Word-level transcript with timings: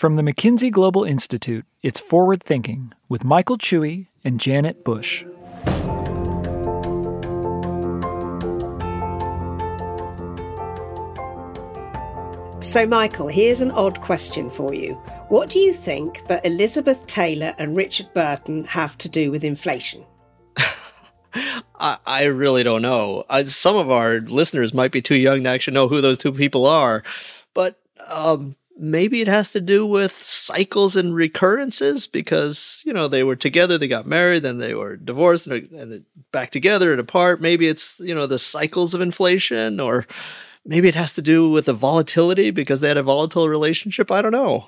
From 0.00 0.16
the 0.16 0.22
McKinsey 0.22 0.70
Global 0.70 1.04
Institute, 1.04 1.66
it's 1.82 2.00
Forward 2.00 2.42
Thinking 2.42 2.94
with 3.10 3.22
Michael 3.22 3.58
Chui 3.58 4.08
and 4.24 4.40
Janet 4.40 4.82
Bush. 4.82 5.26
So, 12.60 12.86
Michael, 12.86 13.28
here's 13.28 13.60
an 13.60 13.70
odd 13.72 14.00
question 14.00 14.48
for 14.48 14.72
you. 14.72 14.94
What 15.28 15.50
do 15.50 15.58
you 15.58 15.74
think 15.74 16.26
that 16.28 16.46
Elizabeth 16.46 17.06
Taylor 17.06 17.54
and 17.58 17.76
Richard 17.76 18.08
Burton 18.14 18.64
have 18.64 18.96
to 18.96 19.08
do 19.10 19.30
with 19.30 19.44
inflation? 19.44 20.06
I, 21.74 21.98
I, 22.06 22.24
really 22.24 22.62
don't 22.62 22.80
know. 22.80 23.26
I, 23.28 23.44
some 23.44 23.76
of 23.76 23.90
our 23.90 24.20
listeners 24.20 24.72
might 24.72 24.92
be 24.92 25.02
too 25.02 25.16
young 25.16 25.44
to 25.44 25.50
actually 25.50 25.74
know 25.74 25.88
who 25.88 26.00
those 26.00 26.16
two 26.16 26.32
people 26.32 26.64
are, 26.64 27.02
but 27.52 27.78
um, 28.06 28.56
maybe 28.80 29.20
it 29.20 29.28
has 29.28 29.50
to 29.52 29.60
do 29.60 29.84
with 29.84 30.22
cycles 30.22 30.96
and 30.96 31.14
recurrences 31.14 32.06
because 32.06 32.82
you 32.84 32.92
know 32.92 33.06
they 33.06 33.22
were 33.22 33.36
together 33.36 33.76
they 33.76 33.86
got 33.86 34.06
married 34.06 34.42
then 34.42 34.58
they 34.58 34.74
were 34.74 34.96
divorced 34.96 35.46
and, 35.46 35.70
and 35.72 36.04
back 36.32 36.50
together 36.50 36.90
and 36.90 37.00
apart. 37.00 37.40
Maybe 37.40 37.68
it's 37.68 38.00
you 38.00 38.14
know 38.14 38.26
the 38.26 38.38
cycles 38.38 38.94
of 38.94 39.00
inflation 39.00 39.80
or 39.80 40.06
maybe 40.64 40.88
it 40.88 40.94
has 40.94 41.12
to 41.14 41.22
do 41.22 41.50
with 41.50 41.66
the 41.66 41.74
volatility 41.74 42.50
because 42.50 42.80
they 42.80 42.88
had 42.88 42.96
a 42.96 43.02
volatile 43.02 43.48
relationship. 43.48 44.10
I 44.10 44.22
don't 44.22 44.32
know 44.32 44.66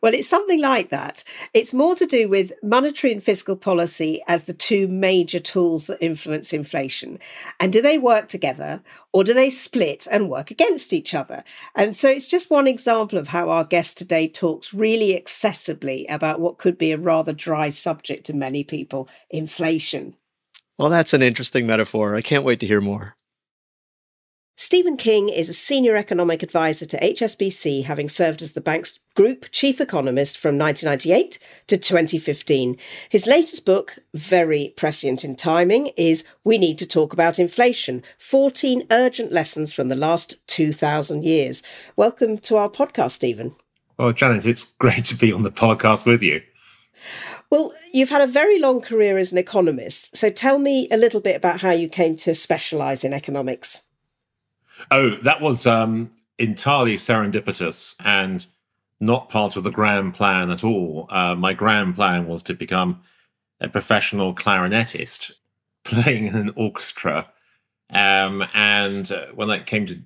well, 0.00 0.14
it's 0.14 0.28
something 0.28 0.60
like 0.60 0.90
that. 0.90 1.24
It's 1.54 1.74
more 1.74 1.94
to 1.94 2.06
do 2.06 2.28
with 2.28 2.52
monetary 2.62 3.12
and 3.12 3.22
fiscal 3.22 3.56
policy 3.56 4.22
as 4.28 4.44
the 4.44 4.52
two 4.52 4.88
major 4.88 5.40
tools 5.40 5.86
that 5.86 6.02
influence 6.02 6.52
inflation. 6.52 7.18
And 7.60 7.72
do 7.72 7.82
they 7.82 7.98
work 7.98 8.28
together 8.28 8.82
or 9.12 9.24
do 9.24 9.34
they 9.34 9.50
split 9.50 10.06
and 10.10 10.30
work 10.30 10.50
against 10.50 10.92
each 10.92 11.14
other? 11.14 11.44
And 11.74 11.94
so 11.94 12.08
it's 12.08 12.28
just 12.28 12.50
one 12.50 12.66
example 12.66 13.18
of 13.18 13.28
how 13.28 13.50
our 13.50 13.64
guest 13.64 13.98
today 13.98 14.28
talks 14.28 14.74
really 14.74 15.14
accessibly 15.20 16.06
about 16.08 16.40
what 16.40 16.58
could 16.58 16.78
be 16.78 16.92
a 16.92 16.98
rather 16.98 17.32
dry 17.32 17.68
subject 17.70 18.26
to 18.26 18.36
many 18.36 18.64
people 18.64 19.08
inflation. 19.30 20.16
Well, 20.78 20.90
that's 20.90 21.12
an 21.12 21.22
interesting 21.22 21.66
metaphor. 21.66 22.16
I 22.16 22.22
can't 22.22 22.44
wait 22.44 22.60
to 22.60 22.66
hear 22.66 22.80
more. 22.80 23.14
Stephen 24.54 24.98
King 24.98 25.30
is 25.30 25.48
a 25.48 25.54
senior 25.54 25.96
economic 25.96 26.42
advisor 26.42 26.84
to 26.84 27.00
HSBC, 27.00 27.84
having 27.84 28.08
served 28.08 28.42
as 28.42 28.52
the 28.52 28.60
bank's 28.60 29.00
group 29.14 29.46
chief 29.50 29.80
economist 29.80 30.36
from 30.36 30.58
1998 30.58 31.38
to 31.68 31.78
2015. 31.78 32.76
His 33.08 33.26
latest 33.26 33.64
book, 33.64 33.96
very 34.12 34.74
prescient 34.76 35.24
in 35.24 35.36
timing, 35.36 35.88
is 35.96 36.24
We 36.44 36.58
Need 36.58 36.78
to 36.78 36.86
Talk 36.86 37.14
About 37.14 37.38
Inflation 37.38 38.02
14 38.18 38.86
Urgent 38.90 39.32
Lessons 39.32 39.72
from 39.72 39.88
the 39.88 39.96
Last 39.96 40.46
2,000 40.48 41.24
Years. 41.24 41.62
Welcome 41.96 42.36
to 42.38 42.56
our 42.56 42.68
podcast, 42.68 43.12
Stephen. 43.12 43.56
Oh, 43.98 44.04
well, 44.06 44.12
Janet, 44.12 44.46
it's 44.46 44.64
great 44.74 45.06
to 45.06 45.14
be 45.14 45.32
on 45.32 45.44
the 45.44 45.50
podcast 45.50 46.04
with 46.04 46.22
you. 46.22 46.42
Well, 47.50 47.72
you've 47.92 48.10
had 48.10 48.22
a 48.22 48.26
very 48.26 48.58
long 48.58 48.82
career 48.82 49.16
as 49.16 49.32
an 49.32 49.38
economist. 49.38 50.16
So 50.16 50.30
tell 50.30 50.58
me 50.58 50.88
a 50.90 50.96
little 50.96 51.20
bit 51.20 51.36
about 51.36 51.62
how 51.62 51.70
you 51.70 51.88
came 51.88 52.16
to 52.16 52.34
specialise 52.34 53.02
in 53.02 53.12
economics. 53.12 53.88
Oh, 54.90 55.16
that 55.22 55.40
was 55.40 55.66
um, 55.66 56.10
entirely 56.38 56.96
serendipitous 56.96 57.94
and 58.04 58.46
not 59.00 59.28
part 59.28 59.56
of 59.56 59.64
the 59.64 59.70
grand 59.70 60.14
plan 60.14 60.50
at 60.50 60.64
all. 60.64 61.06
Uh, 61.10 61.34
my 61.34 61.52
grand 61.52 61.94
plan 61.94 62.26
was 62.26 62.42
to 62.44 62.54
become 62.54 63.02
a 63.60 63.68
professional 63.68 64.34
clarinetist 64.34 65.32
playing 65.84 66.26
in 66.28 66.36
an 66.36 66.52
orchestra. 66.56 67.28
Um, 67.90 68.44
and 68.54 69.10
uh, 69.10 69.26
when 69.34 69.50
I 69.50 69.58
came 69.60 69.86
to, 69.86 70.00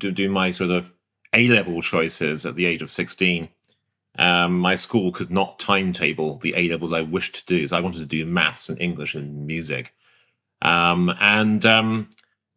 to 0.00 0.12
do 0.12 0.30
my 0.30 0.50
sort 0.50 0.70
of 0.70 0.92
A 1.32 1.48
level 1.48 1.82
choices 1.82 2.46
at 2.46 2.54
the 2.54 2.66
age 2.66 2.82
of 2.82 2.90
16, 2.90 3.48
um, 4.18 4.58
my 4.58 4.74
school 4.74 5.12
could 5.12 5.30
not 5.30 5.58
timetable 5.58 6.38
the 6.38 6.54
A 6.56 6.68
levels 6.68 6.92
I 6.92 7.02
wished 7.02 7.34
to 7.36 7.46
do. 7.46 7.66
So 7.66 7.76
I 7.76 7.80
wanted 7.80 8.00
to 8.00 8.06
do 8.06 8.26
maths 8.26 8.68
and 8.68 8.80
English 8.80 9.14
and 9.14 9.46
music. 9.46 9.94
Um, 10.60 11.14
and 11.20 11.64
um, 11.66 12.10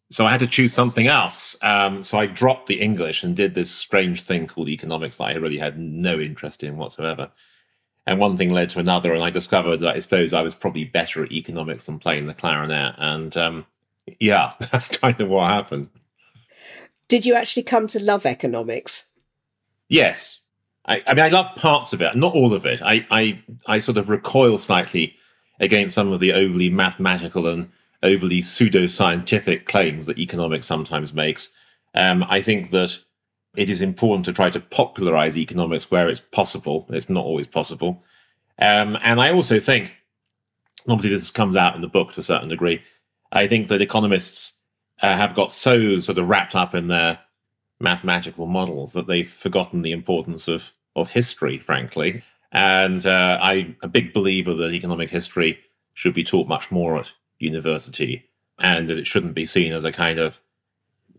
so 0.09 0.25
I 0.25 0.31
had 0.31 0.39
to 0.41 0.47
choose 0.47 0.73
something 0.73 1.07
else. 1.07 1.57
Um, 1.63 2.03
so 2.03 2.19
I 2.19 2.27
dropped 2.27 2.67
the 2.67 2.79
English 2.79 3.23
and 3.23 3.35
did 3.35 3.55
this 3.55 3.71
strange 3.71 4.21
thing 4.23 4.47
called 4.47 4.69
economics 4.69 5.17
that 5.17 5.25
I 5.25 5.33
really 5.35 5.57
had 5.57 5.79
no 5.79 6.19
interest 6.19 6.63
in 6.63 6.77
whatsoever. 6.77 7.31
And 8.07 8.19
one 8.19 8.37
thing 8.37 8.51
led 8.51 8.69
to 8.71 8.79
another, 8.79 9.13
and 9.13 9.23
I 9.23 9.31
discovered 9.31 9.77
that 9.77 9.95
I 9.95 9.99
suppose 9.99 10.31
I 10.31 10.43
was 10.43 10.53
probably 10.53 10.83
better 10.85 11.23
at 11.23 11.31
economics 11.31 11.85
than 11.85 11.97
playing 11.97 12.27
the 12.27 12.35
clarinet. 12.35 12.93
And 12.99 13.35
um, 13.35 13.65
yeah, 14.19 14.53
that's 14.71 14.95
kind 14.95 15.19
of 15.19 15.29
what 15.29 15.49
happened. 15.49 15.89
Did 17.07 17.25
you 17.25 17.33
actually 17.33 17.63
come 17.63 17.87
to 17.87 17.99
love 17.99 18.25
economics? 18.25 19.07
Yes. 19.89 20.43
I, 20.85 21.03
I 21.07 21.13
mean, 21.15 21.25
I 21.25 21.29
love 21.29 21.55
parts 21.55 21.93
of 21.93 22.01
it, 22.01 22.15
not 22.15 22.35
all 22.35 22.53
of 22.53 22.65
it. 22.65 22.81
I, 22.81 23.07
I, 23.09 23.43
I 23.65 23.79
sort 23.79 23.97
of 23.97 24.09
recoil 24.09 24.59
slightly 24.59 25.15
against 25.59 25.95
some 25.95 26.11
of 26.11 26.19
the 26.19 26.33
overly 26.33 26.69
mathematical 26.69 27.47
and 27.47 27.71
overly 28.05 28.41
pseudo-scientific 28.41 29.65
claims 29.65 30.05
that 30.05 30.19
economics 30.19 30.65
sometimes 30.65 31.13
makes. 31.13 31.53
Um, 31.93 32.23
I 32.29 32.41
think 32.41 32.69
that 32.71 32.97
it 33.55 33.69
is 33.69 33.81
important 33.81 34.25
to 34.25 34.33
try 34.33 34.49
to 34.49 34.59
popularize 34.59 35.37
economics 35.37 35.89
where 35.89 36.09
it's 36.09 36.19
possible. 36.19 36.85
It's 36.89 37.09
not 37.09 37.25
always 37.25 37.47
possible. 37.47 38.03
Um, 38.59 38.97
and 39.01 39.19
I 39.19 39.31
also 39.31 39.59
think, 39.59 39.95
obviously, 40.87 41.11
this 41.11 41.31
comes 41.31 41.55
out 41.55 41.75
in 41.75 41.81
the 41.81 41.87
book 41.87 42.13
to 42.13 42.19
a 42.19 42.23
certain 42.23 42.49
degree. 42.49 42.81
I 43.31 43.47
think 43.47 43.67
that 43.67 43.81
economists 43.81 44.53
uh, 45.01 45.15
have 45.15 45.35
got 45.35 45.51
so 45.51 45.99
sort 45.99 46.17
of 46.17 46.29
wrapped 46.29 46.55
up 46.55 46.73
in 46.75 46.87
their 46.87 47.19
mathematical 47.79 48.45
models 48.45 48.93
that 48.93 49.07
they've 49.07 49.29
forgotten 49.29 49.81
the 49.81 49.91
importance 49.91 50.47
of 50.47 50.71
of 50.95 51.11
history, 51.11 51.59
frankly. 51.59 52.23
And 52.51 53.05
uh, 53.05 53.37
I'm 53.41 53.75
a 53.81 53.87
big 53.87 54.13
believer 54.13 54.53
that 54.53 54.71
economic 54.71 55.09
history 55.09 55.59
should 55.93 56.13
be 56.13 56.23
taught 56.23 56.47
much 56.47 56.71
more 56.71 56.97
at 56.97 57.11
university 57.45 58.27
and 58.59 58.89
that 58.89 58.97
it 58.97 59.07
shouldn't 59.07 59.33
be 59.33 59.45
seen 59.45 59.73
as 59.73 59.83
a 59.83 59.91
kind 59.91 60.19
of 60.19 60.39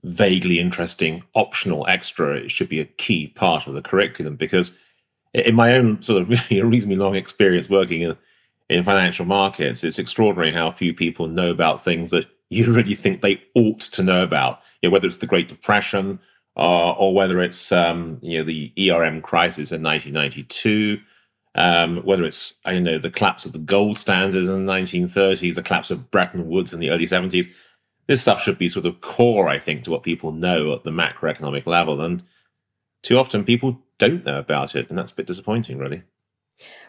vaguely 0.03 0.59
interesting 0.59 1.25
optional 1.34 1.87
extra. 1.88 2.37
It 2.37 2.50
should 2.50 2.69
be 2.69 2.81
a 2.81 2.84
key 2.84 3.28
part 3.28 3.66
of 3.66 3.75
the 3.75 3.82
curriculum 3.82 4.36
because 4.36 4.78
in 5.34 5.54
my 5.54 5.75
own 5.75 6.03
sort 6.03 6.22
of 6.22 6.28
reasonably 6.50 6.97
long 6.97 7.15
experience 7.15 7.69
working 7.69 8.03
in, 8.03 8.16
in 8.69 8.84
financial 8.84 9.26
markets, 9.26 9.84
it's 9.84 9.98
extraordinary 9.98 10.53
how 10.53 10.70
few 10.70 10.94
people 10.94 11.26
know 11.26 11.50
about 11.50 11.82
things 11.82 12.10
that 12.10 12.26
you 12.50 12.72
really 12.75 12.94
think 12.94 13.20
they 13.20 13.42
ought 13.54 13.81
to 13.81 14.03
know 14.03 14.22
about. 14.22 14.60
You 14.82 14.88
know, 14.88 14.92
whether 14.92 15.06
it's 15.06 15.19
the 15.19 15.26
Great 15.26 15.48
Depression 15.48 16.19
uh, 16.56 16.92
or 16.92 17.15
whether 17.15 17.41
it's 17.41 17.70
um, 17.70 18.19
you 18.22 18.38
know 18.38 18.44
the 18.44 18.72
ERM 18.91 19.20
crisis 19.20 19.72
in 19.72 19.82
1992 19.82 21.00
um, 21.56 21.99
whether 22.03 22.25
it's 22.25 22.59
I 22.65 22.75
don't 22.75 22.84
know 22.84 22.99
the 22.99 23.11
collapse 23.11 23.44
of 23.44 23.53
the 23.53 23.59
gold 23.59 23.99
standards 23.99 24.49
in 24.49 24.67
the 24.67 24.72
1930s, 24.72 25.55
the 25.55 25.62
collapse 25.62 25.91
of 25.91 26.11
Bretton 26.11 26.49
Woods 26.49 26.72
in 26.72 26.81
the 26.81 26.91
early 26.91 27.06
70s. 27.06 27.47
This 28.06 28.22
stuff 28.22 28.41
should 28.41 28.59
be 28.59 28.69
sort 28.69 28.87
of 28.87 29.00
core, 29.00 29.49
I 29.49 29.59
think, 29.59 29.83
to 29.84 29.91
what 29.91 30.05
people 30.05 30.31
know 30.31 30.72
at 30.75 30.84
the 30.84 30.91
macroeconomic 30.91 31.66
level, 31.66 32.00
and 32.00 32.22
too 33.03 33.19
often 33.19 33.45
people 33.45 33.81
don't 33.99 34.25
know 34.25 34.39
about 34.39 34.77
it, 34.77 34.89
and 34.89 34.99
that's 34.99 35.11
a 35.11 35.16
bit 35.16 35.27
disappointing, 35.27 35.78
really. 35.78 36.03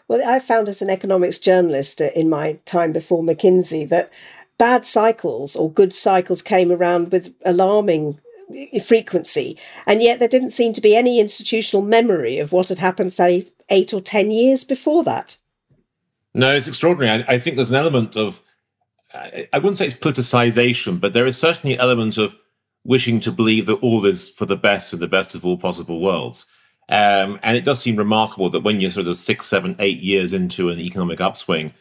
Well, 0.06 0.26
I 0.26 0.38
found 0.38 0.68
as 0.68 0.80
an 0.80 0.90
economics 0.90 1.38
journalist 1.38 2.00
in 2.00 2.28
my 2.28 2.58
time 2.64 2.92
before 2.92 3.22
McKinsey 3.22 3.88
that 3.88 4.12
bad 4.58 4.86
cycles 4.86 5.56
or 5.56 5.70
good 5.70 5.94
cycles 5.94 6.42
came 6.42 6.70
around 6.70 7.12
with 7.12 7.34
alarming 7.44 8.20
frequency, 8.82 9.58
and 9.86 10.02
yet 10.02 10.18
there 10.18 10.28
didn't 10.28 10.50
seem 10.50 10.72
to 10.74 10.80
be 10.80 10.96
any 10.96 11.20
institutional 11.20 11.82
memory 11.82 12.38
of 12.38 12.52
what 12.52 12.68
had 12.68 12.78
happened, 12.78 13.12
say, 13.12 13.46
eight 13.70 13.92
or 13.92 14.00
ten 14.00 14.30
years 14.30 14.64
before 14.64 15.04
that. 15.04 15.36
No, 16.34 16.54
it's 16.54 16.68
extraordinary. 16.68 17.24
I, 17.24 17.34
I 17.34 17.38
think 17.38 17.56
there's 17.56 17.70
an 17.70 17.76
element 17.76 18.16
of, 18.16 18.42
I, 19.14 19.48
wouldn't 19.54 19.76
say 19.76 19.86
it's 19.86 19.96
politicization, 19.96 21.00
but 21.00 21.12
there 21.12 21.26
is 21.26 21.36
certainly 21.36 21.74
an 21.74 21.80
element 21.80 22.18
of 22.18 22.36
wishing 22.84 23.20
to 23.20 23.32
believe 23.32 23.66
that 23.66 23.82
all 23.82 24.06
is 24.06 24.30
for 24.30 24.46
the 24.46 24.56
best 24.56 24.92
and 24.92 25.02
the 25.02 25.08
best 25.08 25.34
of 25.34 25.44
all 25.44 25.58
possible 25.58 26.00
worlds. 26.00 26.46
Um, 26.88 27.38
and 27.42 27.56
it 27.56 27.64
does 27.64 27.80
seem 27.80 27.96
remarkable 27.96 28.48
that 28.50 28.62
when 28.62 28.80
you're 28.80 28.90
sort 28.90 29.08
of 29.08 29.18
six, 29.18 29.46
seven, 29.46 29.76
eight 29.78 30.00
years 30.00 30.32
into 30.32 30.70
an 30.70 30.80
economic 30.80 31.20
upswing, 31.20 31.74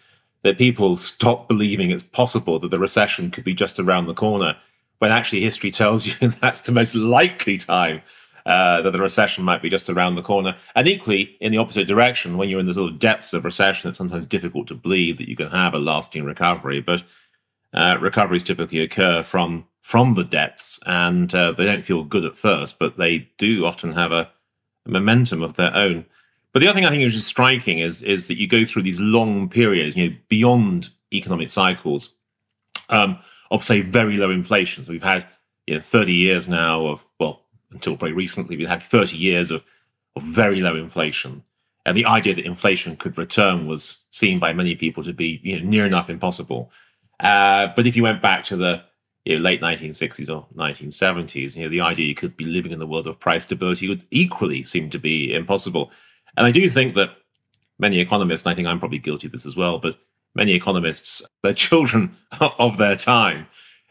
that 0.44 0.58
people 0.58 0.98
stop 0.98 1.48
believing 1.48 1.92
it's 1.92 2.04
possible 2.04 2.60
that 2.60 2.72
the 2.72 2.80
recession 2.80 3.32
could 3.32 3.44
be 3.44 3.54
just 3.54 3.80
around 3.80 4.08
the 4.08 4.14
corner, 4.14 4.58
when 5.00 5.12
actually 5.12 5.42
history 5.42 5.72
tells 5.72 6.06
you 6.06 6.30
that's 6.42 6.62
the 6.62 6.72
most 6.72 6.96
likely 6.96 7.58
time 7.58 8.02
uh, 8.48 8.82
that 8.82 8.92
the 8.92 9.02
recession 9.02 9.44
might 9.44 9.62
be 9.62 9.70
just 9.70 9.90
around 9.90 10.16
the 10.16 10.22
corner. 10.22 10.56
And 10.74 10.88
equally, 10.88 11.36
in 11.42 11.52
the 11.52 11.58
opposite 11.58 11.88
direction, 11.88 12.38
when 12.38 12.48
you're 12.48 12.62
in 12.62 12.66
the 12.66 12.74
sort 12.74 12.92
of 12.92 13.00
depths 13.00 13.34
of 13.34 13.44
recession, 13.44 13.90
it's 13.90 13.98
sometimes 13.98 14.26
difficult 14.26 14.68
to 14.70 14.76
believe 14.76 15.18
that 15.18 15.28
you 15.28 15.36
can 15.36 15.50
have 15.50 15.74
a 15.74 15.80
lasting 15.80 16.24
recovery. 16.24 16.80
But 16.80 17.04
uh, 17.74 17.98
recoveries 18.00 18.46
typically 18.46 18.80
occur 18.80 19.22
from 19.22 19.68
from 19.82 20.16
the 20.16 20.24
depths, 20.24 20.80
and 20.86 21.34
uh, 21.34 21.52
they 21.52 21.66
don't 21.66 21.84
feel 21.84 22.04
good 22.04 22.26
at 22.26 22.38
first, 22.38 22.78
but 22.78 22.98
they 22.98 23.30
do 23.38 23.66
often 23.66 23.94
have 23.94 24.12
a, 24.12 24.30
a 24.86 24.90
momentum 24.90 25.42
of 25.42 25.56
their 25.56 25.74
own. 25.74 26.06
But 26.52 26.60
the 26.60 26.68
other 26.68 26.76
thing 26.76 26.86
I 26.86 26.90
think 26.90 27.04
is 27.04 27.14
just 27.14 27.28
striking 27.28 27.80
is 27.80 28.02
is 28.02 28.28
that 28.28 28.38
you 28.38 28.48
go 28.48 28.64
through 28.64 28.84
these 28.84 29.00
long 29.00 29.50
periods, 29.50 29.96
you 29.96 30.10
know, 30.10 30.16
beyond 30.30 30.90
economic 31.14 31.50
cycles, 31.50 32.16
um, 32.90 33.20
of 33.52 33.64
say 33.64 33.82
very 33.82 34.18
low 34.18 34.30
inflation. 34.32 34.86
So 34.86 34.92
we've 34.92 35.04
had 35.04 35.26
you 35.66 35.76
know 35.76 35.80
30 35.82 36.14
years 36.14 36.48
now 36.48 36.86
of 36.88 37.06
well 37.20 37.42
until 37.72 37.96
very 37.96 38.14
recently, 38.14 38.58
we've 38.58 38.68
had 38.68 38.82
30 38.82 39.18
years 39.18 39.52
of, 39.52 39.66
of 40.16 40.24
very 40.24 40.62
low 40.62 40.76
inflation. 40.76 41.44
And 41.86 41.96
the 41.96 42.06
idea 42.06 42.36
that 42.36 42.46
inflation 42.46 42.98
could 42.98 43.18
return 43.18 43.68
was 43.68 44.04
seen 44.10 44.40
by 44.40 44.54
many 44.54 44.76
people 44.76 45.04
to 45.04 45.14
be 45.14 45.40
you 45.44 45.60
know, 45.60 45.70
near 45.70 45.86
enough 45.86 46.10
impossible. 46.10 46.72
Uh, 47.20 47.68
but 47.76 47.88
if 47.88 47.96
you 47.96 48.04
went 48.04 48.22
back 48.22 48.44
to 48.46 48.56
the 48.56 48.84
you 49.26 49.36
know, 49.36 49.42
late 49.42 49.62
1960s 49.62 50.30
or 50.30 50.46
1970s, 50.56 51.56
you 51.56 51.64
know, 51.64 51.70
the 51.70 51.82
idea 51.82 52.06
you 52.06 52.16
could 52.16 52.36
be 52.36 52.46
living 52.46 52.72
in 52.72 52.80
the 52.80 52.88
world 52.88 53.08
of 53.08 53.20
price 53.20 53.44
stability 53.44 53.88
would 53.88 54.04
equally 54.12 54.64
seem 54.64 54.90
to 54.90 55.00
be 55.00 55.34
impossible. 55.34 55.92
And 56.36 56.46
I 56.46 56.52
do 56.52 56.70
think 56.70 56.96
that 56.96 57.12
many 57.80 58.00
economists, 58.00 58.46
and 58.46 58.52
I 58.52 58.56
think 58.56 58.68
I'm 58.68 58.80
probably 58.80 59.00
guilty 59.00 59.28
of 59.28 59.34
this 59.34 59.46
as 59.46 59.56
well, 59.56 59.80
but 59.80 59.98
many 60.38 60.54
economists, 60.54 61.22
they're 61.44 61.54
children 61.54 62.16
of 62.40 62.78
their 62.78 62.96
time 62.96 63.48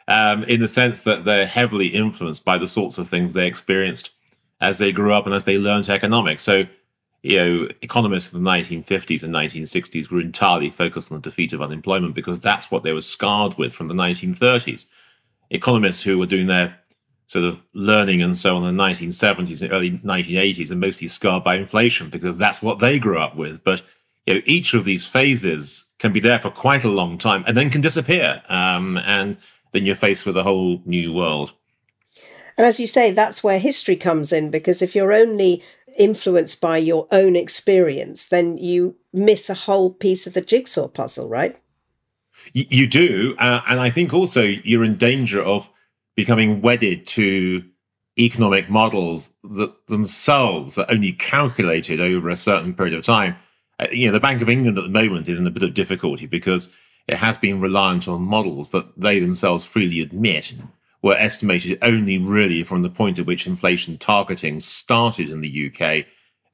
um, 0.09 0.45
in 0.45 0.61
the 0.61 0.69
sense 0.69 1.03
that 1.03 1.25
they're 1.25 1.47
heavily 1.47 1.89
influenced 1.89 2.45
by 2.45 2.57
the 2.57 2.69
sorts 2.69 2.97
of 2.97 3.09
things 3.09 3.33
they 3.33 3.47
experienced 3.47 4.13
as 4.61 4.79
they 4.79 4.93
grew 4.93 5.13
up 5.13 5.27
and 5.27 5.35
as 5.35 5.45
they 5.45 5.59
learned 5.59 5.91
economics. 5.91 6.43
So 6.43 6.65
you 7.23 7.37
know, 7.39 7.69
economists 7.83 8.33
in 8.33 8.43
the 8.43 8.49
1950s 8.49 9.25
and 9.25 9.35
1960s 9.35 10.11
were 10.11 10.21
entirely 10.21 10.71
focused 10.71 11.11
on 11.11 11.19
the 11.19 11.23
defeat 11.23 11.53
of 11.53 11.61
unemployment 11.61 12.15
because 12.15 12.41
that's 12.41 12.71
what 12.71 12.85
they 12.85 12.93
were 12.93 13.01
scarred 13.01 13.59
with 13.59 13.73
from 13.73 13.89
the 13.89 13.95
1930s. 13.95 14.87
Economists 15.51 16.03
who 16.03 16.19
were 16.19 16.27
doing 16.27 16.47
their 16.47 16.79
sort 17.27 17.45
of 17.45 17.65
learning 17.75 18.23
and 18.23 18.37
so 18.37 18.57
on 18.57 18.65
in 18.65 18.77
the 18.77 18.83
1970s 18.83 19.61
and 19.61 19.73
early 19.73 19.91
1980s 19.99 20.71
are 20.71 20.77
mostly 20.77 21.09
scarred 21.09 21.43
by 21.43 21.57
inflation 21.57 22.09
because 22.09 22.39
that's 22.39 22.63
what 22.63 22.79
they 22.79 23.01
grew 23.01 23.19
up 23.19 23.35
with. 23.35 23.65
But 23.65 23.83
you 24.27 24.35
know, 24.35 24.41
each 24.45 24.75
of 24.75 24.85
these 24.85 25.07
phases 25.07 25.93
can 25.99 26.13
be 26.13 26.21
there 26.21 26.39
for 26.39 26.51
quite 26.51 26.85
a 26.85 26.91
long 26.91 27.17
time 27.17 27.45
and 27.47 27.57
then 27.57 27.71
can 27.71 27.81
disappear. 27.81 28.43
Um, 28.49 28.99
and 28.99 29.37
then 29.73 29.87
you're 29.87 29.95
faced 29.95 30.27
with 30.27 30.37
a 30.37 30.43
whole 30.43 30.83
new 30.85 31.13
world. 31.13 31.53
And 32.59 32.67
as 32.67 32.81
you 32.81 32.87
say, 32.87 33.13
that's 33.13 33.45
where 33.45 33.59
history 33.59 33.97
comes 33.97 34.33
in 34.33 34.51
because 34.51 34.83
if 34.83 34.95
you're 34.95 35.13
only 35.13 35.63
influenced 35.99 36.61
by 36.61 36.79
your 36.79 37.07
own 37.11 37.37
experience, 37.37 38.27
then 38.27 38.59
you 38.59 38.97
miss 39.13 39.49
a 39.49 39.55
whole 39.55 39.93
piece 39.93 40.27
of 40.27 40.35
the 40.35 40.41
jigsaw 40.41 40.89
puzzle, 40.89 41.29
right? 41.29 41.59
You, 42.53 42.87
do. 42.87 43.35
Uh, 43.39 43.61
and 43.69 43.81
I 43.81 43.91
think 43.91 44.15
also 44.15 44.43
you're 44.43 44.85
in 44.85 44.97
danger 44.97 45.43
of 45.43 45.71
becoming 46.15 46.63
wedded 46.63 47.07
to 47.09 47.65
economic 48.19 48.71
models 48.71 49.35
that 49.43 49.87
themselves 49.89 50.79
are 50.79 50.87
only 50.89 51.13
calculated 51.13 52.01
over 52.01 52.31
a 52.31 52.37
certain 52.37 52.73
period 52.73 52.95
of 52.95 53.05
time. 53.05 53.37
Uh, 53.79 53.87
you 53.93 54.07
know, 54.07 54.13
the 54.13 54.21
Bank 54.21 54.43
of 54.43 54.49
England 54.49 54.79
at 54.79 54.85
the 54.85 54.91
moment 54.91 55.29
is 55.29 55.39
in 55.39 55.47
a 55.47 55.51
bit 55.51 55.63
of 55.63 55.75
difficulty 55.75 56.27
because 56.27 56.75
it 57.09 57.17
has 57.19 57.39
been 57.39 57.61
reliant 57.61 58.09
on 58.09 58.23
models 58.23 58.71
that 58.71 58.87
they 58.99 59.19
themselves 59.19 59.65
freely 59.65 60.01
admit 60.01 60.55
were 61.03 61.15
estimated 61.15 61.79
only 61.83 62.19
really 62.19 62.63
from 62.63 62.83
the 62.83 62.91
point 62.91 63.19
at 63.19 63.27
which 63.27 63.47
inflation 63.47 63.97
targeting 63.99 64.59
started 64.61 65.31
in 65.31 65.41
the 65.41 65.71
UK 65.71 66.07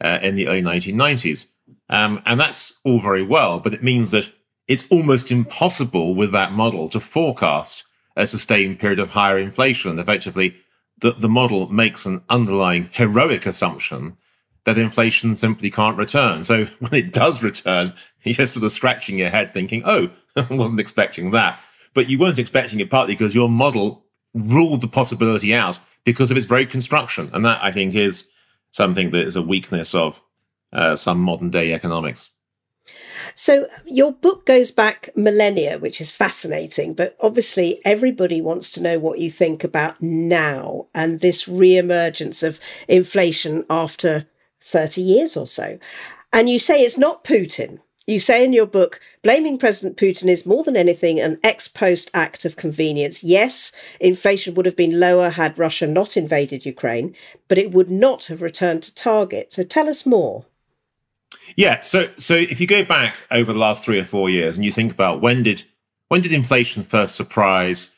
uh, 0.04 0.18
in 0.20 0.34
the 0.34 0.48
early 0.48 0.62
1990s. 0.62 1.48
Um, 1.88 2.20
and 2.26 2.38
that's 2.38 2.80
all 2.84 3.00
very 3.00 3.22
well, 3.22 3.60
but 3.60 3.72
it 3.72 3.82
means 3.82 4.10
that 4.10 4.30
it's 4.68 4.90
almost 4.90 5.30
impossible 5.30 6.14
with 6.14 6.32
that 6.32 6.52
model 6.52 6.88
to 6.90 7.00
forecast 7.00 7.84
a 8.16 8.26
sustained 8.26 8.78
period 8.78 8.98
of 8.98 9.10
higher 9.10 9.38
inflation. 9.38 9.90
And 9.90 10.00
Effectively, 10.00 10.56
the, 10.98 11.12
the 11.12 11.28
model 11.28 11.72
makes 11.72 12.04
an 12.04 12.22
underlying 12.28 12.90
heroic 12.92 13.46
assumption 13.46 14.16
that 14.64 14.78
inflation 14.78 15.34
simply 15.34 15.70
can't 15.70 15.98
return. 15.98 16.42
So 16.42 16.64
when 16.80 16.94
it 16.94 17.12
does 17.12 17.42
return, 17.42 17.92
you're 18.22 18.46
sort 18.46 18.64
of 18.64 18.72
scratching 18.72 19.18
your 19.18 19.30
head 19.30 19.52
thinking, 19.52 19.82
oh, 19.84 20.10
I 20.36 20.46
wasn't 20.50 20.80
expecting 20.80 21.30
that. 21.32 21.60
But 21.94 22.08
you 22.08 22.18
weren't 22.18 22.38
expecting 22.38 22.80
it 22.80 22.90
partly 22.90 23.14
because 23.14 23.34
your 23.34 23.48
model 23.48 24.06
ruled 24.34 24.80
the 24.80 24.88
possibility 24.88 25.54
out 25.54 25.78
because 26.04 26.30
of 26.30 26.36
its 26.36 26.46
very 26.46 26.64
construction. 26.64 27.30
And 27.32 27.44
that, 27.44 27.62
I 27.62 27.70
think, 27.70 27.94
is 27.94 28.28
something 28.70 29.10
that 29.10 29.26
is 29.26 29.36
a 29.36 29.42
weakness 29.42 29.94
of 29.94 30.20
uh, 30.72 30.96
some 30.96 31.20
modern 31.20 31.50
day 31.50 31.72
economics. 31.74 32.30
So, 33.34 33.66
your 33.86 34.12
book 34.12 34.44
goes 34.44 34.70
back 34.70 35.10
millennia, 35.14 35.78
which 35.78 36.00
is 36.00 36.10
fascinating, 36.10 36.92
but 36.94 37.16
obviously, 37.20 37.80
everybody 37.84 38.40
wants 38.40 38.70
to 38.72 38.82
know 38.82 38.98
what 38.98 39.20
you 39.20 39.30
think 39.30 39.64
about 39.64 40.02
now 40.02 40.86
and 40.94 41.20
this 41.20 41.46
re 41.46 41.76
emergence 41.76 42.42
of 42.42 42.60
inflation 42.88 43.64
after 43.70 44.26
30 44.62 45.00
years 45.00 45.36
or 45.36 45.46
so. 45.46 45.78
And 46.32 46.48
you 46.48 46.58
say 46.58 46.80
it's 46.80 46.98
not 46.98 47.24
Putin, 47.24 47.80
you 48.06 48.18
say 48.18 48.44
in 48.44 48.52
your 48.52 48.66
book, 48.66 49.00
blaming 49.22 49.58
President 49.58 49.96
Putin 49.96 50.28
is 50.28 50.44
more 50.44 50.64
than 50.64 50.76
anything 50.76 51.20
an 51.20 51.38
ex 51.44 51.68
post 51.68 52.10
act 52.12 52.44
of 52.44 52.56
convenience. 52.56 53.22
Yes, 53.22 53.70
inflation 54.00 54.54
would 54.54 54.66
have 54.66 54.76
been 54.76 54.98
lower 54.98 55.30
had 55.30 55.58
Russia 55.58 55.86
not 55.86 56.16
invaded 56.16 56.66
Ukraine, 56.66 57.14
but 57.46 57.58
it 57.58 57.70
would 57.70 57.90
not 57.90 58.24
have 58.24 58.42
returned 58.42 58.82
to 58.84 58.94
target. 58.94 59.52
So 59.52 59.62
tell 59.62 59.88
us 59.88 60.04
more. 60.04 60.46
Yeah, 61.54 61.80
so 61.80 62.08
so 62.16 62.34
if 62.34 62.60
you 62.60 62.66
go 62.66 62.84
back 62.84 63.18
over 63.30 63.52
the 63.52 63.58
last 63.58 63.84
three 63.84 64.00
or 64.00 64.04
four 64.04 64.28
years 64.28 64.56
and 64.56 64.64
you 64.64 64.72
think 64.72 64.92
about 64.92 65.20
when 65.20 65.44
did 65.44 65.62
when 66.08 66.22
did 66.22 66.32
inflation 66.32 66.82
first 66.82 67.14
surprise 67.14 67.94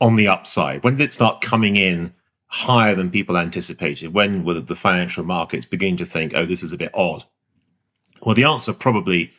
on 0.00 0.14
the 0.14 0.28
upside? 0.28 0.84
When 0.84 0.96
did 0.96 1.04
it 1.04 1.12
start 1.12 1.40
coming 1.40 1.74
in 1.76 2.14
higher 2.50 2.94
than 2.94 3.10
people 3.10 3.38
anticipated? 3.38 4.12
When 4.12 4.44
were 4.44 4.60
the 4.60 4.76
financial 4.76 5.24
markets 5.24 5.64
beginning 5.64 5.96
to 5.98 6.04
think, 6.04 6.34
oh, 6.34 6.44
this 6.44 6.62
is 6.62 6.72
a 6.72 6.76
bit 6.76 6.90
odd? 6.94 7.24
Well, 8.22 8.34
the 8.34 8.44
answer 8.44 8.72
probably 8.72 9.32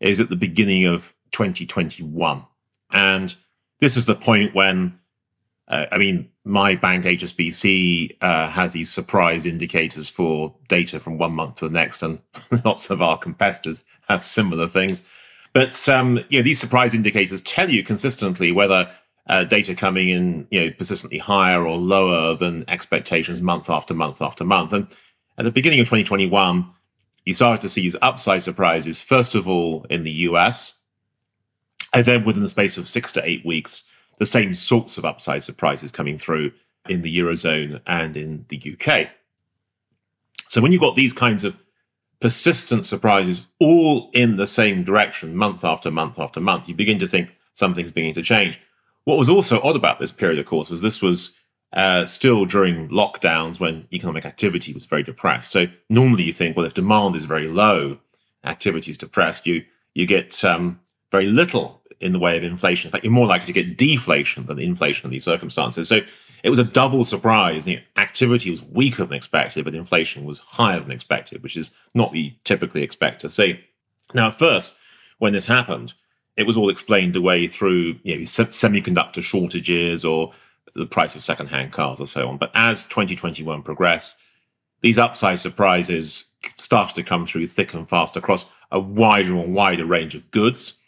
is 0.00 0.20
at 0.20 0.30
the 0.30 0.36
beginning 0.36 0.86
of 0.86 1.12
2021. 1.32 2.44
And 2.92 3.34
this 3.80 3.96
is 3.96 4.06
the 4.06 4.14
point 4.14 4.54
when, 4.54 4.98
uh, 5.68 5.86
I 5.90 5.98
mean, 5.98 6.30
my 6.44 6.74
bank 6.76 7.04
HSBC 7.04 8.18
uh, 8.20 8.48
has 8.48 8.72
these 8.72 8.90
surprise 8.90 9.46
indicators 9.46 10.08
for 10.08 10.54
data 10.68 11.00
from 11.00 11.18
one 11.18 11.32
month 11.32 11.56
to 11.56 11.68
the 11.68 11.74
next, 11.74 12.02
and 12.02 12.20
lots 12.64 12.90
of 12.90 13.02
our 13.02 13.18
competitors 13.18 13.82
have 14.08 14.24
similar 14.24 14.68
things. 14.68 15.06
But 15.54 15.88
um, 15.88 16.18
you 16.28 16.38
know, 16.38 16.42
these 16.42 16.60
surprise 16.60 16.94
indicators 16.94 17.40
tell 17.42 17.70
you 17.70 17.82
consistently 17.82 18.52
whether 18.52 18.90
uh, 19.28 19.44
data 19.44 19.74
coming 19.74 20.08
in, 20.08 20.46
you 20.50 20.60
know, 20.60 20.70
persistently 20.70 21.18
higher 21.18 21.66
or 21.66 21.76
lower 21.76 22.34
than 22.34 22.68
expectations 22.68 23.40
month 23.40 23.70
after 23.70 23.94
month 23.94 24.20
after 24.20 24.44
month. 24.44 24.72
And 24.72 24.86
at 25.38 25.44
the 25.44 25.50
beginning 25.50 25.80
of 25.80 25.86
2021, 25.86 26.70
you 27.24 27.34
started 27.34 27.62
to 27.62 27.68
see 27.68 27.82
these 27.82 27.96
upside 28.02 28.42
surprises, 28.42 29.00
first 29.00 29.34
of 29.34 29.48
all 29.48 29.86
in 29.88 30.02
the 30.02 30.12
US, 30.12 30.78
and 31.92 32.04
then 32.04 32.24
within 32.24 32.42
the 32.42 32.48
space 32.48 32.76
of 32.76 32.88
six 32.88 33.12
to 33.12 33.28
eight 33.28 33.44
weeks, 33.46 33.84
the 34.18 34.26
same 34.26 34.54
sorts 34.54 34.98
of 34.98 35.04
upside 35.04 35.42
surprises 35.42 35.90
coming 35.90 36.18
through 36.18 36.52
in 36.88 37.02
the 37.02 37.18
Eurozone 37.18 37.80
and 37.86 38.16
in 38.16 38.44
the 38.48 38.76
UK. 38.78 39.08
So 40.48 40.60
when 40.60 40.70
you've 40.70 40.80
got 40.80 40.96
these 40.96 41.12
kinds 41.12 41.44
of 41.44 41.56
persistent 42.20 42.86
surprises 42.86 43.46
all 43.58 44.10
in 44.12 44.36
the 44.36 44.46
same 44.46 44.84
direction, 44.84 45.36
month 45.36 45.64
after 45.64 45.90
month 45.90 46.18
after 46.18 46.40
month, 46.40 46.68
you 46.68 46.74
begin 46.74 46.98
to 46.98 47.06
think 47.06 47.30
something's 47.54 47.90
beginning 47.90 48.14
to 48.14 48.22
change. 48.22 48.60
What 49.04 49.18
was 49.18 49.28
also 49.28 49.60
odd 49.62 49.76
about 49.76 49.98
this 49.98 50.12
period, 50.12 50.38
of 50.38 50.46
course, 50.46 50.70
was 50.70 50.82
this 50.82 51.02
was 51.02 51.38
uh, 51.72 52.06
still 52.06 52.44
during 52.44 52.88
lockdowns 52.88 53.60
when 53.60 53.86
economic 53.92 54.24
activity 54.24 54.72
was 54.72 54.86
very 54.86 55.02
depressed. 55.02 55.52
So 55.52 55.66
normally 55.90 56.24
you 56.24 56.32
think, 56.32 56.56
well, 56.56 56.66
if 56.66 56.74
demand 56.74 57.16
is 57.16 57.24
very 57.24 57.48
low, 57.48 57.98
activity 58.44 58.90
is 58.92 58.98
depressed, 58.98 59.46
you 59.46 59.64
you 59.94 60.06
get 60.06 60.42
um, 60.44 60.80
very 61.10 61.26
little 61.26 61.82
in 62.00 62.12
the 62.12 62.18
way 62.18 62.36
of 62.36 62.42
inflation. 62.42 62.88
In 62.88 62.92
fact, 62.92 63.04
you're 63.04 63.12
more 63.12 63.26
likely 63.26 63.46
to 63.46 63.52
get 63.52 63.78
deflation 63.78 64.46
than 64.46 64.58
inflation 64.58 65.06
in 65.06 65.12
these 65.12 65.24
circumstances. 65.24 65.88
So 65.88 66.00
it 66.42 66.50
was 66.50 66.58
a 66.58 66.64
double 66.64 67.04
surprise. 67.04 67.64
The 67.64 67.80
activity 67.96 68.50
was 68.50 68.62
weaker 68.62 69.04
than 69.04 69.16
expected, 69.16 69.64
but 69.64 69.74
inflation 69.74 70.24
was 70.24 70.40
higher 70.40 70.80
than 70.80 70.90
expected, 70.90 71.42
which 71.42 71.56
is 71.56 71.72
not 71.94 72.10
what 72.10 72.18
you 72.18 72.32
typically 72.44 72.82
expect 72.82 73.20
to 73.22 73.30
see. 73.30 73.60
Now, 74.12 74.26
at 74.28 74.34
first, 74.34 74.76
when 75.18 75.32
this 75.32 75.46
happened, 75.46 75.94
it 76.36 76.46
was 76.46 76.56
all 76.56 76.70
explained 76.70 77.16
away 77.16 77.46
through 77.46 77.96
you 78.02 78.16
know, 78.16 78.22
semiconductor 78.22 79.22
shortages 79.22 80.04
or 80.04 80.32
the 80.74 80.86
price 80.86 81.14
of 81.14 81.22
secondhand 81.22 81.72
cars 81.72 82.00
or 82.00 82.06
so 82.06 82.28
on. 82.28 82.38
But 82.38 82.50
as 82.54 82.84
2021 82.84 83.62
progressed, 83.62 84.16
these 84.80 84.98
upside 84.98 85.38
surprises 85.38 86.32
started 86.56 86.94
to 86.96 87.02
come 87.02 87.24
through 87.24 87.46
thick 87.46 87.72
and 87.74 87.88
fast 87.88 88.16
across 88.16 88.50
a 88.70 88.80
wider 88.80 89.34
and 89.36 89.54
wider 89.54 89.86
range 89.86 90.14
of 90.14 90.30
goods, 90.30 90.78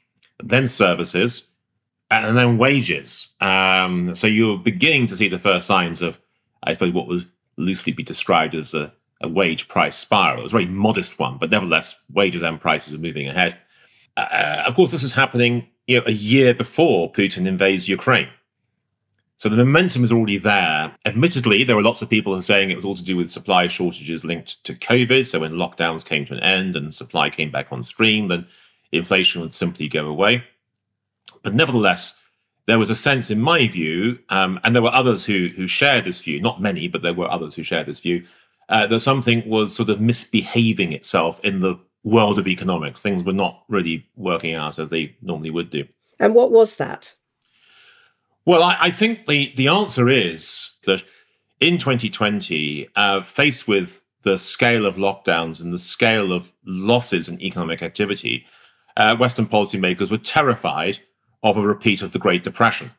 then 0.43 0.67
services, 0.67 1.53
and 2.11 2.37
then 2.37 2.59
wages. 2.59 3.35
Um, 3.41 4.15
so 4.15 4.27
you're 4.27 4.59
beginning 4.59 5.07
to 5.09 5.17
see 5.17 5.29
the 5.29 5.39
first 5.39 5.67
signs 5.67 6.03
of, 6.03 6.19
I 6.63 6.73
suppose, 6.73 6.93
what 6.93 7.07
would 7.07 7.27
loosely 7.57 7.93
be 7.93 8.03
described 8.03 8.55
as 8.55 8.75
a, 8.75 8.93
a 9.21 9.29
wage 9.29 9.69
price 9.69 9.97
spiral. 9.97 10.41
It 10.41 10.43
was 10.43 10.53
a 10.53 10.57
very 10.59 10.67
modest 10.67 11.19
one, 11.19 11.39
but 11.39 11.51
nevertheless, 11.51 11.99
wages 12.13 12.43
and 12.43 12.61
prices 12.61 12.93
were 12.93 12.99
moving 12.99 13.29
ahead. 13.29 13.57
Uh, 14.17 14.63
of 14.67 14.75
course, 14.75 14.91
this 14.91 15.03
is 15.03 15.13
happening 15.13 15.69
you 15.87 15.99
know, 15.99 16.05
a 16.07 16.13
year 16.13 16.55
before 16.55 17.13
Putin 17.13 17.47
invades 17.47 17.89
Ukraine. 17.89 18.29
So 19.39 19.51
the 19.51 19.57
momentum 19.57 20.03
is 20.03 20.13
already 20.13 20.39
there. 20.39 20.95
Admittedly, 21.05 21.63
there 21.63 21.77
were 21.77 21.83
lots 21.83 22.01
of 22.01 22.09
people 22.09 22.35
who 22.35 22.41
saying 22.41 22.71
it 22.71 22.77
was 22.77 22.87
all 22.87 22.97
to 22.97 23.05
do 23.05 23.19
with 23.19 23.31
supply 23.31 23.67
shortages 23.67 24.25
linked 24.25 24.65
to 24.65 24.73
COVID. 24.73 25.27
So 25.27 25.41
when 25.41 25.53
lockdowns 25.53 26.07
came 26.07 26.25
to 26.27 26.33
an 26.33 26.41
end 26.41 26.75
and 26.75 26.95
supply 26.95 27.29
came 27.29 27.51
back 27.51 27.71
on 27.71 27.83
stream, 27.83 28.29
then 28.29 28.47
inflation 28.93 29.43
would 29.43 29.53
simply 29.53 29.89
go 29.89 30.07
away. 30.07 30.45
But 31.43 31.55
nevertheless, 31.55 32.23
there 32.65 32.79
was 32.79 32.89
a 32.89 32.97
sense, 32.97 33.31
in 33.31 33.41
my 33.41 33.69
view, 33.69 34.19
um, 34.31 34.59
and 34.65 34.75
there 34.75 34.83
were 34.83 34.93
others 34.93 35.25
who 35.27 35.51
who 35.55 35.67
shared 35.67 36.05
this 36.05 36.21
view. 36.21 36.41
Not 36.41 36.61
many, 36.61 36.89
but 36.89 37.03
there 37.03 37.15
were 37.15 37.31
others 37.31 37.55
who 37.55 37.63
shared 37.63 37.87
this 37.87 38.01
view 38.01 38.25
uh, 38.69 38.87
that 38.87 39.01
something 39.01 39.49
was 39.49 39.75
sort 39.75 39.91
of 39.91 40.01
misbehaving 40.01 40.93
itself 40.93 41.41
in 41.45 41.61
the 41.61 41.77
world 42.07 42.39
of 42.39 42.47
economics. 42.47 43.03
Things 43.03 43.25
were 43.25 43.33
not 43.33 43.65
really 43.69 44.07
working 44.15 44.55
out 44.55 44.79
as 44.79 44.91
they 44.91 45.17
normally 45.21 45.51
would 45.51 45.71
do. 45.71 45.85
And 46.21 46.35
what 46.35 46.53
was 46.53 46.77
that? 46.77 47.15
Well, 48.47 48.63
I, 48.63 48.77
I 48.81 48.91
think 48.93 49.27
the, 49.27 49.53
the 49.57 49.67
answer 49.67 50.09
is 50.09 50.73
that 50.85 51.03
in 51.59 51.79
2020, 51.79 52.89
uh, 52.95 53.23
faced 53.23 53.67
with 53.67 54.03
the 54.23 54.39
scale 54.39 54.87
of 54.87 54.97
lockdowns 54.97 55.61
and 55.61 55.73
the 55.73 55.79
scale 55.81 56.33
of 56.33 56.53
losses 56.65 57.29
in 57.29 57.43
economic 57.43 57.83
activity, 57.83 58.47
uh, 58.97 59.17
Western 59.17 59.47
policymakers 59.47 60.11
were 60.11 60.19
terrified 60.19 61.01
of 61.43 61.57
a 61.57 61.63
repeat 61.63 62.03
of 62.03 62.13
the 62.13 62.21
Great 62.21 62.45
Depression 62.45 62.93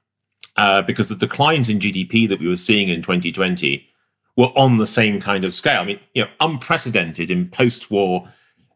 uh, 0.58 0.82
because 0.82 1.08
the 1.08 1.16
declines 1.16 1.70
in 1.70 1.80
GDP 1.80 2.28
that 2.28 2.42
we 2.42 2.48
were 2.48 2.58
seeing 2.58 2.90
in 2.90 3.02
2020 3.02 3.88
were 4.36 4.52
on 4.58 4.78
the 4.78 4.88
same 4.88 5.22
kind 5.22 5.46
of 5.46 5.54
scale. 5.54 5.82
I 5.82 5.86
mean, 5.86 6.00
you 6.14 6.24
know, 6.24 6.30
unprecedented 6.42 7.32
in 7.32 7.50
post-war 7.50 8.28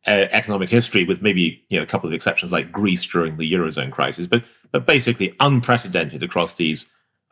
uh, 0.07 0.27
economic 0.31 0.69
history, 0.69 1.05
with 1.05 1.21
maybe 1.21 1.63
you 1.69 1.77
know 1.77 1.83
a 1.83 1.87
couple 1.87 2.07
of 2.07 2.13
exceptions 2.13 2.51
like 2.51 2.71
Greece 2.71 3.05
during 3.05 3.37
the 3.37 3.51
eurozone 3.51 3.91
crisis, 3.91 4.27
but 4.27 4.43
but 4.71 4.85
basically 4.85 5.35
unprecedented 5.39 6.23
across 6.23 6.55
these 6.55 6.89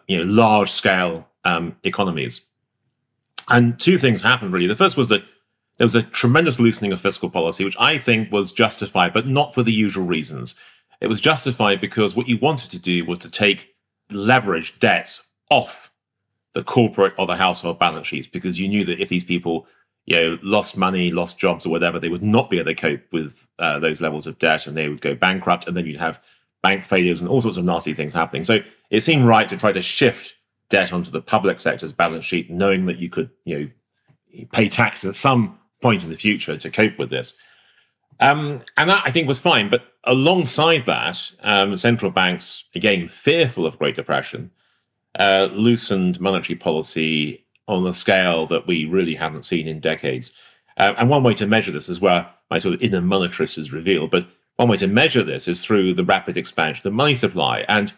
you 0.07 0.17
know 0.17 0.23
large-scale 0.31 1.27
um, 1.45 1.75
economies. 1.83 2.47
And 3.47 3.79
two 3.79 3.97
things 3.97 4.21
happened 4.21 4.53
really. 4.53 4.67
The 4.67 4.75
first 4.75 4.97
was 4.97 5.09
that 5.09 5.23
there 5.77 5.85
was 5.85 5.95
a 5.95 6.03
tremendous 6.03 6.59
loosening 6.59 6.91
of 6.91 6.99
fiscal 6.99 7.29
policy, 7.29 7.63
which 7.63 7.77
I 7.79 7.97
think 7.97 8.31
was 8.31 8.51
justified, 8.51 9.13
but 9.13 9.25
not 9.25 9.55
for 9.55 9.63
the 9.63 9.71
usual 9.71 10.05
reasons. 10.05 10.59
It 10.99 11.07
was 11.07 11.21
justified 11.21 11.79
because 11.79 12.15
what 12.15 12.27
you 12.27 12.37
wanted 12.37 12.69
to 12.71 12.79
do 12.79 13.05
was 13.05 13.19
to 13.19 13.31
take 13.31 13.69
leverage 14.11 14.77
debts 14.79 15.29
off 15.49 15.91
the 16.53 16.63
corporate 16.63 17.13
or 17.17 17.25
the 17.25 17.37
household 17.37 17.79
balance 17.79 18.07
sheets 18.07 18.27
because 18.27 18.59
you 18.59 18.67
knew 18.67 18.83
that 18.83 18.99
if 18.99 19.07
these 19.07 19.23
people 19.23 19.67
you 20.09 20.15
know 20.15 20.39
lost 20.41 20.77
money 20.77 21.11
lost 21.11 21.39
jobs 21.39 21.65
or 21.65 21.69
whatever 21.69 21.99
they 21.99 22.09
would 22.09 22.23
not 22.23 22.49
be 22.49 22.57
able 22.57 22.71
to 22.71 22.75
cope 22.75 23.01
with 23.11 23.47
uh, 23.59 23.79
those 23.79 24.01
levels 24.01 24.27
of 24.27 24.37
debt 24.39 24.67
and 24.67 24.75
they 24.75 24.89
would 24.89 25.01
go 25.01 25.15
bankrupt 25.15 25.67
and 25.67 25.77
then 25.77 25.85
you'd 25.85 25.99
have 25.99 26.21
bank 26.61 26.83
failures 26.83 27.21
and 27.21 27.29
all 27.29 27.41
sorts 27.41 27.57
of 27.57 27.63
nasty 27.63 27.93
things 27.93 28.13
happening 28.13 28.43
so 28.43 28.59
it 28.89 29.01
seemed 29.01 29.25
right 29.25 29.47
to 29.47 29.57
try 29.57 29.71
to 29.71 29.81
shift 29.81 30.35
debt 30.69 30.91
onto 30.91 31.11
the 31.11 31.21
public 31.21 31.59
sector's 31.59 31.93
balance 31.93 32.25
sheet 32.25 32.49
knowing 32.49 32.85
that 32.85 32.99
you 32.99 33.09
could 33.09 33.29
you 33.45 33.57
know 33.57 34.45
pay 34.51 34.67
taxes 34.67 35.09
at 35.09 35.15
some 35.15 35.57
point 35.81 36.03
in 36.03 36.09
the 36.09 36.17
future 36.17 36.57
to 36.57 36.69
cope 36.69 36.97
with 36.97 37.09
this 37.09 37.37
um, 38.19 38.61
and 38.77 38.89
that 38.89 39.03
I 39.05 39.11
think 39.11 39.27
was 39.27 39.39
fine. 39.39 39.69
But 39.69 39.83
alongside 40.03 40.85
that, 40.85 41.31
um, 41.41 41.77
central 41.77 42.11
banks, 42.11 42.65
again, 42.75 43.07
fearful 43.07 43.65
of 43.65 43.79
Great 43.79 43.95
Depression, 43.95 44.51
uh, 45.17 45.49
loosened 45.51 46.19
monetary 46.19 46.57
policy 46.57 47.45
on 47.69 47.85
a 47.85 47.93
scale 47.93 48.45
that 48.47 48.67
we 48.67 48.85
really 48.85 49.15
haven't 49.15 49.43
seen 49.43 49.67
in 49.67 49.79
decades. 49.79 50.35
Uh, 50.77 50.95
and 50.97 51.09
one 51.09 51.23
way 51.23 51.33
to 51.35 51.45
measure 51.45 51.71
this 51.71 51.89
is 51.89 52.01
where 52.01 52.29
my 52.49 52.57
sort 52.57 52.75
of 52.75 52.81
inner 52.81 53.01
monetarist 53.01 53.57
is 53.57 53.71
revealed. 53.71 54.11
But 54.11 54.27
one 54.55 54.69
way 54.69 54.77
to 54.77 54.87
measure 54.87 55.23
this 55.23 55.47
is 55.47 55.63
through 55.63 55.93
the 55.93 56.03
rapid 56.03 56.35
expansion 56.35 56.87
of 56.87 56.93
money 56.93 57.15
supply. 57.15 57.65
And 57.67 57.93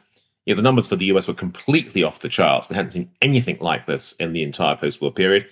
you 0.45 0.53
know, 0.53 0.57
the 0.57 0.63
numbers 0.63 0.87
for 0.87 0.95
the 0.95 1.05
US 1.05 1.27
were 1.27 1.33
completely 1.33 2.03
off 2.03 2.19
the 2.19 2.29
charts. 2.29 2.69
We 2.69 2.75
hadn't 2.75 2.91
seen 2.91 3.11
anything 3.21 3.57
like 3.59 3.85
this 3.85 4.13
in 4.13 4.33
the 4.33 4.43
entire 4.43 4.75
post 4.75 5.01
war 5.01 5.11
period. 5.11 5.47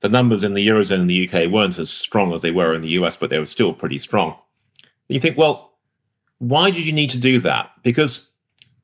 The 0.00 0.08
numbers 0.08 0.44
in 0.44 0.54
the 0.54 0.66
Eurozone 0.66 1.00
and 1.00 1.10
the 1.10 1.28
UK 1.28 1.50
weren't 1.50 1.78
as 1.78 1.90
strong 1.90 2.32
as 2.32 2.42
they 2.42 2.50
were 2.50 2.74
in 2.74 2.82
the 2.82 2.90
US, 2.90 3.16
but 3.16 3.30
they 3.30 3.38
were 3.38 3.46
still 3.46 3.72
pretty 3.72 3.98
strong. 3.98 4.36
You 5.08 5.20
think, 5.20 5.36
well, 5.36 5.72
why 6.38 6.70
did 6.70 6.86
you 6.86 6.92
need 6.92 7.10
to 7.10 7.18
do 7.18 7.40
that? 7.40 7.70
Because 7.82 8.30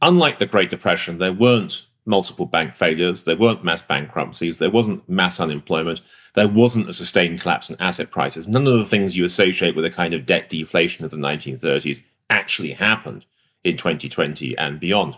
unlike 0.01 0.39
the 0.39 0.47
Great 0.47 0.71
Depression, 0.71 1.19
there 1.19 1.33
weren't 1.33 1.87
multiple 2.11 2.45
bank 2.45 2.75
failures, 2.75 3.25
there 3.25 3.37
weren't 3.37 3.65
mass 3.65 3.81
bankruptcies, 3.81 4.59
there 4.59 4.71
wasn't 4.71 5.09
mass 5.09 5.41
unemployment, 5.41 6.03
there 6.35 6.49
wasn't 6.49 6.89
a 6.89 6.93
sustained 6.93 7.41
collapse 7.41 7.71
in 7.71 7.81
asset 7.81 8.11
prices. 8.11 8.47
None 8.47 8.67
of 8.67 8.75
the 8.75 8.85
things 8.85 9.17
you 9.17 9.25
associate 9.25 9.75
with 9.75 9.87
a 9.87 9.91
kind 9.91 10.13
of 10.13 10.27
debt 10.27 10.51
deflation 10.51 11.05
of 11.05 11.11
the 11.11 11.17
1930s 11.17 12.03
actually 12.29 12.73
happened 12.73 13.25
in 13.65 13.77
2020 13.77 14.57
and 14.59 14.79
beyond. 14.79 15.17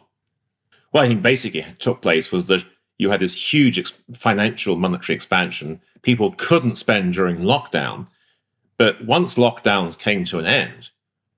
What 0.92 1.04
I 1.04 1.08
think 1.08 1.22
basically 1.22 1.64
took 1.80 2.00
place 2.00 2.30
was 2.30 2.46
that 2.46 2.64
you 2.98 3.10
had 3.10 3.20
this 3.20 3.52
huge 3.52 3.78
ex- 3.78 3.98
financial 4.14 4.76
monetary 4.76 5.16
expansion 5.16 5.80
people 6.02 6.34
couldn't 6.36 6.76
spend 6.76 7.14
during 7.14 7.38
lockdown. 7.38 8.08
But 8.76 9.04
once 9.04 9.36
lockdowns 9.36 9.98
came 9.98 10.24
to 10.24 10.38
an 10.38 10.46
end, 10.46 10.90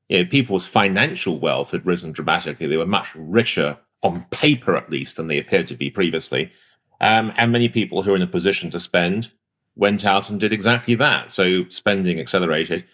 you 0.08 0.18
know, 0.18 0.25
people's 0.28 0.66
financial 0.66 1.38
wealth 1.38 1.70
had 1.70 1.87
risen 1.87 2.12
dramatically. 2.12 2.66
They 2.66 2.76
were 2.76 2.87
much 2.87 3.14
richer 3.14 3.78
on 4.04 4.26
paper, 4.30 4.76
at 4.76 4.90
least, 4.90 5.16
than 5.16 5.28
they 5.28 5.38
appeared 5.38 5.66
to 5.68 5.76
be 5.76 5.90
previously. 5.90 6.52
Um, 7.00 7.32
and 7.37 7.52
many 7.52 7.68
people 7.68 8.02
who 8.02 8.11
were 8.11 8.16
in 8.16 8.23
a 8.23 8.26
position 8.26 8.70
to 8.70 8.80
spend 8.80 9.30
went 9.76 10.04
out 10.04 10.30
and 10.30 10.38
did 10.38 10.52
exactly 10.52 10.94
that. 10.94 11.32
So 11.32 11.68
spending 11.68 12.20
accelerated. 12.20 12.84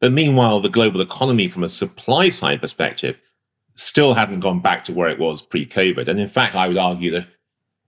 But 0.00 0.12
meanwhile, 0.12 0.60
the 0.60 0.68
global 0.68 1.00
economy, 1.00 1.48
from 1.48 1.62
a 1.62 1.68
supply 1.68 2.30
side 2.30 2.60
perspective, 2.60 3.20
still 3.74 4.14
hadn't 4.14 4.40
gone 4.40 4.60
back 4.60 4.84
to 4.84 4.92
where 4.92 5.10
it 5.10 5.18
was 5.18 5.42
pre 5.42 5.66
COVID. 5.66 6.08
And 6.08 6.18
in 6.18 6.28
fact, 6.28 6.54
I 6.54 6.68
would 6.68 6.78
argue 6.78 7.10
that 7.12 7.28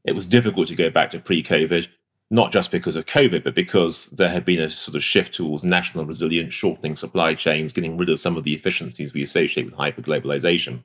it 0.04 0.14
was 0.14 0.26
difficult 0.26 0.68
to 0.68 0.74
go 0.74 0.90
back 0.90 1.10
to 1.10 1.20
pre 1.20 1.42
COVID 1.42 1.88
not 2.32 2.50
just 2.50 2.70
because 2.70 2.96
of 2.96 3.04
COVID, 3.04 3.44
but 3.44 3.54
because 3.54 4.06
there 4.06 4.30
had 4.30 4.46
been 4.46 4.58
a 4.58 4.70
sort 4.70 4.94
of 4.96 5.04
shift 5.04 5.34
towards 5.34 5.62
national 5.62 6.06
resilience, 6.06 6.54
shortening 6.54 6.96
supply 6.96 7.34
chains, 7.34 7.74
getting 7.74 7.98
rid 7.98 8.08
of 8.08 8.18
some 8.18 8.38
of 8.38 8.44
the 8.44 8.54
efficiencies 8.54 9.12
we 9.12 9.22
associate 9.22 9.66
with 9.66 9.76
hyperglobalization. 9.76 10.82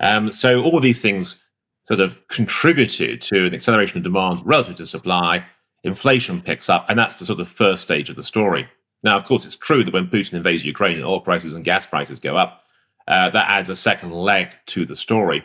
Um, 0.00 0.32
so 0.32 0.62
all 0.62 0.80
these 0.80 1.00
things 1.00 1.44
sort 1.84 2.00
of 2.00 2.16
contributed 2.28 3.20
to 3.22 3.46
an 3.46 3.54
acceleration 3.54 3.98
of 3.98 4.04
demand 4.04 4.40
relative 4.44 4.76
to 4.76 4.86
supply. 4.86 5.44
Inflation 5.84 6.40
picks 6.40 6.68
up, 6.68 6.86
and 6.88 6.98
that's 6.98 7.18
the 7.18 7.24
sort 7.24 7.40
of 7.40 7.48
first 7.48 7.82
stage 7.82 8.10
of 8.10 8.16
the 8.16 8.24
story. 8.24 8.68
Now, 9.02 9.16
of 9.16 9.24
course, 9.24 9.46
it's 9.46 9.56
true 9.56 9.82
that 9.84 9.94
when 9.94 10.08
Putin 10.08 10.34
invades 10.34 10.64
Ukraine 10.64 11.02
oil 11.02 11.20
prices 11.20 11.54
and 11.54 11.64
gas 11.64 11.86
prices 11.86 12.18
go 12.18 12.36
up, 12.36 12.64
uh, 13.08 13.30
that 13.30 13.48
adds 13.48 13.68
a 13.68 13.76
second 13.76 14.12
leg 14.12 14.48
to 14.66 14.84
the 14.84 14.96
story. 14.96 15.44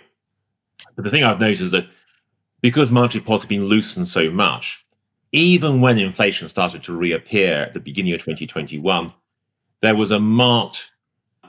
But 0.95 1.05
the 1.05 1.11
thing 1.11 1.23
I've 1.23 1.39
noticed 1.39 1.61
is 1.61 1.71
that 1.71 1.87
because 2.61 2.91
monetary 2.91 3.23
policy 3.23 3.43
has 3.43 3.49
been 3.49 3.65
loosened 3.65 4.07
so 4.07 4.29
much, 4.29 4.85
even 5.31 5.81
when 5.81 5.97
inflation 5.97 6.49
started 6.49 6.83
to 6.83 6.95
reappear 6.95 7.63
at 7.63 7.73
the 7.73 7.79
beginning 7.79 8.13
of 8.13 8.19
2021, 8.19 9.13
there 9.81 9.95
was 9.95 10.11
a 10.11 10.19
marked 10.19 10.91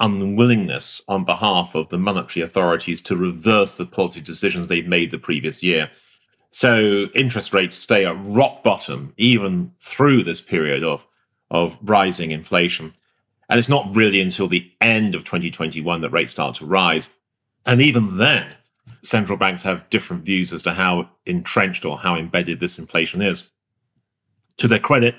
unwillingness 0.01 1.03
on 1.09 1.25
behalf 1.25 1.75
of 1.75 1.89
the 1.89 1.99
monetary 1.99 2.45
authorities 2.45 3.01
to 3.03 3.17
reverse 3.17 3.77
the 3.77 3.87
policy 3.87 4.21
decisions 4.21 4.69
they'd 4.69 4.89
made 4.89 5.11
the 5.11 5.19
previous 5.19 5.63
year. 5.63 5.91
So 6.51 7.07
interest 7.15 7.53
rates 7.53 7.77
stay 7.77 8.07
at 8.07 8.17
rock 8.21 8.63
bottom 8.63 9.13
even 9.17 9.73
through 9.79 10.23
this 10.23 10.41
period 10.41 10.83
of, 10.83 11.07
of 11.51 11.77
rising 11.83 12.31
inflation. 12.31 12.93
And 13.49 13.59
it's 13.59 13.69
not 13.69 13.95
really 13.95 14.21
until 14.21 14.49
the 14.49 14.71
end 14.81 15.15
of 15.15 15.25
2021 15.25 16.01
that 16.01 16.11
rates 16.11 16.33
start 16.33 16.57
to 16.57 16.67
rise. 16.67 17.11
And 17.65 17.81
even 17.81 18.19
then, 18.19 18.55
central 19.03 19.39
banks 19.39 19.63
have 19.63 19.89
different 19.91 20.25
views 20.25 20.53
as 20.53 20.63
to 20.65 20.73
how 20.73 21.11
entrenched 21.27 21.85
or 21.85 21.99
how 21.99 22.17
embedded 22.17 22.61
this 22.61 22.79
inflation 22.79 23.23
is. 23.23 23.51
To 24.59 24.69
their 24.69 24.79
credit, 24.79 25.17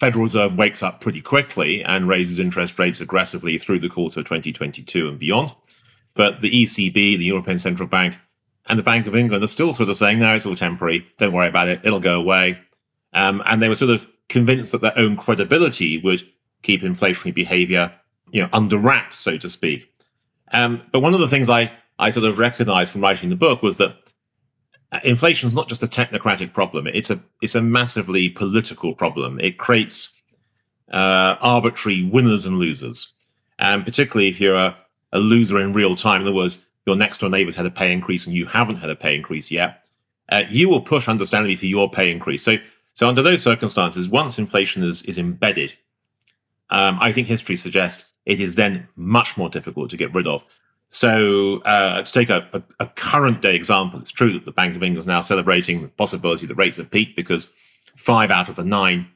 Federal 0.00 0.24
Reserve 0.24 0.56
wakes 0.56 0.82
up 0.82 1.02
pretty 1.02 1.20
quickly 1.20 1.84
and 1.84 2.08
raises 2.08 2.38
interest 2.38 2.78
rates 2.78 3.02
aggressively 3.02 3.58
through 3.58 3.80
the 3.80 3.88
course 3.90 4.16
of 4.16 4.24
2022 4.24 5.06
and 5.06 5.18
beyond. 5.18 5.52
But 6.14 6.40
the 6.40 6.50
ECB, 6.50 6.94
the 6.94 7.24
European 7.24 7.58
Central 7.58 7.86
Bank, 7.86 8.18
and 8.66 8.78
the 8.78 8.82
Bank 8.82 9.06
of 9.06 9.14
England 9.14 9.44
are 9.44 9.48
still 9.48 9.74
sort 9.74 9.90
of 9.90 9.98
saying, 9.98 10.18
no, 10.18 10.34
it's 10.34 10.46
all 10.46 10.54
temporary. 10.54 11.06
Don't 11.18 11.34
worry 11.34 11.48
about 11.48 11.68
it. 11.68 11.80
It'll 11.84 12.00
go 12.00 12.18
away. 12.18 12.58
Um, 13.12 13.42
and 13.44 13.60
they 13.60 13.68
were 13.68 13.74
sort 13.74 13.90
of 13.90 14.08
convinced 14.30 14.72
that 14.72 14.80
their 14.80 14.98
own 14.98 15.16
credibility 15.16 15.98
would 15.98 16.22
keep 16.62 16.80
inflationary 16.80 17.34
behavior, 17.34 17.92
you 18.30 18.42
know, 18.42 18.48
under 18.54 18.78
wraps, 18.78 19.18
so 19.18 19.36
to 19.36 19.50
speak. 19.50 19.92
Um, 20.52 20.82
but 20.92 21.00
one 21.00 21.12
of 21.12 21.20
the 21.20 21.28
things 21.28 21.50
I, 21.50 21.72
I 21.98 22.08
sort 22.08 22.24
of 22.24 22.38
recognized 22.38 22.92
from 22.92 23.02
writing 23.02 23.28
the 23.28 23.36
book 23.36 23.62
was 23.62 23.76
that 23.76 23.96
inflation 25.04 25.48
is 25.48 25.54
not 25.54 25.68
just 25.68 25.82
a 25.82 25.86
technocratic 25.86 26.52
problem; 26.52 26.86
it's 26.86 27.10
a 27.10 27.20
it's 27.40 27.54
a 27.54 27.62
massively 27.62 28.28
political 28.28 28.94
problem. 28.94 29.40
It 29.40 29.58
creates 29.58 30.22
uh, 30.90 31.36
arbitrary 31.40 32.02
winners 32.02 32.46
and 32.46 32.58
losers, 32.58 33.14
and 33.58 33.84
particularly 33.84 34.28
if 34.28 34.40
you're 34.40 34.56
a, 34.56 34.76
a 35.12 35.18
loser 35.18 35.60
in 35.60 35.72
real 35.72 35.94
time. 35.94 36.20
In 36.20 36.26
other 36.26 36.36
words, 36.36 36.64
your 36.86 36.96
next 36.96 37.18
door 37.18 37.30
neighbors 37.30 37.56
had 37.56 37.66
a 37.66 37.70
pay 37.70 37.92
increase 37.92 38.26
and 38.26 38.34
you 38.34 38.46
haven't 38.46 38.76
had 38.76 38.90
a 38.90 38.96
pay 38.96 39.14
increase 39.14 39.50
yet. 39.50 39.84
Uh, 40.28 40.44
you 40.48 40.68
will 40.68 40.80
push, 40.80 41.08
understandably, 41.08 41.56
for 41.56 41.66
your 41.66 41.90
pay 41.90 42.10
increase. 42.10 42.42
So, 42.42 42.56
so 42.94 43.08
under 43.08 43.22
those 43.22 43.42
circumstances, 43.42 44.08
once 44.08 44.38
inflation 44.38 44.82
is 44.82 45.02
is 45.02 45.18
embedded, 45.18 45.74
um, 46.70 46.98
I 47.00 47.12
think 47.12 47.26
history 47.26 47.56
suggests 47.56 48.12
it 48.26 48.40
is 48.40 48.54
then 48.54 48.88
much 48.96 49.36
more 49.36 49.48
difficult 49.48 49.90
to 49.90 49.96
get 49.96 50.14
rid 50.14 50.26
of. 50.26 50.44
So, 50.92 51.58
uh, 51.60 52.02
to 52.02 52.12
take 52.12 52.30
a, 52.30 52.48
a, 52.52 52.62
a, 52.80 52.86
current 52.86 53.40
day 53.40 53.54
example, 53.54 54.00
it's 54.00 54.10
true 54.10 54.32
that 54.32 54.44
the 54.44 54.50
Bank 54.50 54.74
of 54.74 54.82
England 54.82 54.98
is 54.98 55.06
now 55.06 55.20
celebrating 55.20 55.82
the 55.82 55.88
possibility 55.88 56.46
that 56.46 56.56
rates 56.56 56.78
have 56.78 56.90
peaked 56.90 57.14
because 57.14 57.52
five 57.94 58.32
out 58.32 58.48
of 58.48 58.56
the 58.56 58.64
nine 58.64 59.06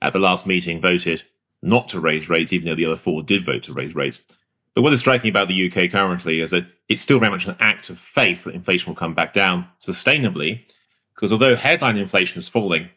at 0.00 0.12
the 0.12 0.20
last 0.20 0.46
meeting 0.46 0.80
voted 0.80 1.24
not 1.60 1.88
to 1.88 1.98
raise 1.98 2.28
rates, 2.28 2.52
even 2.52 2.68
though 2.68 2.76
the 2.76 2.84
other 2.84 2.96
four 2.96 3.20
did 3.20 3.44
vote 3.44 3.64
to 3.64 3.72
raise 3.72 3.96
rates. 3.96 4.22
But 4.74 4.82
what 4.82 4.92
is 4.92 5.00
striking 5.00 5.28
about 5.28 5.48
the 5.48 5.68
UK 5.68 5.90
currently 5.90 6.38
is 6.38 6.52
that 6.52 6.66
it's 6.88 7.02
still 7.02 7.18
very 7.18 7.32
much 7.32 7.46
an 7.46 7.56
act 7.58 7.90
of 7.90 7.98
faith 7.98 8.44
that 8.44 8.54
inflation 8.54 8.90
will 8.90 8.96
come 8.96 9.14
back 9.14 9.32
down 9.32 9.66
sustainably, 9.80 10.60
because 11.14 11.32
although 11.32 11.56
headline 11.56 11.96
inflation 11.96 12.38
is 12.38 12.48
falling, 12.48 12.90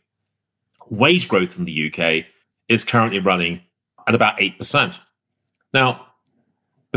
wage 0.90 1.28
growth 1.28 1.58
in 1.58 1.66
the 1.66 1.92
UK 1.92 2.26
is 2.68 2.84
currently 2.84 3.20
running 3.20 3.62
at 4.06 4.14
about 4.14 4.38
8%. 4.38 5.00
Now, 5.74 6.07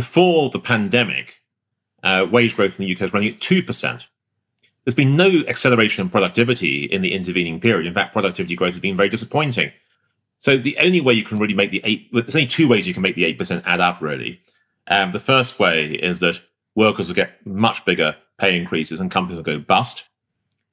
before 0.00 0.48
the 0.48 0.58
pandemic, 0.58 1.42
uh, 2.02 2.26
wage 2.32 2.56
growth 2.56 2.80
in 2.80 2.86
the 2.86 2.94
UK 2.94 3.02
is 3.02 3.12
running 3.12 3.28
at 3.28 3.38
2%. 3.38 4.06
There's 4.82 4.94
been 4.94 5.14
no 5.14 5.28
acceleration 5.46 6.00
in 6.00 6.08
productivity 6.08 6.86
in 6.86 7.02
the 7.02 7.12
intervening 7.12 7.60
period. 7.60 7.86
In 7.86 7.92
fact, 7.92 8.14
productivity 8.14 8.56
growth 8.56 8.72
has 8.72 8.80
been 8.80 8.96
very 8.96 9.10
disappointing. 9.10 9.72
So 10.38 10.56
the 10.56 10.78
only 10.78 11.02
way 11.02 11.12
you 11.12 11.22
can 11.22 11.38
really 11.38 11.52
make 11.52 11.70
the 11.70 11.82
eight, 11.84 12.10
there's 12.14 12.34
only 12.34 12.46
two 12.46 12.66
ways 12.66 12.88
you 12.88 12.94
can 12.94 13.02
make 13.02 13.14
the 13.14 13.30
8% 13.34 13.62
add 13.66 13.80
up, 13.80 14.00
really. 14.00 14.40
Um, 14.86 15.12
the 15.12 15.20
first 15.20 15.60
way 15.60 15.90
is 15.92 16.20
that 16.20 16.40
workers 16.74 17.08
will 17.08 17.14
get 17.14 17.44
much 17.46 17.84
bigger 17.84 18.16
pay 18.38 18.56
increases 18.56 19.00
and 19.00 19.10
companies 19.10 19.36
will 19.36 19.44
go 19.44 19.58
bust, 19.58 20.08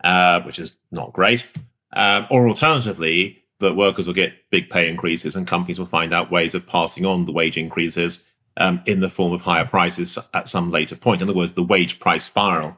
uh, 0.05 0.39
which 0.43 0.57
is 0.57 0.77
not 0.89 1.11
great. 1.11 1.45
Um, 1.91 2.27
or 2.31 2.47
alternatively, 2.47 3.43
that 3.59 3.75
workers 3.75 4.07
will 4.07 4.13
get 4.13 4.49
big 4.51 4.69
pay 4.69 4.87
increases 4.87 5.35
and 5.35 5.45
companies 5.45 5.79
will 5.79 5.85
find 5.85 6.13
out 6.13 6.31
ways 6.31 6.55
of 6.55 6.65
passing 6.65 7.05
on 7.05 7.25
the 7.25 7.33
wage 7.33 7.57
increases 7.57 8.23
um, 8.57 8.81
in 8.85 8.99
the 8.99 9.09
form 9.09 9.33
of 9.33 9.41
higher 9.41 9.65
prices 9.65 10.17
at 10.33 10.49
some 10.49 10.71
later 10.71 10.95
point. 10.95 11.21
In 11.21 11.29
other 11.29 11.37
words, 11.37 11.53
the 11.53 11.63
wage 11.63 11.99
price 11.99 12.25
spiral. 12.25 12.75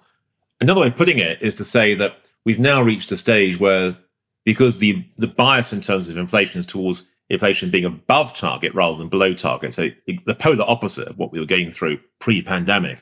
Another 0.61 0.81
way 0.81 0.87
of 0.87 0.95
putting 0.95 1.19
it 1.19 1.41
is 1.41 1.55
to 1.55 1.65
say 1.65 1.95
that 1.95 2.17
we've 2.45 2.59
now 2.59 2.81
reached 2.81 3.11
a 3.11 3.17
stage 3.17 3.59
where, 3.59 3.97
because 4.43 4.79
the, 4.79 5.05
the 5.17 5.27
bias 5.27 5.73
in 5.73 5.81
terms 5.81 6.09
of 6.09 6.17
inflation 6.17 6.59
is 6.59 6.65
towards 6.65 7.05
inflation 7.29 7.69
being 7.69 7.85
above 7.85 8.33
target 8.33 8.73
rather 8.73 8.97
than 8.97 9.07
below 9.07 9.33
target, 9.33 9.73
so 9.73 9.89
the 10.25 10.35
polar 10.35 10.65
opposite 10.67 11.07
of 11.07 11.17
what 11.17 11.31
we 11.31 11.39
were 11.39 11.45
going 11.45 11.71
through 11.71 11.99
pre 12.19 12.41
pandemic, 12.41 13.01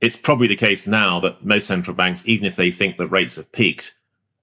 it's 0.00 0.16
probably 0.16 0.48
the 0.48 0.56
case 0.56 0.86
now 0.86 1.18
that 1.20 1.44
most 1.44 1.66
central 1.66 1.96
banks, 1.96 2.26
even 2.26 2.44
if 2.44 2.56
they 2.56 2.70
think 2.70 2.96
that 2.96 3.08
rates 3.08 3.36
have 3.36 3.50
peaked, 3.52 3.94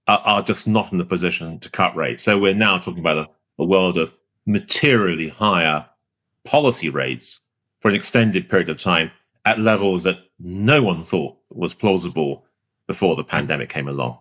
are, 0.08 0.20
are 0.20 0.42
just 0.42 0.68
not 0.68 0.92
in 0.92 0.98
the 0.98 1.06
position 1.06 1.60
to 1.60 1.70
cut 1.70 1.96
rates. 1.96 2.24
So 2.24 2.40
we're 2.40 2.54
now 2.54 2.78
talking 2.78 3.00
about 3.00 3.18
a, 3.18 3.30
a 3.60 3.66
world 3.66 3.98
of 3.98 4.14
materially 4.46 5.30
higher 5.30 5.86
policy 6.44 6.90
rates 6.90 7.42
for 7.86 7.90
an 7.90 7.96
extended 7.96 8.50
period 8.50 8.68
of 8.68 8.80
time 8.80 9.12
at 9.46 9.60
levels 9.60 10.06
that 10.06 10.18
no 10.40 10.82
one 10.82 11.04
thought 11.04 11.38
was 11.52 11.76
plausible 11.76 12.44
before 12.88 13.16
the 13.16 13.24
pandemic 13.24 13.70
came 13.70 13.88
along. 13.88 14.18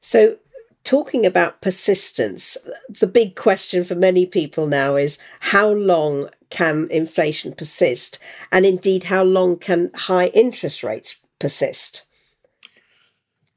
So, 0.00 0.38
talking 0.82 1.26
about 1.26 1.60
persistence, 1.60 2.56
the 2.88 3.06
big 3.06 3.36
question 3.36 3.84
for 3.84 3.94
many 3.94 4.24
people 4.24 4.66
now 4.66 4.96
is 4.96 5.18
how 5.40 5.68
long 5.68 6.30
can 6.48 6.88
inflation 6.90 7.52
persist? 7.52 8.18
And 8.50 8.64
indeed, 8.64 9.04
how 9.04 9.22
long 9.22 9.58
can 9.58 9.90
high 9.94 10.28
interest 10.28 10.82
rates 10.82 11.20
persist? 11.38 12.06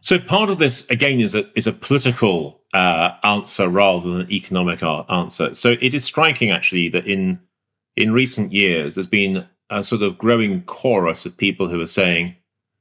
So 0.01 0.19
part 0.19 0.49
of 0.49 0.59
this 0.59 0.89
again 0.89 1.21
is 1.21 1.35
a 1.35 1.49
is 1.57 1.67
a 1.67 1.71
political 1.71 2.63
uh, 2.73 3.11
answer 3.23 3.69
rather 3.69 4.09
than 4.09 4.21
an 4.23 4.31
economic 4.31 4.83
answer. 4.83 5.53
So 5.53 5.77
it 5.79 5.93
is 5.93 6.03
striking 6.03 6.51
actually 6.51 6.89
that 6.89 7.07
in 7.07 7.39
in 7.99 8.13
recent 8.13 8.53
years 8.53 8.95
there's 8.95 9.05
been 9.05 9.45
a 9.69 9.83
sort 9.83 10.01
of 10.01 10.17
growing 10.17 10.63
chorus 10.63 11.25
of 11.25 11.37
people 11.37 11.67
who 11.67 11.79
are 11.79 11.85
saying 11.85 12.35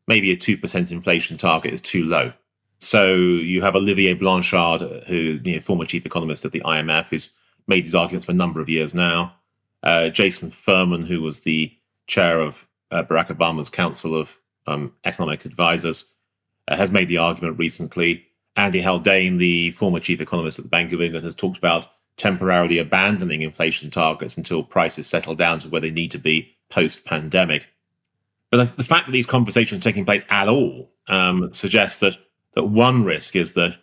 maybe 0.06 0.30
a 0.30 0.36
two 0.36 0.56
percent 0.56 0.90
inflation 0.90 1.36
target 1.36 1.74
is 1.74 1.82
too 1.82 2.04
low. 2.04 2.32
So 2.78 3.12
you 3.14 3.60
have 3.60 3.74
Olivier 3.74 4.14
Blanchard, 4.14 4.80
who 5.08 5.40
you 5.44 5.54
know, 5.54 5.60
former 5.60 5.84
chief 5.84 6.06
economist 6.06 6.44
at 6.44 6.52
the 6.52 6.60
IMF, 6.60 7.08
who's 7.08 7.30
made 7.66 7.84
these 7.84 7.94
arguments 7.94 8.24
for 8.24 8.32
a 8.32 8.36
number 8.36 8.60
of 8.60 8.68
years 8.68 8.94
now. 8.94 9.34
Uh, 9.82 10.08
Jason 10.08 10.50
Furman, 10.50 11.04
who 11.04 11.20
was 11.20 11.42
the 11.42 11.72
chair 12.06 12.40
of 12.40 12.66
uh, 12.92 13.02
Barack 13.02 13.36
Obama's 13.36 13.68
Council 13.68 14.14
of 14.14 14.38
um, 14.66 14.94
Economic 15.04 15.44
Advisors 15.44 16.14
uh, 16.68 16.76
has 16.76 16.92
made 16.92 17.08
the 17.08 17.18
argument 17.18 17.58
recently. 17.58 18.24
Andy 18.56 18.80
Haldane, 18.80 19.38
the 19.38 19.72
former 19.72 20.00
chief 20.00 20.20
economist 20.20 20.58
at 20.58 20.64
the 20.64 20.70
Bank 20.70 20.92
of 20.92 21.02
England, 21.02 21.24
has 21.24 21.34
talked 21.34 21.58
about 21.58 21.88
temporarily 22.18 22.78
abandoning 22.78 23.42
inflation 23.42 23.90
targets 23.90 24.36
until 24.36 24.62
prices 24.62 25.06
settle 25.06 25.34
down 25.34 25.60
to 25.60 25.68
where 25.68 25.80
they 25.80 25.90
need 25.90 26.10
to 26.10 26.18
be 26.18 26.54
post 26.68 27.04
pandemic. 27.04 27.66
But 28.50 28.76
the 28.76 28.84
fact 28.84 29.06
that 29.06 29.12
these 29.12 29.26
conversations 29.26 29.80
are 29.80 29.88
taking 29.88 30.04
place 30.04 30.24
at 30.28 30.48
all 30.48 30.90
um, 31.08 31.52
suggests 31.52 32.00
that 32.00 32.18
that 32.52 32.64
one 32.64 33.04
risk 33.04 33.36
is 33.36 33.54
that 33.54 33.78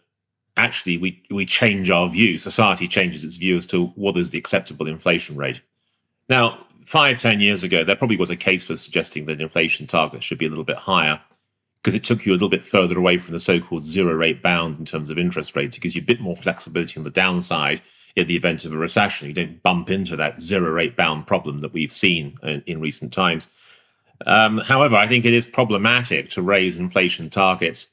actually 0.57 0.97
we 0.97 1.23
we 1.31 1.45
change 1.45 1.89
our 1.89 2.09
view. 2.09 2.37
Society 2.37 2.87
changes 2.87 3.23
its 3.23 3.37
view 3.37 3.55
as 3.57 3.65
to 3.67 3.87
what 3.95 4.17
is 4.17 4.29
the 4.29 4.37
acceptable 4.37 4.87
inflation 4.87 5.35
rate. 5.35 5.61
Now, 6.29 6.65
five, 6.83 7.19
ten 7.19 7.41
years 7.41 7.63
ago, 7.63 7.83
there 7.83 7.95
probably 7.95 8.17
was 8.17 8.31
a 8.31 8.35
case 8.35 8.65
for 8.65 8.75
suggesting 8.75 9.25
that 9.25 9.41
inflation 9.41 9.87
targets 9.87 10.25
should 10.25 10.39
be 10.39 10.45
a 10.45 10.49
little 10.49 10.63
bit 10.63 10.77
higher 10.77 11.21
because 11.81 11.93
it 11.93 12.03
took 12.03 12.25
you 12.25 12.31
a 12.31 12.33
little 12.33 12.49
bit 12.49 12.65
further 12.65 12.97
away 12.97 13.19
from 13.19 13.33
the 13.33 13.39
so-called 13.39 13.83
zero 13.83 14.15
rate 14.15 14.41
bound 14.41 14.79
in 14.79 14.85
terms 14.85 15.11
of 15.11 15.19
interest 15.19 15.55
rates. 15.55 15.77
It 15.77 15.81
gives 15.81 15.95
you 15.95 16.01
a 16.01 16.05
bit 16.05 16.19
more 16.19 16.35
flexibility 16.35 16.97
on 16.97 17.03
the 17.03 17.11
downside 17.11 17.81
in 18.15 18.27
the 18.27 18.35
event 18.35 18.65
of 18.65 18.71
a 18.71 18.77
recession. 18.77 19.27
You 19.27 19.33
don't 19.33 19.61
bump 19.61 19.89
into 19.89 20.15
that 20.15 20.41
zero 20.41 20.71
rate 20.71 20.95
bound 20.95 21.27
problem 21.27 21.59
that 21.59 21.73
we've 21.73 21.91
seen 21.91 22.37
in, 22.43 22.63
in 22.65 22.79
recent 22.79 23.11
times. 23.11 23.49
Um, 24.25 24.59
however, 24.59 24.95
I 24.95 25.07
think 25.07 25.25
it 25.25 25.33
is 25.33 25.45
problematic 25.45 26.29
to 26.31 26.41
raise 26.41 26.77
inflation 26.77 27.29
targets 27.29 27.87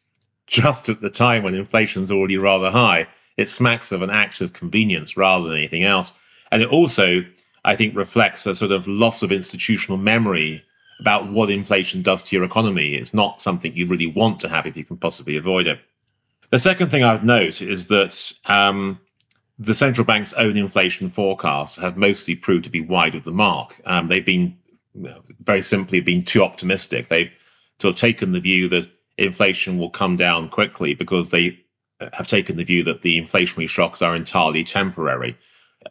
just 0.47 0.89
at 0.89 1.01
the 1.01 1.11
time 1.11 1.43
when 1.43 1.55
inflation 1.55 2.03
is 2.03 2.13
already 2.13 2.37
rather 2.37 2.71
high. 2.71 3.09
It 3.37 3.49
smacks 3.49 3.91
of 3.91 4.03
an 4.03 4.11
act 4.11 4.41
of 4.41 4.53
convenience 4.53 5.17
rather 5.17 5.49
than 5.49 5.57
anything 5.57 5.83
else. 5.83 6.13
And 6.53 6.63
it 6.63 6.69
also, 6.69 7.25
I 7.65 7.75
think, 7.75 7.97
reflects 7.97 8.47
a 8.47 8.55
sort 8.55 8.71
of 8.71 8.87
loss 8.87 9.23
of 9.23 9.33
institutional 9.33 9.99
memory 9.99 10.63
about 11.01 11.29
what 11.29 11.51
inflation 11.51 12.03
does 12.03 12.23
to 12.23 12.37
your 12.37 12.45
economy. 12.45 12.95
It's 12.95 13.15
not 13.15 13.41
something 13.41 13.75
you 13.75 13.87
really 13.87 14.07
want 14.07 14.39
to 14.41 14.49
have 14.49 14.67
if 14.67 14.77
you 14.77 14.85
can 14.85 14.99
possibly 14.99 15.37
avoid 15.37 15.67
it. 15.67 15.81
The 16.51 16.59
second 16.59 16.91
thing 16.91 17.03
I 17.03 17.15
would 17.15 17.25
note 17.25 17.63
is 17.63 17.89
that 17.89 18.33
um, 18.45 19.01
the 19.65 19.75
central 19.75 20.05
bank's 20.05 20.33
own 20.35 20.57
inflation 20.57 21.09
forecasts 21.09 21.77
have 21.77 21.97
mostly 21.97 22.35
proved 22.35 22.65
to 22.65 22.71
be 22.71 22.81
wide 22.81 23.15
of 23.15 23.25
the 23.25 23.33
mark. 23.33 23.81
Um, 23.85 24.09
they've 24.09 24.25
been 24.25 24.57
very 25.41 25.63
simply 25.63 26.01
been 26.01 26.25
too 26.25 26.43
optimistic. 26.43 27.09
They've 27.09 27.33
sort 27.79 27.95
of 27.95 28.01
taken 28.01 28.33
the 28.33 28.41
view 28.41 28.69
that 28.69 28.91
inflation 29.19 29.79
will 29.79 29.91
come 29.91 30.17
down 30.17 30.49
quickly 30.49 30.95
because 30.95 31.31
they 31.31 31.59
have 32.13 32.27
taken 32.27 32.57
the 32.57 32.65
view 32.65 32.83
that 32.85 33.03
the 33.03 33.21
inflationary 33.21 33.69
shocks 33.69 34.03
are 34.03 34.17
entirely 34.17 34.65
temporary. 34.65 35.37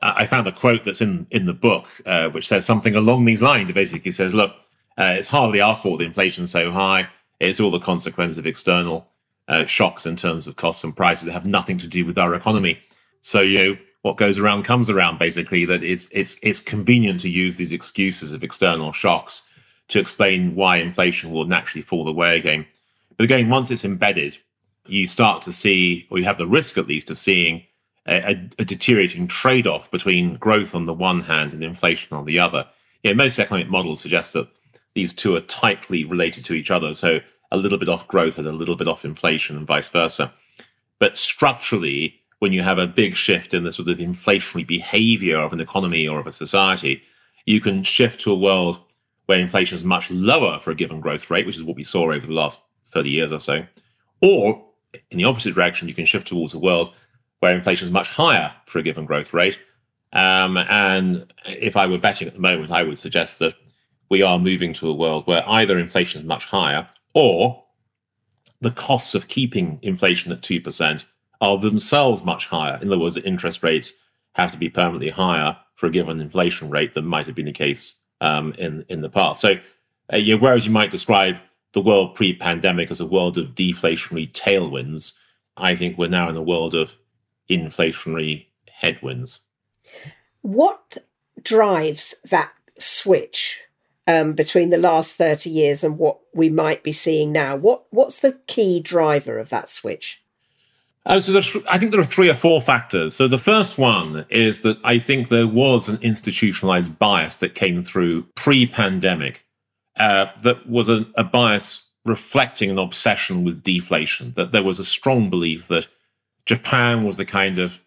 I 0.01 0.25
found 0.25 0.47
a 0.47 0.51
quote 0.51 0.83
that's 0.83 1.01
in 1.01 1.27
in 1.31 1.45
the 1.45 1.53
book 1.53 1.87
uh, 2.05 2.29
which 2.29 2.47
says 2.47 2.65
something 2.65 2.95
along 2.95 3.25
these 3.25 3.41
lines. 3.41 3.69
It 3.69 3.73
basically 3.73 4.11
says, 4.11 4.33
"Look, 4.33 4.53
uh, 4.97 5.15
it's 5.17 5.27
hardly 5.27 5.61
our 5.61 5.75
fault 5.75 5.99
the 5.99 6.05
inflation's 6.05 6.51
so 6.51 6.71
high. 6.71 7.09
It's 7.39 7.59
all 7.59 7.71
the 7.71 7.79
consequence 7.79 8.37
of 8.37 8.45
external 8.45 9.07
uh, 9.47 9.65
shocks 9.65 10.05
in 10.05 10.15
terms 10.15 10.47
of 10.47 10.55
costs 10.55 10.83
and 10.83 10.95
prices 10.95 11.25
that 11.25 11.33
have 11.33 11.45
nothing 11.45 11.77
to 11.79 11.87
do 11.87 12.05
with 12.05 12.17
our 12.17 12.35
economy. 12.35 12.79
So 13.21 13.41
you 13.41 13.57
know 13.57 13.77
what 14.01 14.17
goes 14.17 14.37
around 14.37 14.63
comes 14.63 14.89
around. 14.89 15.19
Basically, 15.19 15.65
that 15.65 15.83
it's 15.83 16.09
it's 16.11 16.37
it's 16.41 16.59
convenient 16.59 17.21
to 17.21 17.29
use 17.29 17.57
these 17.57 17.71
excuses 17.71 18.33
of 18.33 18.43
external 18.43 18.91
shocks 18.91 19.47
to 19.89 19.99
explain 19.99 20.55
why 20.55 20.77
inflation 20.77 21.31
will 21.31 21.45
naturally 21.45 21.81
fall 21.81 22.07
away 22.07 22.37
again. 22.37 22.65
But 23.17 23.25
again, 23.25 23.49
once 23.49 23.69
it's 23.71 23.85
embedded, 23.85 24.37
you 24.87 25.05
start 25.05 25.41
to 25.43 25.53
see, 25.53 26.07
or 26.09 26.17
you 26.17 26.23
have 26.23 26.37
the 26.37 26.47
risk 26.47 26.77
at 26.77 26.87
least 26.87 27.11
of 27.11 27.19
seeing 27.19 27.65
a, 28.07 28.31
a, 28.31 28.49
a 28.59 28.65
deteriorating 28.65 29.27
trade-off 29.27 29.91
between 29.91 30.35
growth 30.35 30.73
on 30.73 30.85
the 30.85 30.93
one 30.93 31.21
hand 31.21 31.53
and 31.53 31.63
inflation 31.63 32.17
on 32.17 32.25
the 32.25 32.39
other. 32.39 32.67
Yeah, 33.03 33.13
most 33.13 33.37
economic 33.37 33.69
models 33.69 34.01
suggest 34.01 34.33
that 34.33 34.47
these 34.95 35.13
two 35.13 35.35
are 35.35 35.41
tightly 35.41 36.03
related 36.03 36.45
to 36.45 36.53
each 36.53 36.71
other. 36.71 36.93
So 36.93 37.19
a 37.51 37.57
little 37.57 37.77
bit 37.77 37.89
off 37.89 38.07
growth 38.07 38.37
has 38.37 38.45
a 38.45 38.51
little 38.51 38.75
bit 38.75 38.87
off 38.87 39.05
inflation 39.05 39.57
and 39.57 39.67
vice 39.67 39.89
versa. 39.89 40.33
But 40.99 41.17
structurally, 41.17 42.20
when 42.41 42.51
you 42.51 42.63
have 42.63 42.79
a 42.79 42.87
big 42.87 43.15
shift 43.15 43.53
in 43.53 43.63
the 43.63 43.71
sort 43.71 43.87
of 43.87 43.99
inflationary 43.99 44.65
behavior 44.65 45.37
of 45.37 45.53
an 45.53 45.59
economy 45.59 46.07
or 46.07 46.19
of 46.19 46.25
a 46.25 46.31
society, 46.31 47.03
you 47.45 47.61
can 47.61 47.83
shift 47.83 48.19
to 48.19 48.31
a 48.31 48.35
world 48.35 48.79
where 49.27 49.39
inflation 49.39 49.77
is 49.77 49.83
much 49.83 50.09
lower 50.09 50.57
for 50.57 50.71
a 50.71 50.75
given 50.75 50.99
growth 50.99 51.29
rate, 51.29 51.45
which 51.45 51.55
is 51.55 51.61
what 51.61 51.75
we 51.75 51.83
saw 51.83 52.11
over 52.11 52.25
the 52.25 52.33
last 52.33 52.59
30 52.87 53.11
years 53.11 53.31
or 53.31 53.39
so. 53.39 53.63
Or 54.23 54.65
in 55.11 55.19
the 55.19 55.23
opposite 55.23 55.53
direction, 55.53 55.87
you 55.87 55.93
can 55.93 56.05
shift 56.05 56.27
towards 56.27 56.55
a 56.55 56.59
world 56.59 56.95
where 57.41 57.53
inflation 57.53 57.85
is 57.85 57.93
much 57.93 58.07
higher 58.07 58.51
for 58.65 58.79
a 58.79 58.83
given 58.83 59.05
growth 59.05 59.35
rate. 59.35 59.59
Um, 60.11 60.57
and 60.57 61.31
if 61.45 61.77
I 61.77 61.85
were 61.85 61.99
betting 61.99 62.27
at 62.27 62.33
the 62.33 62.41
moment, 62.41 62.71
I 62.71 62.81
would 62.81 62.97
suggest 62.97 63.37
that 63.37 63.53
we 64.09 64.23
are 64.23 64.39
moving 64.39 64.73
to 64.73 64.89
a 64.89 64.95
world 64.95 65.27
where 65.27 65.47
either 65.47 65.77
inflation 65.77 66.21
is 66.21 66.27
much 66.27 66.45
higher 66.45 66.87
or 67.13 67.65
the 68.61 68.71
costs 68.71 69.13
of 69.13 69.27
keeping 69.27 69.77
inflation 69.83 70.31
at 70.31 70.41
2% 70.41 71.03
are 71.41 71.57
themselves 71.57 72.23
much 72.23 72.45
higher. 72.45 72.79
In 72.81 72.87
other 72.87 72.99
words, 72.99 73.17
interest 73.17 73.63
rates 73.63 73.93
have 74.33 74.51
to 74.51 74.57
be 74.57 74.69
permanently 74.69 75.09
higher 75.09 75.57
for 75.75 75.87
a 75.87 75.91
given 75.91 76.21
inflation 76.21 76.69
rate 76.69 76.93
than 76.93 77.05
might 77.05 77.25
have 77.25 77.35
been 77.35 77.47
the 77.47 77.51
case 77.51 77.99
um, 78.21 78.53
in, 78.57 78.85
in 78.87 79.01
the 79.01 79.09
past. 79.09 79.41
So, 79.41 79.55
uh, 80.13 80.17
you 80.17 80.35
know, 80.35 80.41
whereas 80.41 80.65
you 80.65 80.71
might 80.71 80.91
describe 80.91 81.37
the 81.73 81.81
world 81.81 82.15
pre 82.15 82.35
pandemic 82.35 82.91
as 82.91 83.01
a 83.01 83.05
world 83.05 83.37
of 83.37 83.55
deflationary 83.55 84.31
tailwinds, 84.31 85.17
I 85.57 85.75
think 85.75 85.97
we're 85.97 86.09
now 86.09 86.29
in 86.29 86.37
a 86.37 86.41
world 86.41 86.75
of 86.75 86.95
inflationary 87.49 88.45
headwinds. 88.69 89.39
What 90.41 90.97
drives 91.41 92.15
that 92.29 92.51
switch 92.77 93.61
um, 94.07 94.33
between 94.33 94.69
the 94.69 94.77
last 94.77 95.17
30 95.17 95.49
years 95.49 95.83
and 95.83 95.97
what 95.97 96.19
we 96.33 96.49
might 96.49 96.83
be 96.83 96.91
seeing 96.91 97.31
now? 97.31 97.55
What 97.55 97.85
What's 97.89 98.19
the 98.19 98.39
key 98.47 98.79
driver 98.79 99.39
of 99.39 99.49
that 99.49 99.69
switch? 99.69 100.20
Oh, 101.05 101.19
so 101.19 101.61
I 101.67 101.79
think 101.79 101.91
there 101.91 102.01
are 102.01 102.05
three 102.05 102.29
or 102.29 102.35
four 102.35 102.61
factors. 102.61 103.15
So 103.15 103.27
the 103.27 103.39
first 103.39 103.77
one 103.77 104.25
is 104.29 104.61
that 104.61 104.77
I 104.83 104.99
think 104.99 105.29
there 105.29 105.47
was 105.47 105.89
an 105.89 105.97
institutionalized 106.01 106.99
bias 106.99 107.37
that 107.37 107.55
came 107.55 107.81
through 107.81 108.27
pre-pandemic. 108.35 109.45
Uh, 109.97 110.27
that 110.43 110.69
was 110.69 110.89
a, 110.89 111.05
a 111.15 111.23
bias 111.23 111.83
reflecting 112.05 112.69
an 112.69 112.77
obsession 112.77 113.43
with 113.43 113.63
deflation. 113.63 114.33
That 114.35 114.51
there 114.51 114.63
was 114.63 114.79
a 114.79 114.85
strong 114.85 115.29
belief 115.29 115.67
that 115.69 115.87
Japan 116.45 117.03
was 117.03 117.17
the 117.17 117.25
kind 117.25 117.57
of 117.57 117.81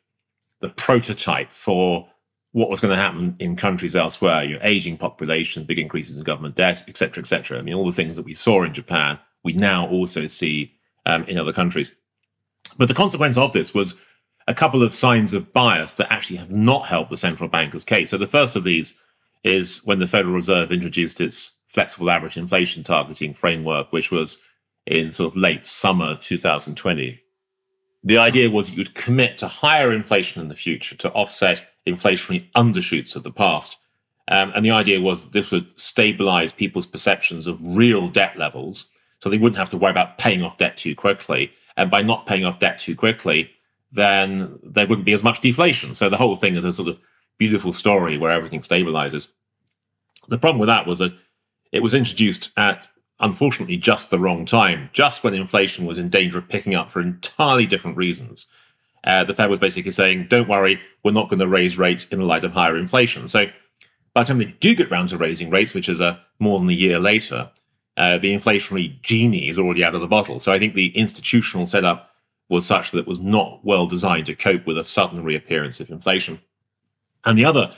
the 0.60 0.68
prototype 0.68 1.50
for 1.50 2.08
what 2.52 2.70
was 2.70 2.80
going 2.80 2.94
to 2.94 3.02
happen 3.02 3.36
in 3.38 3.56
countries 3.56 3.96
elsewhere. 3.96 4.44
your 4.44 4.60
aging 4.62 4.96
population, 4.96 5.64
big 5.64 5.78
increases 5.78 6.16
in 6.16 6.24
government 6.24 6.54
debt, 6.54 6.84
etc., 6.88 7.20
etc. 7.20 7.58
I 7.58 7.62
mean, 7.62 7.74
all 7.74 7.86
the 7.86 7.92
things 7.92 8.16
that 8.16 8.24
we 8.24 8.34
saw 8.34 8.62
in 8.62 8.74
Japan, 8.74 9.18
we 9.42 9.52
now 9.52 9.88
also 9.88 10.26
see 10.26 10.72
um, 11.06 11.24
in 11.24 11.38
other 11.38 11.52
countries. 11.52 11.94
But 12.78 12.88
the 12.88 12.94
consequence 12.94 13.36
of 13.36 13.52
this 13.52 13.74
was 13.74 13.94
a 14.46 14.54
couple 14.54 14.82
of 14.82 14.94
signs 14.94 15.32
of 15.32 15.52
bias 15.52 15.94
that 15.94 16.12
actually 16.12 16.36
have 16.36 16.50
not 16.50 16.86
helped 16.86 17.10
the 17.10 17.16
central 17.16 17.48
banker's 17.48 17.84
case. 17.84 18.10
So 18.10 18.18
the 18.18 18.26
first 18.26 18.56
of 18.56 18.64
these 18.64 18.94
is 19.42 19.80
when 19.84 19.98
the 19.98 20.06
Federal 20.06 20.34
Reserve 20.34 20.72
introduced 20.72 21.20
its 21.20 21.54
flexible 21.66 22.10
average 22.10 22.36
inflation 22.36 22.82
targeting 22.82 23.34
framework, 23.34 23.92
which 23.92 24.10
was 24.10 24.42
in 24.86 25.12
sort 25.12 25.32
of 25.32 25.40
late 25.40 25.64
summer 25.64 26.16
2020. 26.16 27.20
The 28.02 28.18
idea 28.18 28.50
was 28.50 28.70
you'd 28.70 28.94
commit 28.94 29.38
to 29.38 29.48
higher 29.48 29.92
inflation 29.92 30.42
in 30.42 30.48
the 30.48 30.54
future 30.54 30.94
to 30.96 31.12
offset 31.12 31.66
inflationary 31.86 32.50
undershoots 32.52 33.16
of 33.16 33.22
the 33.22 33.32
past. 33.32 33.78
Um, 34.28 34.52
and 34.54 34.64
the 34.64 34.70
idea 34.70 35.00
was 35.00 35.30
this 35.30 35.50
would 35.50 35.68
stabilize 35.76 36.52
people's 36.52 36.86
perceptions 36.86 37.46
of 37.46 37.58
real 37.60 38.08
debt 38.08 38.36
levels 38.36 38.88
so 39.20 39.30
they 39.30 39.38
wouldn't 39.38 39.58
have 39.58 39.70
to 39.70 39.78
worry 39.78 39.90
about 39.90 40.18
paying 40.18 40.42
off 40.42 40.58
debt 40.58 40.76
too 40.76 40.94
quickly 40.94 41.50
and 41.76 41.90
by 41.90 42.02
not 42.02 42.26
paying 42.26 42.44
off 42.44 42.58
debt 42.58 42.78
too 42.78 42.94
quickly, 42.94 43.50
then 43.92 44.58
there 44.62 44.86
wouldn't 44.86 45.06
be 45.06 45.12
as 45.12 45.22
much 45.22 45.40
deflation. 45.40 45.94
So 45.94 46.08
the 46.08 46.16
whole 46.16 46.36
thing 46.36 46.56
is 46.56 46.64
a 46.64 46.72
sort 46.72 46.88
of 46.88 46.98
beautiful 47.38 47.72
story 47.72 48.18
where 48.18 48.30
everything 48.30 48.60
stabilizes. 48.60 49.28
The 50.28 50.38
problem 50.38 50.58
with 50.58 50.68
that 50.68 50.86
was 50.86 50.98
that 50.98 51.12
it 51.72 51.82
was 51.82 51.94
introduced 51.94 52.50
at 52.56 52.86
unfortunately 53.20 53.76
just 53.76 54.10
the 54.10 54.18
wrong 54.18 54.44
time, 54.44 54.90
just 54.92 55.22
when 55.22 55.34
inflation 55.34 55.86
was 55.86 55.98
in 55.98 56.08
danger 56.08 56.38
of 56.38 56.48
picking 56.48 56.74
up 56.74 56.90
for 56.90 57.00
entirely 57.00 57.66
different 57.66 57.96
reasons. 57.96 58.46
Uh, 59.04 59.22
the 59.22 59.34
Fed 59.34 59.50
was 59.50 59.58
basically 59.58 59.90
saying, 59.90 60.26
don't 60.28 60.48
worry, 60.48 60.80
we're 61.02 61.12
not 61.12 61.28
going 61.28 61.40
to 61.40 61.46
raise 61.46 61.78
rates 61.78 62.06
in 62.08 62.18
the 62.18 62.24
light 62.24 62.44
of 62.44 62.52
higher 62.52 62.76
inflation. 62.76 63.28
So 63.28 63.46
by 64.14 64.22
the 64.22 64.28
time 64.28 64.38
they 64.38 64.56
do 64.60 64.74
get 64.74 64.90
round 64.90 65.10
to 65.10 65.18
raising 65.18 65.50
rates, 65.50 65.74
which 65.74 65.88
is 65.88 66.00
a, 66.00 66.20
more 66.38 66.58
than 66.58 66.70
a 66.70 66.72
year 66.72 66.98
later, 66.98 67.50
uh, 67.96 68.18
the 68.18 68.34
inflationary 68.34 69.00
genie 69.02 69.48
is 69.48 69.58
already 69.58 69.84
out 69.84 69.94
of 69.94 70.00
the 70.00 70.08
bottle. 70.08 70.38
So 70.38 70.52
I 70.52 70.58
think 70.58 70.74
the 70.74 70.88
institutional 70.96 71.66
setup 71.66 72.10
was 72.48 72.66
such 72.66 72.90
that 72.90 72.98
it 72.98 73.06
was 73.06 73.20
not 73.20 73.60
well 73.64 73.86
designed 73.86 74.26
to 74.26 74.34
cope 74.34 74.66
with 74.66 74.78
a 74.78 74.84
sudden 74.84 75.24
reappearance 75.24 75.80
of 75.80 75.90
inflation. 75.90 76.40
And 77.24 77.38
the 77.38 77.44
other 77.44 77.72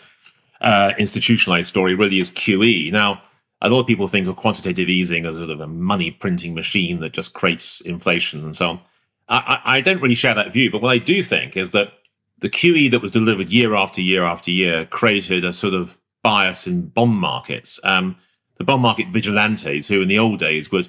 uh, 0.60 0.92
institutionalized 0.98 1.68
story 1.68 1.94
really 1.94 2.18
is 2.18 2.30
QE. 2.32 2.90
Now, 2.90 3.22
a 3.62 3.68
lot 3.68 3.80
of 3.80 3.86
people 3.86 4.08
think 4.08 4.26
of 4.26 4.36
quantitative 4.36 4.88
easing 4.88 5.24
as 5.24 5.36
sort 5.36 5.50
of 5.50 5.60
a 5.60 5.66
money 5.66 6.10
printing 6.10 6.54
machine 6.54 7.00
that 7.00 7.12
just 7.12 7.32
creates 7.32 7.80
inflation 7.82 8.44
and 8.44 8.56
so 8.56 8.70
on. 8.70 8.80
I, 9.28 9.60
I, 9.64 9.80
don't 9.80 10.00
really 10.00 10.14
share 10.14 10.34
that 10.34 10.52
view, 10.52 10.70
but 10.70 10.82
what 10.82 10.92
I 10.92 10.98
do 10.98 11.20
think 11.22 11.56
is 11.56 11.72
that 11.72 11.94
the 12.38 12.48
QE 12.48 12.90
that 12.92 13.02
was 13.02 13.10
delivered 13.10 13.50
year 13.50 13.74
after 13.74 14.00
year 14.00 14.22
after 14.22 14.52
year 14.52 14.84
created 14.86 15.44
a 15.44 15.52
sort 15.52 15.74
of 15.74 15.98
bias 16.22 16.66
in 16.66 16.88
bond 16.88 17.14
markets. 17.18 17.80
Um, 17.82 18.16
the 18.58 18.64
bond 18.64 18.82
market 18.82 19.08
vigilantes, 19.08 19.88
who 19.88 20.02
in 20.02 20.08
the 20.08 20.18
old 20.18 20.38
days 20.38 20.70
would 20.72 20.88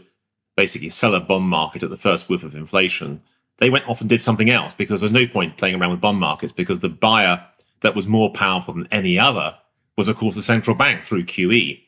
basically 0.56 0.90
sell 0.90 1.16
a 1.16 1.22
bond 1.22 1.46
market 1.46 1.84
at 1.84 1.90
the 1.90 1.98
first 1.98 2.30
whiff 2.30 2.44
of 2.44 2.56
inflation, 2.56 3.22
they 3.58 3.70
went 3.70 3.88
off 3.88 4.02
and 4.02 4.10
did 4.10 4.22
something 4.22 4.50
else 4.50 4.74
because 4.74 5.02
there's 5.02 5.12
no 5.12 5.28
point 5.28 5.58
playing 5.58 5.80
around 5.80 5.92
with 5.92 6.02
bond 6.02 6.20
markets 6.20 6.54
because 6.54 6.80
the 6.80 6.90
buyer 6.90 7.44
that 7.82 7.96
was 7.96 8.08
more 8.08 8.32
powerful 8.32 8.74
than 8.74 8.88
any 8.92 9.20
other 9.20 9.56
was, 9.98 10.08
of 10.08 10.16
course, 10.16 10.36
the 10.36 10.44
central 10.44 10.76
bank 10.76 11.04
through 11.04 11.24
QE. 11.24 11.82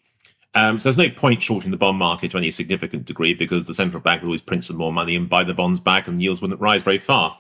Um, 0.56 0.80
so 0.80 0.89
there's 0.89 0.98
no 0.98 1.13
point 1.13 1.44
shorting 1.44 1.72
the 1.72 1.78
bond 1.78 1.98
market 1.98 2.32
to 2.32 2.38
any 2.38 2.50
significant 2.50 3.06
degree 3.06 3.34
because 3.34 3.65
the 3.65 3.74
central 3.74 4.02
bank 4.02 4.22
would 4.22 4.28
always 4.28 4.42
print 4.42 4.63
some 4.63 4.78
more 4.78 4.92
money 4.92 5.15
and 5.15 5.30
buy 5.30 5.44
the 5.44 5.54
bonds 5.54 5.80
back 5.80 6.08
and 6.08 6.22
yields 6.22 6.42
wouldn't 6.42 6.60
rise 6.60 6.82
very 6.82 6.98
far. 6.98 7.38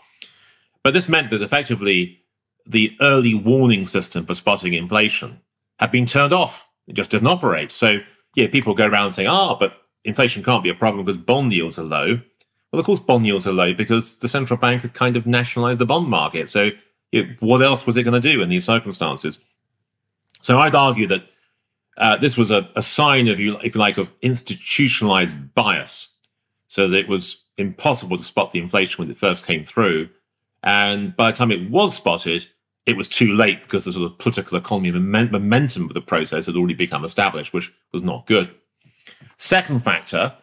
But 0.83 0.93
this 0.93 1.09
meant 1.09 1.31
that 1.31 1.41
effectively 1.41 2.19
the 2.67 2.95
early 3.01 3.33
warning 3.33 3.87
system 3.87 4.25
for 4.25 4.35
spotting 4.35 4.73
inflation 4.73 5.41
had 5.79 5.91
been 5.91 6.05
turned 6.05 6.33
off. 6.33 6.67
It 6.87 6.93
just 6.93 7.09
didn't 7.09 7.27
operate. 7.27 7.71
So 7.71 7.99
yeah, 8.35 8.47
people 8.47 8.73
go 8.73 8.87
around 8.87 9.11
saying, 9.11 9.27
ah, 9.27 9.55
but 9.55 9.81
inflation 10.03 10.43
can't 10.43 10.63
be 10.63 10.69
a 10.69 10.75
problem 10.75 11.05
because 11.05 11.17
bond 11.17 11.53
yields 11.53 11.79
are 11.79 11.83
low. 11.83 12.21
Well, 12.71 12.79
of 12.79 12.85
course, 12.85 12.99
bond 12.99 13.25
yields 13.25 13.47
are 13.47 13.53
low 13.53 13.73
because 13.73 14.19
the 14.19 14.27
central 14.27 14.57
bank 14.57 14.83
had 14.83 14.93
kind 14.93 15.17
of 15.17 15.25
nationalized 15.25 15.79
the 15.79 15.85
bond 15.85 16.07
market. 16.07 16.49
So, 16.49 16.71
what 17.39 17.61
else 17.61 17.87
was 17.87 17.97
it 17.97 18.03
going 18.03 18.21
to 18.21 18.31
do 18.31 18.41
in 18.41 18.49
these 18.49 18.65
circumstances? 18.65 19.39
So, 20.41 20.59
I'd 20.59 20.75
argue 20.75 21.07
that 21.07 21.23
uh, 21.97 22.17
this 22.17 22.37
was 22.37 22.51
a, 22.51 22.69
a 22.75 22.81
sign 22.81 23.27
of, 23.27 23.39
if 23.39 23.75
you 23.75 23.81
like, 23.81 23.97
of 23.97 24.11
institutionalized 24.21 25.53
bias. 25.53 26.13
So 26.67 26.87
that 26.87 26.97
it 26.97 27.07
was 27.07 27.43
impossible 27.57 28.17
to 28.17 28.23
spot 28.23 28.51
the 28.51 28.59
inflation 28.59 29.01
when 29.01 29.11
it 29.11 29.17
first 29.17 29.45
came 29.45 29.63
through. 29.63 30.09
And 30.63 31.15
by 31.15 31.31
the 31.31 31.37
time 31.37 31.51
it 31.51 31.69
was 31.69 31.95
spotted, 31.95 32.47
it 32.89 32.97
was 32.97 33.07
too 33.07 33.33
late 33.33 33.61
because 33.61 33.85
the 33.85 33.93
sort 33.93 34.11
of 34.11 34.17
political 34.17 34.57
economy 34.57 34.91
momentum 34.91 35.83
of 35.83 35.93
the 35.93 36.01
process 36.01 36.47
had 36.47 36.55
already 36.55 36.73
become 36.73 37.05
established, 37.05 37.53
which 37.53 37.71
was 37.93 38.01
not 38.01 38.25
good. 38.25 38.49
Second 39.37 39.83
factor 39.83 40.33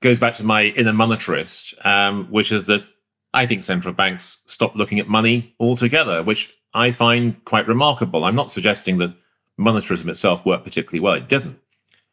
goes 0.00 0.18
back 0.18 0.34
to 0.34 0.44
my 0.44 0.64
inner 0.64 0.92
monetarist, 0.92 1.74
um, 1.84 2.26
which 2.30 2.52
is 2.52 2.66
that 2.66 2.86
I 3.34 3.44
think 3.44 3.62
central 3.62 3.92
banks 3.92 4.42
stopped 4.46 4.76
looking 4.76 4.98
at 4.98 5.08
money 5.08 5.54
altogether, 5.60 6.22
which 6.22 6.54
I 6.72 6.90
find 6.90 7.44
quite 7.44 7.68
remarkable. 7.68 8.24
I'm 8.24 8.34
not 8.34 8.50
suggesting 8.50 8.96
that 8.98 9.14
monetarism 9.58 10.08
itself 10.08 10.46
worked 10.46 10.64
particularly 10.64 11.00
well; 11.00 11.14
it 11.14 11.28
didn't. 11.28 11.58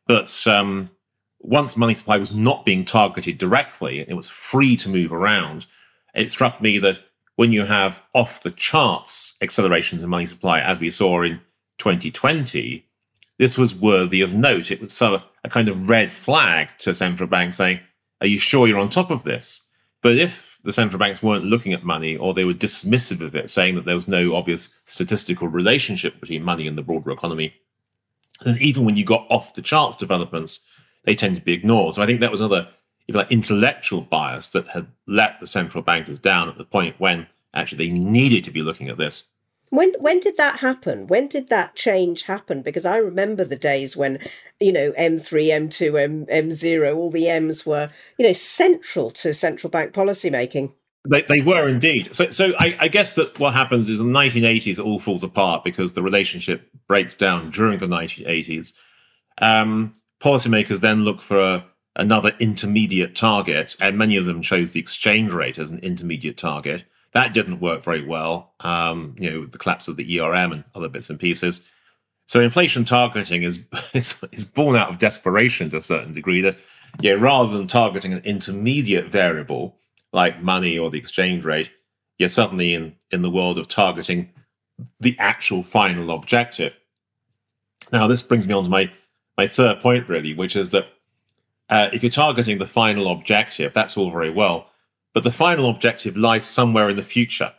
But 0.05 0.45
um, 0.45 0.89
once 1.39 1.77
money 1.77 1.93
supply 1.93 2.17
was 2.17 2.33
not 2.33 2.65
being 2.65 2.83
targeted 2.83 3.37
directly, 3.37 3.99
it 3.99 4.15
was 4.15 4.29
free 4.29 4.75
to 4.77 4.89
move 4.89 5.13
around. 5.13 5.65
It 6.13 6.31
struck 6.31 6.61
me 6.61 6.77
that 6.79 6.99
when 7.37 7.51
you 7.51 7.65
have 7.65 8.03
off 8.13 8.41
the 8.41 8.51
charts 8.51 9.35
accelerations 9.41 10.03
in 10.03 10.09
money 10.09 10.25
supply, 10.25 10.59
as 10.59 10.79
we 10.79 10.89
saw 10.89 11.21
in 11.21 11.39
2020, 11.77 12.83
this 13.37 13.57
was 13.57 13.75
worthy 13.75 14.21
of 14.21 14.33
note. 14.33 14.71
It 14.71 14.81
was 14.81 14.91
so 14.91 15.21
a 15.43 15.49
kind 15.49 15.69
of 15.69 15.87
red 15.87 16.11
flag 16.11 16.69
to 16.79 16.93
central 16.93 17.29
banks 17.29 17.55
saying, 17.55 17.79
Are 18.21 18.27
you 18.27 18.39
sure 18.39 18.67
you're 18.67 18.79
on 18.79 18.89
top 18.89 19.11
of 19.11 19.23
this? 19.23 19.61
But 20.01 20.17
if 20.17 20.59
the 20.63 20.73
central 20.73 20.99
banks 20.99 21.21
weren't 21.21 21.45
looking 21.45 21.73
at 21.73 21.83
money 21.83 22.17
or 22.17 22.33
they 22.33 22.43
were 22.43 22.53
dismissive 22.53 23.21
of 23.21 23.35
it, 23.35 23.51
saying 23.51 23.75
that 23.75 23.85
there 23.85 23.95
was 23.95 24.07
no 24.07 24.35
obvious 24.35 24.69
statistical 24.85 25.47
relationship 25.47 26.19
between 26.19 26.43
money 26.43 26.67
and 26.67 26.77
the 26.77 26.83
broader 26.83 27.11
economy, 27.11 27.53
then 28.43 28.57
even 28.59 28.83
when 28.83 28.97
you 28.97 29.05
got 29.05 29.27
off 29.29 29.53
the 29.53 29.61
charts 29.61 29.95
developments, 29.95 30.65
they 31.03 31.15
tend 31.15 31.35
to 31.35 31.41
be 31.43 31.53
ignored. 31.53 31.93
So 31.93 32.01
I 32.01 32.07
think 32.07 32.19
that 32.19 32.31
was 32.31 32.41
another 32.41 32.67
if 33.07 33.15
like 33.15 33.31
intellectual 33.31 34.01
bias 34.01 34.49
that 34.51 34.67
had 34.69 34.87
let 35.07 35.39
the 35.39 35.47
central 35.47 35.83
bankers 35.83 36.19
down 36.19 36.49
at 36.49 36.57
the 36.57 36.65
point 36.65 36.95
when 36.99 37.27
actually 37.53 37.87
they 37.87 37.93
needed 37.93 38.43
to 38.43 38.51
be 38.51 38.61
looking 38.61 38.89
at 38.89 38.97
this. 38.97 39.27
When 39.69 39.93
when 39.99 40.19
did 40.21 40.37
that 40.37 40.59
happen? 40.61 41.07
When 41.07 41.27
did 41.27 41.49
that 41.49 41.75
change 41.75 42.23
happen? 42.23 42.61
Because 42.61 42.85
I 42.85 42.97
remember 42.97 43.43
the 43.43 43.57
days 43.57 43.97
when, 43.97 44.19
you 44.61 44.71
know, 44.71 44.93
M 44.95 45.19
three, 45.19 45.51
M 45.51 45.67
two, 45.67 45.97
M 45.97 46.25
M 46.29 46.51
zero, 46.51 46.95
all 46.95 47.11
the 47.11 47.27
M's 47.27 47.65
were, 47.65 47.89
you 48.17 48.25
know, 48.25 48.33
central 48.33 49.09
to 49.11 49.33
central 49.33 49.69
bank 49.69 49.93
policy 49.93 50.29
making. 50.29 50.73
They, 51.09 51.21
they 51.21 51.41
were 51.41 51.67
indeed. 51.67 52.13
So, 52.13 52.29
so 52.31 52.53
I, 52.59 52.77
I 52.81 52.87
guess 52.87 53.15
that 53.15 53.39
what 53.39 53.53
happens 53.53 53.87
is 53.87 53.99
in 53.99 54.11
the 54.11 54.19
1980s, 54.19 54.73
it 54.73 54.79
all 54.79 54.99
falls 54.99 55.23
apart 55.23 55.63
because 55.63 55.93
the 55.93 56.01
relationship 56.01 56.69
breaks 56.87 57.15
down 57.15 57.51
during 57.51 57.79
the 57.79 57.87
1980s. 57.87 58.73
Um, 59.37 59.93
policymakers 60.19 60.81
then 60.81 61.03
look 61.03 61.21
for 61.21 61.39
a, 61.39 61.65
another 61.97 62.33
intermediate 62.39 63.15
target, 63.15 63.75
and 63.79 63.97
many 63.97 64.15
of 64.15 64.25
them 64.25 64.41
chose 64.41 64.71
the 64.71 64.79
exchange 64.79 65.31
rate 65.31 65.57
as 65.57 65.71
an 65.71 65.79
intermediate 65.79 66.37
target. 66.37 66.85
That 67.11 67.33
didn't 67.33 67.59
work 67.59 67.83
very 67.83 68.05
well, 68.05 68.53
um, 68.61 69.15
you 69.19 69.29
know, 69.29 69.39
with 69.41 69.51
the 69.51 69.57
collapse 69.57 69.87
of 69.87 69.95
the 69.95 70.19
ERM 70.19 70.51
and 70.51 70.63
other 70.75 70.87
bits 70.87 71.09
and 71.09 71.19
pieces. 71.19 71.65
So 72.27 72.39
inflation 72.39 72.85
targeting 72.85 73.43
is, 73.43 73.63
is, 73.93 74.23
is 74.31 74.45
born 74.45 74.75
out 74.75 74.89
of 74.89 74.99
desperation 74.99 75.69
to 75.71 75.77
a 75.77 75.81
certain 75.81 76.13
degree. 76.13 76.41
That 76.41 76.57
yeah, 77.01 77.13
rather 77.13 77.57
than 77.57 77.67
targeting 77.67 78.13
an 78.13 78.21
intermediate 78.23 79.07
variable 79.07 79.77
like 80.13 80.41
money 80.41 80.77
or 80.77 80.89
the 80.89 80.97
exchange 80.99 81.43
rate, 81.43 81.69
you're 82.17 82.29
suddenly 82.29 82.73
in 82.73 82.95
in 83.11 83.21
the 83.21 83.29
world 83.29 83.57
of 83.57 83.67
targeting 83.67 84.29
the 84.99 85.15
actual 85.19 85.63
final 85.63 86.11
objective. 86.11 86.77
Now, 87.91 88.07
this 88.07 88.21
brings 88.21 88.47
me 88.47 88.53
on 88.53 88.63
to 88.63 88.69
my 88.69 88.91
my 89.37 89.47
third 89.47 89.79
point, 89.79 90.07
really, 90.09 90.33
which 90.33 90.55
is 90.55 90.71
that 90.71 90.87
uh, 91.69 91.89
if 91.93 92.03
you're 92.03 92.11
targeting 92.11 92.57
the 92.57 92.65
final 92.65 93.11
objective, 93.11 93.73
that's 93.73 93.97
all 93.97 94.11
very 94.11 94.29
well. 94.29 94.69
But 95.13 95.23
the 95.23 95.31
final 95.31 95.69
objective 95.69 96.15
lies 96.15 96.45
somewhere 96.45 96.89
in 96.89 96.95
the 96.95 97.03
future. 97.03 97.53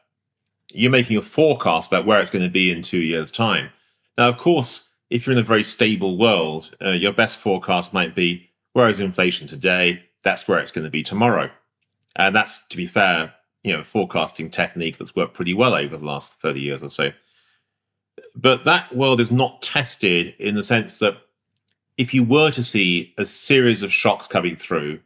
You're 0.73 0.91
making 0.91 1.17
a 1.17 1.23
forecast 1.23 1.91
about 1.91 2.07
where 2.07 2.21
it's 2.21 2.31
going 2.31 2.45
to 2.45 2.51
be 2.51 2.71
in 2.71 2.83
two 2.83 2.99
years' 2.99 3.31
time. 3.31 3.71
Now, 4.17 4.29
of 4.29 4.39
course, 4.39 4.91
if 5.11 5.27
you're 5.27 5.33
in 5.33 5.39
a 5.39 5.43
very 5.43 5.63
stable 5.63 6.19
world, 6.19 6.77
uh, 6.85 6.91
your 6.91 7.13
best 7.13 7.39
forecast 7.39 7.95
might 7.95 8.15
be 8.15 8.51
where 8.75 8.89
is 8.89 9.01
inflation 9.01 9.49
today? 9.49 10.03
That's 10.23 10.47
where 10.47 10.59
it's 10.59 10.71
going 10.71 10.85
to 10.85 10.91
be 10.91 11.03
tomorrow. 11.03 11.51
And 12.17 12.35
that's, 12.35 12.67
to 12.69 12.77
be 12.77 12.87
fair, 12.87 13.35
you 13.63 13.73
know 13.73 13.81
a 13.81 13.85
forecasting 13.85 14.51
technique 14.51 14.99
that's 14.99 15.17
worked 15.17 15.35
pretty 15.35 15.55
well 15.55 15.75
over 15.75 15.97
the 15.97 16.05
last 16.05 16.41
30 16.41 16.61
years 16.61 16.83
or 16.83 16.91
so. 16.91 17.13
But 18.35 18.65
that 18.65 18.95
world 18.95 19.21
is 19.21 19.31
not 19.31 19.63
tested 19.63 20.35
in 20.39 20.55
the 20.55 20.63
sense 20.63 20.99
that 21.01 21.19
if 21.99 22.15
you 22.15 22.23
were 22.23 22.51
to 22.53 22.63
see 22.63 23.13
a 23.19 23.27
series 23.27 23.83
of 23.83 23.93
shocks 23.93 24.29
coming 24.29 24.57
through, 24.57 25.01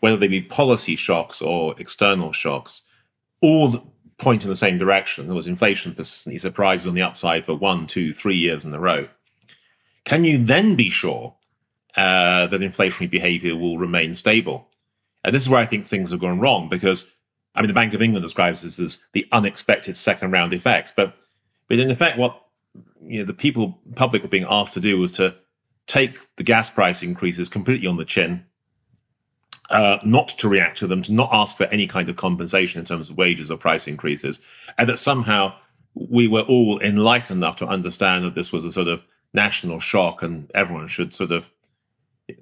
whether 0.00 0.16
they 0.16 0.26
be 0.26 0.40
policy 0.40 0.96
shocks 0.96 1.42
or 1.42 1.74
external 1.78 2.32
shocks, 2.32 2.88
all 3.42 3.92
point 4.16 4.42
in 4.42 4.48
the 4.48 4.56
same 4.56 4.78
direction. 4.78 5.26
There 5.26 5.36
was 5.36 5.46
inflation 5.46 5.94
persistently 5.94 6.38
surprises 6.38 6.86
on 6.86 6.94
the 6.94 7.02
upside 7.02 7.44
for 7.44 7.54
one, 7.54 7.86
two, 7.86 8.12
three 8.12 8.36
years 8.36 8.64
in 8.64 8.74
a 8.74 8.80
row. 8.80 9.08
Can 10.04 10.24
you 10.24 10.38
then 10.38 10.76
be 10.76 10.88
sure 10.88 11.34
uh, 11.96 12.46
that 12.46 12.60
inflationary 12.60 13.10
behavior 13.10 13.54
will 13.54 13.78
remain 13.78 14.14
stable? 14.14 14.68
And 15.22 15.34
this 15.34 15.42
is 15.42 15.48
where 15.48 15.60
I 15.60 15.66
think 15.66 15.86
things 15.86 16.10
have 16.10 16.20
gone 16.20 16.40
wrong 16.40 16.70
because, 16.70 17.14
I 17.54 17.60
mean, 17.60 17.68
the 17.68 17.74
Bank 17.74 17.92
of 17.92 18.00
England 18.00 18.22
describes 18.22 18.62
this 18.62 18.80
as 18.80 19.04
the 19.12 19.26
unexpected 19.32 19.96
second 19.96 20.30
round 20.30 20.54
effects. 20.54 20.92
But, 20.94 21.16
but 21.68 21.78
in 21.78 21.90
effect, 21.90 22.16
what 22.16 22.42
you 23.02 23.20
know, 23.20 23.26
the 23.26 23.34
people, 23.34 23.78
public 23.94 24.22
were 24.22 24.28
being 24.28 24.46
asked 24.48 24.74
to 24.74 24.80
do 24.80 24.98
was 24.98 25.12
to 25.12 25.34
take 25.90 26.36
the 26.36 26.44
gas 26.44 26.70
price 26.70 27.02
increases 27.02 27.48
completely 27.48 27.88
on 27.88 27.96
the 27.96 28.04
chin, 28.04 28.44
uh, 29.70 29.98
not 30.04 30.28
to 30.28 30.48
react 30.48 30.78
to 30.78 30.86
them, 30.86 31.02
to 31.02 31.12
not 31.12 31.28
ask 31.32 31.56
for 31.56 31.64
any 31.64 31.86
kind 31.88 32.08
of 32.08 32.16
compensation 32.16 32.78
in 32.78 32.86
terms 32.86 33.10
of 33.10 33.16
wages 33.16 33.50
or 33.50 33.56
price 33.56 33.88
increases, 33.88 34.40
and 34.78 34.88
that 34.88 34.98
somehow 34.98 35.52
we 35.94 36.28
were 36.28 36.42
all 36.42 36.80
enlightened 36.80 37.38
enough 37.38 37.56
to 37.56 37.66
understand 37.66 38.24
that 38.24 38.36
this 38.36 38.52
was 38.52 38.64
a 38.64 38.70
sort 38.70 38.86
of 38.86 39.02
national 39.34 39.80
shock 39.80 40.22
and 40.22 40.48
everyone 40.54 40.86
should 40.86 41.12
sort 41.12 41.32
of 41.32 41.50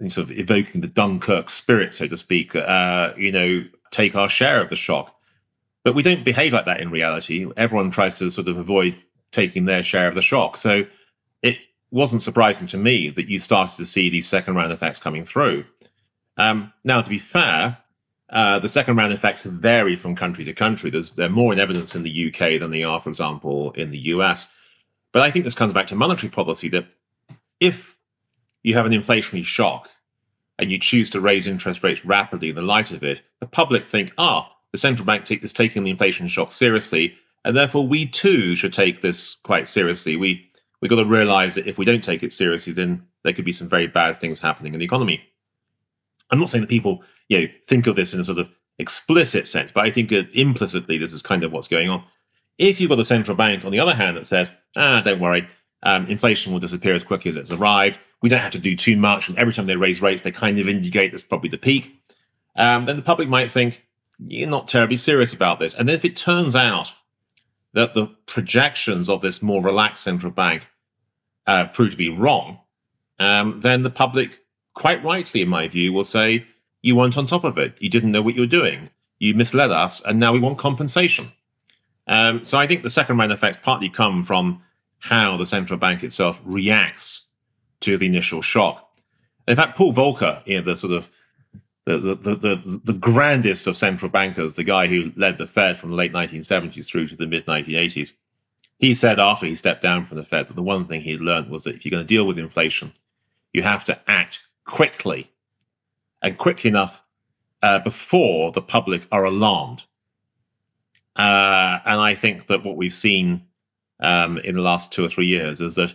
sort 0.08 0.30
of 0.30 0.32
evoking 0.32 0.82
the 0.82 0.86
Dunkirk 0.86 1.48
spirit, 1.48 1.94
so 1.94 2.06
to 2.06 2.16
speak, 2.18 2.54
uh, 2.54 3.14
you 3.16 3.32
know, 3.32 3.64
take 3.90 4.14
our 4.14 4.28
share 4.28 4.60
of 4.60 4.68
the 4.68 4.76
shock. 4.76 5.14
But 5.84 5.94
we 5.94 6.02
don't 6.02 6.24
behave 6.24 6.52
like 6.52 6.66
that 6.66 6.82
in 6.82 6.90
reality. 6.90 7.50
Everyone 7.56 7.90
tries 7.90 8.18
to 8.18 8.30
sort 8.30 8.48
of 8.48 8.58
avoid 8.58 8.94
taking 9.32 9.64
their 9.64 9.82
share 9.82 10.06
of 10.06 10.14
the 10.14 10.20
shock. 10.20 10.58
So 10.58 10.84
wasn't 11.90 12.22
surprising 12.22 12.66
to 12.68 12.76
me 12.76 13.10
that 13.10 13.28
you 13.28 13.38
started 13.38 13.76
to 13.76 13.86
see 13.86 14.10
these 14.10 14.28
second 14.28 14.54
round 14.54 14.72
effects 14.72 14.98
coming 14.98 15.24
through. 15.24 15.64
Um, 16.36 16.72
now, 16.84 17.00
to 17.00 17.10
be 17.10 17.18
fair, 17.18 17.78
uh, 18.30 18.58
the 18.58 18.68
second 18.68 18.96
round 18.96 19.12
effects 19.12 19.44
vary 19.44 19.94
from 19.94 20.14
country 20.14 20.44
to 20.44 20.52
country. 20.52 20.90
There's, 20.90 21.12
they're 21.12 21.28
more 21.28 21.52
in 21.52 21.58
evidence 21.58 21.94
in 21.94 22.02
the 22.02 22.28
UK 22.28 22.60
than 22.60 22.70
they 22.70 22.84
are, 22.84 23.00
for 23.00 23.08
example, 23.08 23.72
in 23.72 23.90
the 23.90 23.98
US. 23.98 24.52
But 25.12 25.22
I 25.22 25.30
think 25.30 25.44
this 25.44 25.54
comes 25.54 25.72
back 25.72 25.86
to 25.88 25.96
monetary 25.96 26.30
policy 26.30 26.68
that 26.68 26.86
if 27.60 27.96
you 28.62 28.74
have 28.74 28.86
an 28.86 28.92
inflationary 28.92 29.44
shock 29.44 29.88
and 30.58 30.70
you 30.70 30.78
choose 30.78 31.08
to 31.10 31.20
raise 31.20 31.46
interest 31.46 31.82
rates 31.82 32.04
rapidly 32.04 32.50
in 32.50 32.56
the 32.56 32.62
light 32.62 32.90
of 32.90 33.02
it, 33.02 33.22
the 33.40 33.46
public 33.46 33.82
think, 33.82 34.12
ah, 34.18 34.54
the 34.72 34.78
central 34.78 35.06
bank 35.06 35.24
take, 35.24 35.42
is 35.42 35.52
taking 35.52 35.84
the 35.84 35.90
inflation 35.90 36.28
shock 36.28 36.52
seriously, 36.52 37.16
and 37.44 37.56
therefore 37.56 37.86
we 37.86 38.06
too 38.06 38.54
should 38.54 38.72
take 38.72 39.00
this 39.00 39.36
quite 39.36 39.68
seriously. 39.68 40.16
We 40.16 40.47
we 40.80 40.88
got 40.88 40.96
to 40.96 41.04
realize 41.04 41.54
that 41.54 41.66
if 41.66 41.78
we 41.78 41.84
don't 41.84 42.04
take 42.04 42.22
it 42.22 42.32
seriously, 42.32 42.72
then 42.72 43.06
there 43.24 43.32
could 43.32 43.44
be 43.44 43.52
some 43.52 43.68
very 43.68 43.86
bad 43.86 44.16
things 44.16 44.40
happening 44.40 44.74
in 44.74 44.78
the 44.78 44.84
economy. 44.84 45.22
I'm 46.30 46.38
not 46.38 46.48
saying 46.48 46.62
that 46.62 46.70
people, 46.70 47.02
you 47.28 47.40
know, 47.40 47.46
think 47.66 47.86
of 47.86 47.96
this 47.96 48.14
in 48.14 48.20
a 48.20 48.24
sort 48.24 48.38
of 48.38 48.50
explicit 48.78 49.46
sense, 49.46 49.72
but 49.72 49.84
I 49.84 49.90
think 49.90 50.10
that 50.10 50.32
implicitly 50.34 50.98
this 50.98 51.12
is 51.12 51.22
kind 51.22 51.42
of 51.42 51.52
what's 51.52 51.68
going 51.68 51.90
on. 51.90 52.04
If 52.58 52.80
you've 52.80 52.90
got 52.90 53.00
a 53.00 53.04
central 53.04 53.36
bank, 53.36 53.64
on 53.64 53.72
the 53.72 53.80
other 53.80 53.94
hand, 53.94 54.16
that 54.16 54.26
says, 54.26 54.50
ah, 54.76 55.00
don't 55.00 55.20
worry, 55.20 55.46
um, 55.82 56.06
inflation 56.06 56.52
will 56.52 56.60
disappear 56.60 56.94
as 56.94 57.04
quickly 57.04 57.30
as 57.30 57.36
it's 57.36 57.52
arrived, 57.52 57.98
we 58.20 58.28
don't 58.28 58.40
have 58.40 58.52
to 58.52 58.58
do 58.58 58.76
too 58.76 58.96
much, 58.96 59.28
and 59.28 59.38
every 59.38 59.52
time 59.52 59.66
they 59.66 59.76
raise 59.76 60.02
rates, 60.02 60.22
they 60.22 60.32
kind 60.32 60.58
of 60.58 60.68
indicate 60.68 61.12
that's 61.12 61.24
probably 61.24 61.50
the 61.50 61.58
peak, 61.58 62.00
um, 62.56 62.84
then 62.84 62.96
the 62.96 63.02
public 63.02 63.28
might 63.28 63.50
think, 63.50 63.86
you're 64.18 64.48
not 64.48 64.66
terribly 64.66 64.96
serious 64.96 65.32
about 65.32 65.60
this. 65.60 65.74
And 65.74 65.88
if 65.88 66.04
it 66.04 66.16
turns 66.16 66.56
out 66.56 66.92
that 67.78 67.94
the 67.94 68.08
projections 68.26 69.08
of 69.08 69.20
this 69.20 69.40
more 69.40 69.62
relaxed 69.62 70.02
central 70.02 70.32
bank 70.32 70.66
uh, 71.46 71.64
prove 71.66 71.92
to 71.92 71.96
be 71.96 72.08
wrong, 72.08 72.58
um, 73.20 73.60
then 73.60 73.84
the 73.84 73.90
public, 73.90 74.40
quite 74.74 75.04
rightly, 75.04 75.42
in 75.42 75.48
my 75.48 75.68
view, 75.68 75.92
will 75.92 76.02
say, 76.02 76.44
you 76.82 76.96
weren't 76.96 77.16
on 77.16 77.26
top 77.26 77.44
of 77.44 77.56
it. 77.56 77.80
You 77.80 77.88
didn't 77.88 78.10
know 78.10 78.20
what 78.20 78.34
you 78.34 78.40
were 78.40 78.48
doing. 78.48 78.90
You 79.20 79.32
misled 79.34 79.70
us, 79.70 80.04
and 80.04 80.18
now 80.18 80.32
we 80.32 80.40
want 80.40 80.58
compensation. 80.58 81.30
Um, 82.08 82.42
so 82.42 82.58
I 82.58 82.66
think 82.66 82.82
the 82.82 82.90
second 82.90 83.16
round 83.16 83.30
effects 83.30 83.58
partly 83.62 83.88
come 83.88 84.24
from 84.24 84.60
how 84.98 85.36
the 85.36 85.46
central 85.46 85.78
bank 85.78 86.02
itself 86.02 86.42
reacts 86.44 87.28
to 87.82 87.96
the 87.96 88.06
initial 88.06 88.42
shock. 88.42 88.92
In 89.46 89.54
fact, 89.54 89.78
Paul 89.78 89.92
Volcker, 89.92 90.44
you 90.46 90.56
know, 90.56 90.62
the 90.62 90.76
sort 90.76 90.94
of 90.94 91.08
the, 91.96 92.14
the, 92.14 92.80
the, 92.84 92.92
grandest 92.92 93.66
of 93.66 93.76
central 93.76 94.10
bankers, 94.10 94.54
the 94.54 94.64
guy 94.64 94.88
who 94.88 95.12
led 95.16 95.38
the 95.38 95.46
Fed 95.46 95.78
from 95.78 95.90
the 95.90 95.96
late 95.96 96.12
1970s 96.12 96.86
through 96.86 97.06
to 97.08 97.16
the 97.16 97.26
mid 97.26 97.46
1980s, 97.46 98.12
he 98.78 98.94
said 98.94 99.18
after 99.18 99.46
he 99.46 99.54
stepped 99.54 99.82
down 99.82 100.04
from 100.04 100.18
the 100.18 100.24
Fed 100.24 100.48
that 100.48 100.56
the 100.56 100.62
one 100.62 100.84
thing 100.84 101.00
he'd 101.00 101.20
learned 101.20 101.50
was 101.50 101.64
that 101.64 101.74
if 101.74 101.84
you're 101.84 101.90
going 101.90 102.04
to 102.04 102.06
deal 102.06 102.26
with 102.26 102.38
inflation, 102.38 102.92
you 103.52 103.62
have 103.62 103.84
to 103.86 103.98
act 104.08 104.42
quickly 104.64 105.30
and 106.20 106.36
quickly 106.36 106.68
enough 106.68 107.02
uh, 107.62 107.78
before 107.78 108.52
the 108.52 108.62
public 108.62 109.06
are 109.10 109.24
alarmed. 109.24 109.84
Uh, 111.16 111.80
and 111.84 112.00
I 112.00 112.14
think 112.14 112.46
that 112.46 112.64
what 112.64 112.76
we've 112.76 112.92
seen 112.92 113.46
um, 114.00 114.38
in 114.38 114.54
the 114.54 114.62
last 114.62 114.92
two 114.92 115.04
or 115.04 115.08
three 115.08 115.26
years 115.26 115.60
is 115.60 115.74
that 115.74 115.94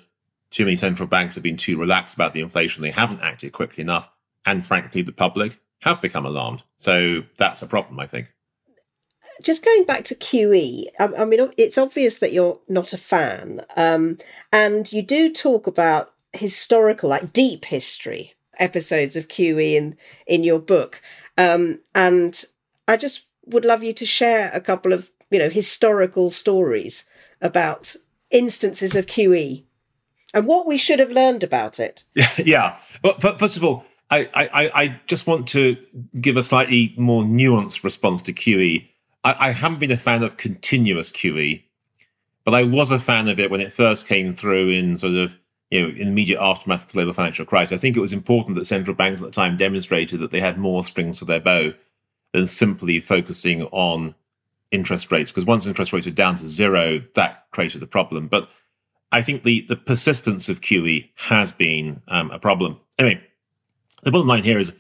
too 0.50 0.66
many 0.66 0.76
central 0.76 1.08
banks 1.08 1.36
have 1.36 1.44
been 1.44 1.58
too 1.58 1.78
relaxed 1.78 2.16
about 2.16 2.34
the 2.34 2.42
inflation. 2.42 2.84
They 2.84 2.92
haven't 2.92 3.22
acted 3.22 3.54
quickly 3.54 3.82
enough. 3.82 4.10
And 4.46 4.66
frankly, 4.66 5.02
the 5.02 5.14
public 5.14 5.58
have 5.84 6.02
become 6.02 6.26
alarmed. 6.26 6.64
So 6.78 7.24
that's 7.38 7.62
a 7.62 7.68
problem, 7.68 8.00
I 8.00 8.08
think. 8.08 8.34
Just 9.44 9.66
going 9.66 9.84
back 9.84 10.06
to 10.06 10.16
QE, 10.16 10.86
I, 10.98 11.06
I 11.18 11.26
mean, 11.26 11.52
it's 11.58 11.78
obvious 11.78 12.20
that 12.20 12.32
you're 12.32 12.60
not 12.70 12.94
a 12.94 12.98
fan. 12.98 13.62
Um, 13.76 14.18
and 14.52 14.92
you 14.94 15.02
do 15.02 15.32
talk 15.32 15.68
about 15.68 16.14
historical, 16.32 17.10
like 17.10 17.34
deep 17.34 17.66
history 17.66 18.34
episodes 18.60 19.16
of 19.16 19.28
QE 19.28 19.74
in, 19.74 19.98
in 20.26 20.44
your 20.44 20.60
book. 20.60 21.02
Um, 21.38 21.80
and 21.94 22.42
I 22.88 22.96
just 22.96 23.26
would 23.46 23.66
love 23.66 23.84
you 23.84 23.92
to 23.94 24.06
share 24.06 24.52
a 24.54 24.62
couple 24.62 24.94
of, 24.94 25.12
you 25.32 25.40
know, 25.40 25.50
historical 25.50 26.30
stories 26.30 27.10
about 27.42 27.96
instances 28.32 28.96
of 28.96 29.08
QE 29.08 29.64
and 30.34 30.48
what 30.48 30.66
we 30.66 30.78
should 30.78 31.00
have 31.00 31.12
learned 31.12 31.44
about 31.44 31.80
it. 31.80 32.06
Yeah, 32.16 32.32
yeah. 32.38 32.78
Well, 33.04 33.18
first 33.20 33.58
of 33.58 33.66
all, 33.66 33.84
I, 34.14 34.30
I, 34.54 34.84
I 34.84 35.02
just 35.08 35.26
want 35.26 35.48
to 35.50 35.76
give 36.22 36.38
a 36.38 36.44
slightly 36.44 36.94
more 36.98 37.24
nuanced 37.24 37.84
response 37.84 38.22
to 38.24 38.34
QE. 38.34 38.88
I, 39.24 39.48
I 39.48 39.52
haven't 39.52 39.80
been 39.80 39.92
a 39.92 39.98
fan 39.98 40.22
of 40.22 40.38
continuous 40.38 41.12
QE, 41.12 41.64
but 42.44 42.54
I 42.54 42.64
was 42.64 42.92
a 42.92 43.00
fan 43.00 43.28
of 43.28 43.40
it 43.40 43.50
when 43.50 43.62
it 43.62 43.74
first 43.74 44.08
came 44.08 44.34
through 44.34 44.70
in 44.70 44.98
sort 44.98 45.16
of 45.16 45.38
you 45.72 45.82
know 45.82 45.88
in 45.88 46.10
immediate 46.10 46.40
aftermath 46.40 46.84
of 46.84 46.88
the 46.90 46.94
global 46.94 47.14
financial 47.14 47.46
crisis. 47.46 47.76
I 47.76 47.80
think 47.80 47.98
it 47.98 48.02
was 48.02 48.14
important 48.14 48.56
that 48.56 48.66
central 48.66 48.96
banks 48.96 49.20
at 49.20 49.26
the 49.26 49.32
time 49.32 49.58
demonstrated 49.58 50.20
that 50.20 50.30
they 50.30 50.40
had 50.40 50.60
more 50.60 50.84
strings 50.84 51.18
to 51.18 51.26
their 51.26 51.40
bow 51.40 51.74
than 52.34 52.46
simply 52.46 53.00
focusing 53.00 53.64
on 53.64 54.14
interest 54.70 55.12
rates. 55.12 55.32
Because 55.32 55.46
once 55.46 55.66
interest 55.66 55.92
rates 55.92 56.06
were 56.06 56.12
down 56.12 56.36
to 56.36 56.48
zero, 56.48 57.02
that 57.16 57.46
created 57.50 57.82
a 57.82 57.88
problem. 57.88 58.28
But 58.28 58.48
I 59.12 59.24
think 59.24 59.42
the 59.42 59.62
the 59.62 59.76
persistence 59.76 60.50
of 60.50 60.62
QE 60.62 61.10
has 61.16 61.52
been 61.52 62.04
um, 62.08 62.30
a 62.30 62.38
problem. 62.38 62.80
Anyway, 63.00 63.24
the 64.04 64.12
bottom 64.12 64.28
line 64.28 64.44
here 64.44 64.60
is 64.60 64.74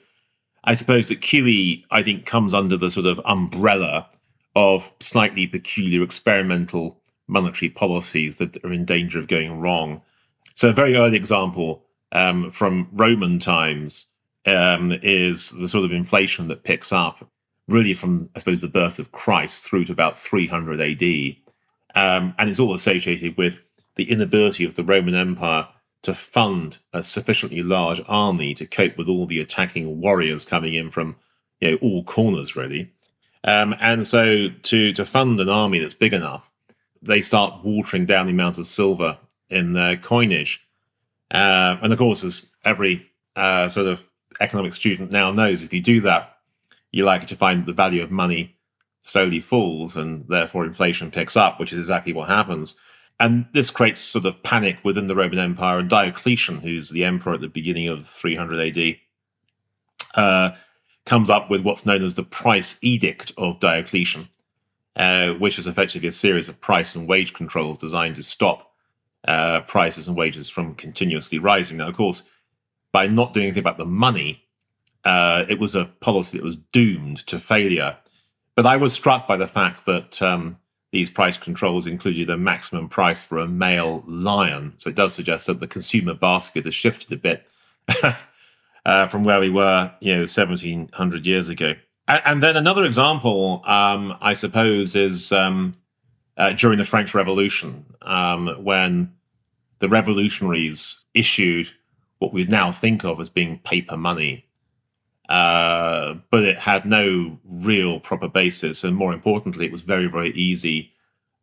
I 0.64 0.76
suppose 0.76 1.10
that 1.10 1.22
QE, 1.22 1.84
I 1.92 2.04
think, 2.04 2.26
comes 2.26 2.54
under 2.54 2.78
the 2.78 2.90
sort 2.90 3.06
of 3.06 3.20
umbrella 3.26 4.10
of 4.56 4.92
slightly 5.00 5.48
peculiar 5.48 6.04
experimental 6.04 7.02
monetary 7.28 7.70
policies 7.70 8.38
that 8.38 8.64
are 8.64 8.72
in 8.72 8.86
danger 8.86 9.20
of 9.20 9.28
going 9.28 9.60
wrong. 9.60 10.02
So, 10.54 10.70
a 10.70 10.74
very 10.74 10.96
early 10.96 11.18
example 11.18 11.84
um, 12.12 12.52
from 12.52 12.88
Roman 12.94 13.40
times 13.40 14.14
um, 14.46 14.94
is 15.02 15.52
the 15.52 15.68
sort 15.68 15.86
of 15.86 15.92
inflation 15.92 16.48
that 16.50 16.64
picks 16.64 16.94
up 16.94 17.30
really 17.68 17.94
from, 17.94 18.30
I 18.36 18.40
suppose, 18.40 18.60
the 18.60 18.68
birth 18.68 19.00
of 19.00 19.12
Christ 19.12 19.64
through 19.64 19.86
to 19.86 19.94
about 19.94 20.18
300 20.18 20.80
AD. 20.80 21.36
Um, 21.96 22.36
and 22.38 22.50
it's 22.50 22.60
all 22.60 22.74
associated 22.74 23.38
with 23.38 23.62
the 23.96 24.10
inability 24.10 24.66
of 24.66 24.76
the 24.76 24.84
Roman 24.84 25.16
Empire 25.16 25.68
to 26.04 26.13
fund 26.13 26.78
a 26.94 27.02
sufficiently 27.02 27.63
large 27.63 28.02
army 28.08 28.54
to 28.54 28.66
cope 28.66 28.98
with 28.98 29.10
all 29.10 29.26
the 29.26 29.42
attacking 29.42 30.00
warriors 30.00 30.46
coming 30.46 30.74
in 30.74 30.89
from 30.89 31.16
you 31.60 31.72
know 31.72 31.78
all 31.82 32.04
corners 32.04 32.56
really. 32.56 32.92
Um, 33.46 33.76
and 33.80 34.06
so 34.06 34.50
to 34.50 34.94
to 34.94 35.06
fund 35.06 35.39
an 35.39 35.50
army 35.50 35.80
that's 35.80 35.94
big 35.94 36.13
enough 36.13 36.52
they 37.02 37.22
start 37.22 37.66
watering 37.66 38.06
down 38.06 38.28
the 38.28 38.32
amount 38.32 38.58
of 38.58 38.68
silver 38.68 39.18
in 39.50 39.74
their 39.74 39.98
coinage. 39.98 40.66
Uh, 41.32 41.78
and 41.82 41.92
of 41.92 42.00
course 42.00 42.24
as 42.24 42.46
every 42.63 43.10
uh, 43.36 43.68
sort 43.68 43.88
of 43.88 44.04
economic 44.39 44.74
student 44.74 45.12
now 45.12 45.32
knows 45.32 45.63
if 45.63 45.74
you 45.74 45.82
do 45.82 46.02
that 46.02 46.38
you're 46.92 47.06
likely 47.06 47.28
to 47.28 47.36
find 47.36 47.66
the 47.66 47.74
value 47.74 48.02
of 48.02 48.12
money 48.12 48.56
slowly 49.02 49.39
falls 49.39 49.98
and 49.98 50.28
therefore 50.28 50.66
inflation 50.66 51.12
picks 51.12 51.36
up 51.36 51.60
which 51.60 51.74
is 51.74 51.80
exactly 51.80 52.13
what 52.13 52.30
happens 52.30 52.80
and 53.19 53.45
this 53.54 53.69
creates 53.69 53.99
sort 53.99 54.26
of 54.26 54.41
panic 54.43 54.80
within 54.84 55.08
the 55.08 55.15
Roman 55.15 55.39
Empire. 55.39 55.80
And 55.80 55.89
Diocletian, 55.89 56.60
who's 56.60 56.89
the 56.89 57.06
emperor 57.06 57.34
at 57.34 57.41
the 57.41 57.47
beginning 57.47 57.88
of 57.88 58.08
300 58.08 58.78
AD, 58.78 58.95
uh, 60.15 60.56
comes 61.06 61.30
up 61.30 61.49
with 61.49 61.62
what's 61.62 61.86
known 61.86 62.04
as 62.04 62.15
the 62.15 62.23
Price 62.23 62.78
Edict 62.82 63.32
of 63.38 63.60
Diocletian, 63.60 64.30
uh, 64.95 65.34
which 65.34 65.60
is 65.60 65.67
effectively 65.67 66.08
a 66.08 66.13
series 66.13 66.49
of 66.49 66.62
price 66.62 66.95
and 66.95 67.08
wage 67.08 67.34
controls 67.34 67.78
designed 67.78 68.15
to 68.15 68.23
stop 68.23 68.71
uh, 69.28 69.62
prices 69.62 70.08
and 70.08 70.17
wages 70.17 70.49
from 70.49 70.76
continuously 70.76 71.39
rising. 71.39 71.78
Now, 71.78 71.89
of 71.89 71.95
course, 71.95 72.23
by 72.91 73.08
not 73.08 73.34
doing 73.34 73.47
anything 73.47 73.62
about 73.62 73.78
the 73.78 73.86
money, 73.86 74.43
uh, 75.04 75.45
it 75.49 75.60
was 75.60 75.76
a 75.76 75.86
policy 75.86 76.38
that 76.38 76.43
was 76.43 76.58
doomed 76.71 77.26
to 77.28 77.39
failure. 77.39 77.97
But 78.56 78.65
I 78.65 78.78
was 78.78 78.93
struck 78.93 79.28
by 79.28 79.38
the 79.38 79.47
fact 79.47 79.86
that 79.86 80.21
um, 80.21 80.58
these 80.93 81.10
price 81.10 81.38
controls 81.38 81.88
included 81.88 82.29
a 82.29 82.38
maximum 82.38 82.88
price 82.88 83.23
for 83.23 83.39
a 83.39 83.47
male 83.47 84.03
lion. 84.06 84.73
So 84.77 84.91
it 84.91 84.95
does 84.95 85.12
suggest 85.15 85.47
that 85.47 85.60
the 85.60 85.65
consumer 85.65 86.13
basket 86.13 86.65
has 86.65 86.75
shifted 86.75 87.12
a 87.12 87.17
bit 87.17 87.49
uh, 88.86 89.08
from 89.08 89.23
where 89.23 89.39
we 89.39 89.49
were, 89.49 89.91
you 90.01 90.13
know, 90.13 90.21
1700 90.21 91.25
years 91.25 91.49
ago. 91.49 91.73
And, 92.08 92.21
and 92.25 92.43
then 92.43 92.56
another 92.56 92.86
example, 92.86 93.63
um, 93.65 94.15
I 94.21 94.34
suppose, 94.34 94.95
is 94.95 95.32
um, 95.32 95.73
uh, 96.38 96.53
during 96.53 96.77
the 96.77 96.86
French 96.86 97.15
Revolution, 97.15 97.86
um, 98.03 98.49
when 98.63 99.12
the 99.79 99.89
revolutionaries 99.89 101.03
issued 101.15 101.69
what 102.19 102.34
we 102.34 102.45
now 102.45 102.71
think 102.71 103.03
of 103.03 103.19
as 103.19 103.29
being 103.29 103.58
paper 103.65 103.97
money. 103.97 104.45
Uh, 105.30 106.16
but 106.30 106.44
it 106.44 106.58
had 106.58 106.86
no 106.86 107.40
real 107.46 108.00
proper 108.00 108.28
basis, 108.28 108.84
and 108.84 108.96
more 108.96 109.14
importantly, 109.14 109.66
it 109.66 109.72
was 109.72 109.82
very, 109.82 110.08
very 110.08 110.32
easy 110.32 110.92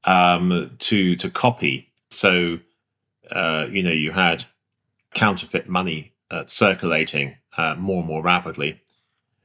um, 0.04 0.70
to 0.78 1.16
to 1.16 1.30
copy. 1.30 1.90
So, 2.10 2.58
uh, 3.30 3.66
you 3.70 3.82
know, 3.82 3.90
you 3.92 4.12
had 4.12 4.44
counterfeit 5.14 5.68
money 5.68 6.12
uh, 6.30 6.44
circulating 6.46 7.36
uh, 7.56 7.74
more 7.78 7.98
and 7.98 8.06
more 8.06 8.22
rapidly. 8.22 8.80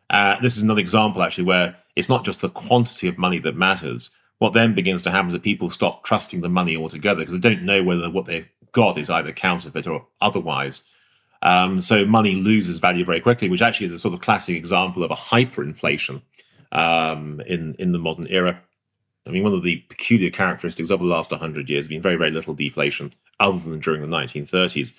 Uh, 0.10 0.40
this 0.42 0.58
is 0.58 0.64
another 0.64 0.82
example, 0.82 1.24
actually, 1.24 1.46
where 1.46 1.78
it's 1.96 2.10
not 2.10 2.26
just 2.26 2.42
the 2.42 2.50
quantity 2.50 3.08
of 3.08 3.18
money 3.18 3.40
that 3.40 3.56
matters. 3.56 4.10
What 4.40 4.54
then 4.54 4.76
begins 4.76 5.02
to 5.04 5.12
happen 5.12 5.28
is 5.28 5.34
that 5.34 5.44
people 5.44 5.70
stop 5.70 6.04
trusting 6.04 6.42
the 6.42 6.50
money 6.50 6.76
altogether 6.76 7.22
because 7.22 7.34
they 7.34 7.50
don't 7.50 7.64
know 7.64 7.84
whether 7.84 8.10
what 8.10 8.26
they've 8.26 8.50
got 8.74 8.98
is 8.98 9.10
either 9.10 9.32
counterfeit 9.32 9.88
or 9.88 10.06
otherwise. 10.20 10.84
Um, 11.46 11.80
so 11.80 12.06
money 12.08 12.36
loses 12.36 12.80
value 12.80 13.06
very 13.06 13.22
quickly, 13.22 13.50
which 13.50 13.62
actually 13.62 13.86
is 13.86 13.94
a 13.94 14.00
sort 14.00 14.16
of 14.16 14.20
classic 14.20 14.56
example 14.56 15.04
of 15.04 15.12
a 15.12 15.16
hyperinflation 15.16 16.24
um, 16.72 17.40
in 17.46 17.76
in 17.76 17.92
the 17.92 18.00
modern 18.00 18.28
era. 18.28 18.60
I 19.28 19.30
mean, 19.30 19.44
one 19.44 19.54
of 19.54 19.64
the 19.64 19.78
peculiar 19.88 20.32
characteristics 20.32 20.90
of 20.90 21.00
the 21.00 21.06
last 21.06 21.32
100 21.32 21.70
years 21.70 21.86
has 21.86 21.88
been 21.88 22.02
very, 22.02 22.16
very 22.16 22.32
little 22.32 22.54
deflation, 22.54 23.12
other 23.40 23.58
than 23.60 23.80
during 23.80 24.02
the 24.02 24.08
1930s. 24.08 24.94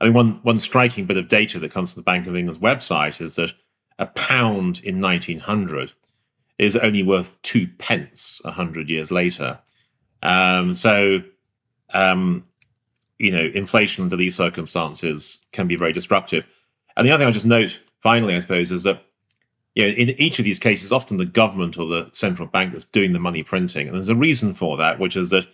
I 0.00 0.04
mean, 0.04 0.14
one 0.14 0.30
one 0.42 0.58
striking 0.58 1.06
bit 1.06 1.16
of 1.16 1.28
data 1.28 1.58
that 1.58 1.72
comes 1.72 1.92
from 1.92 2.00
the 2.00 2.04
Bank 2.04 2.28
of 2.28 2.36
England's 2.36 2.62
website 2.62 3.20
is 3.20 3.34
that 3.34 3.52
a 3.98 4.06
pound 4.06 4.80
in 4.84 5.00
1900 5.00 5.92
is 6.58 6.76
only 6.76 7.02
worth 7.02 7.40
two 7.42 7.66
pence 7.78 8.40
100 8.44 8.88
years 8.88 9.10
later. 9.10 9.58
Um, 10.22 10.72
so, 10.72 11.22
um, 11.92 12.44
you 13.20 13.30
know, 13.30 13.50
inflation 13.54 14.04
under 14.04 14.16
these 14.16 14.34
circumstances 14.34 15.44
can 15.52 15.68
be 15.68 15.76
very 15.76 15.92
disruptive. 15.92 16.46
And 16.96 17.06
the 17.06 17.12
other 17.12 17.22
thing 17.22 17.28
I 17.28 17.32
just 17.32 17.46
note, 17.46 17.78
finally, 18.02 18.34
I 18.34 18.38
suppose, 18.38 18.72
is 18.72 18.82
that 18.84 19.02
you 19.74 19.84
know, 19.84 19.90
in 19.90 20.10
each 20.20 20.38
of 20.38 20.44
these 20.44 20.58
cases, 20.58 20.90
often 20.90 21.18
the 21.18 21.26
government 21.26 21.78
or 21.78 21.86
the 21.86 22.08
central 22.12 22.48
bank 22.48 22.72
that's 22.72 22.86
doing 22.86 23.12
the 23.12 23.20
money 23.20 23.42
printing. 23.42 23.86
And 23.86 23.94
there's 23.94 24.08
a 24.08 24.16
reason 24.16 24.54
for 24.54 24.76
that, 24.78 24.98
which 24.98 25.16
is 25.16 25.30
that 25.30 25.46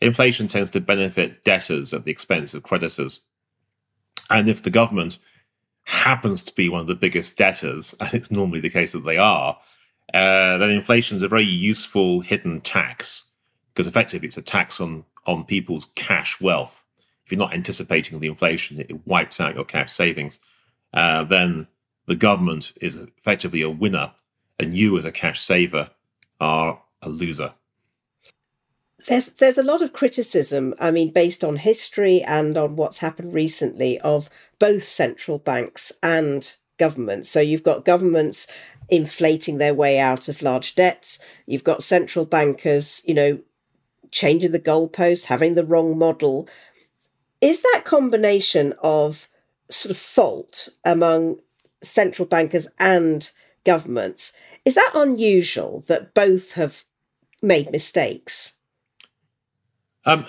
inflation 0.00 0.48
tends 0.48 0.70
to 0.72 0.80
benefit 0.80 1.44
debtors 1.44 1.92
at 1.92 2.04
the 2.04 2.12
expense 2.12 2.54
of 2.54 2.62
creditors. 2.62 3.20
And 4.30 4.48
if 4.48 4.62
the 4.62 4.70
government 4.70 5.18
happens 5.84 6.44
to 6.44 6.54
be 6.54 6.68
one 6.68 6.82
of 6.82 6.86
the 6.86 6.94
biggest 6.94 7.36
debtors, 7.36 7.94
and 8.00 8.12
it's 8.14 8.30
normally 8.30 8.60
the 8.60 8.70
case 8.70 8.92
that 8.92 9.04
they 9.04 9.16
are, 9.16 9.58
uh, 10.12 10.58
then 10.58 10.70
inflation 10.70 11.16
is 11.16 11.22
a 11.22 11.28
very 11.28 11.44
useful 11.44 12.20
hidden 12.20 12.60
tax 12.60 13.24
because 13.72 13.86
effectively 13.86 14.28
it's 14.28 14.36
a 14.36 14.42
tax 14.42 14.80
on 14.80 15.04
on 15.26 15.44
people's 15.44 15.86
cash 15.94 16.38
wealth. 16.40 16.83
If 17.24 17.32
you're 17.32 17.38
not 17.38 17.54
anticipating 17.54 18.18
the 18.20 18.26
inflation, 18.28 18.80
it 18.80 19.06
wipes 19.06 19.40
out 19.40 19.54
your 19.54 19.64
cash 19.64 19.92
savings. 19.92 20.40
Uh, 20.92 21.24
then 21.24 21.68
the 22.06 22.16
government 22.16 22.72
is 22.80 22.96
effectively 22.96 23.62
a 23.62 23.70
winner, 23.70 24.12
and 24.58 24.74
you 24.74 24.96
as 24.98 25.04
a 25.04 25.12
cash 25.12 25.40
saver 25.40 25.90
are 26.40 26.82
a 27.02 27.08
loser. 27.08 27.54
There's 29.06 29.26
there's 29.26 29.58
a 29.58 29.62
lot 29.62 29.82
of 29.82 29.92
criticism, 29.92 30.74
I 30.78 30.90
mean, 30.90 31.12
based 31.12 31.44
on 31.44 31.56
history 31.56 32.22
and 32.22 32.56
on 32.56 32.76
what's 32.76 32.98
happened 32.98 33.34
recently 33.34 34.00
of 34.00 34.30
both 34.58 34.84
central 34.84 35.38
banks 35.38 35.92
and 36.02 36.54
governments. 36.78 37.28
So 37.28 37.40
you've 37.40 37.62
got 37.62 37.84
governments 37.84 38.46
inflating 38.88 39.58
their 39.58 39.74
way 39.74 39.98
out 39.98 40.28
of 40.28 40.42
large 40.42 40.74
debts. 40.74 41.18
You've 41.46 41.64
got 41.64 41.82
central 41.82 42.24
bankers, 42.24 43.02
you 43.06 43.14
know, 43.14 43.38
changing 44.10 44.52
the 44.52 44.60
goalposts, 44.60 45.26
having 45.26 45.54
the 45.54 45.66
wrong 45.66 45.98
model. 45.98 46.48
Is 47.44 47.60
that 47.60 47.82
combination 47.84 48.72
of 48.82 49.28
sort 49.70 49.90
of 49.90 49.98
fault 49.98 50.70
among 50.82 51.40
central 51.82 52.26
bankers 52.26 52.66
and 52.78 53.30
governments, 53.66 54.32
is 54.64 54.74
that 54.76 54.92
unusual 54.94 55.84
that 55.88 56.14
both 56.14 56.54
have 56.54 56.84
made 57.42 57.70
mistakes? 57.70 58.54
Um, 60.06 60.24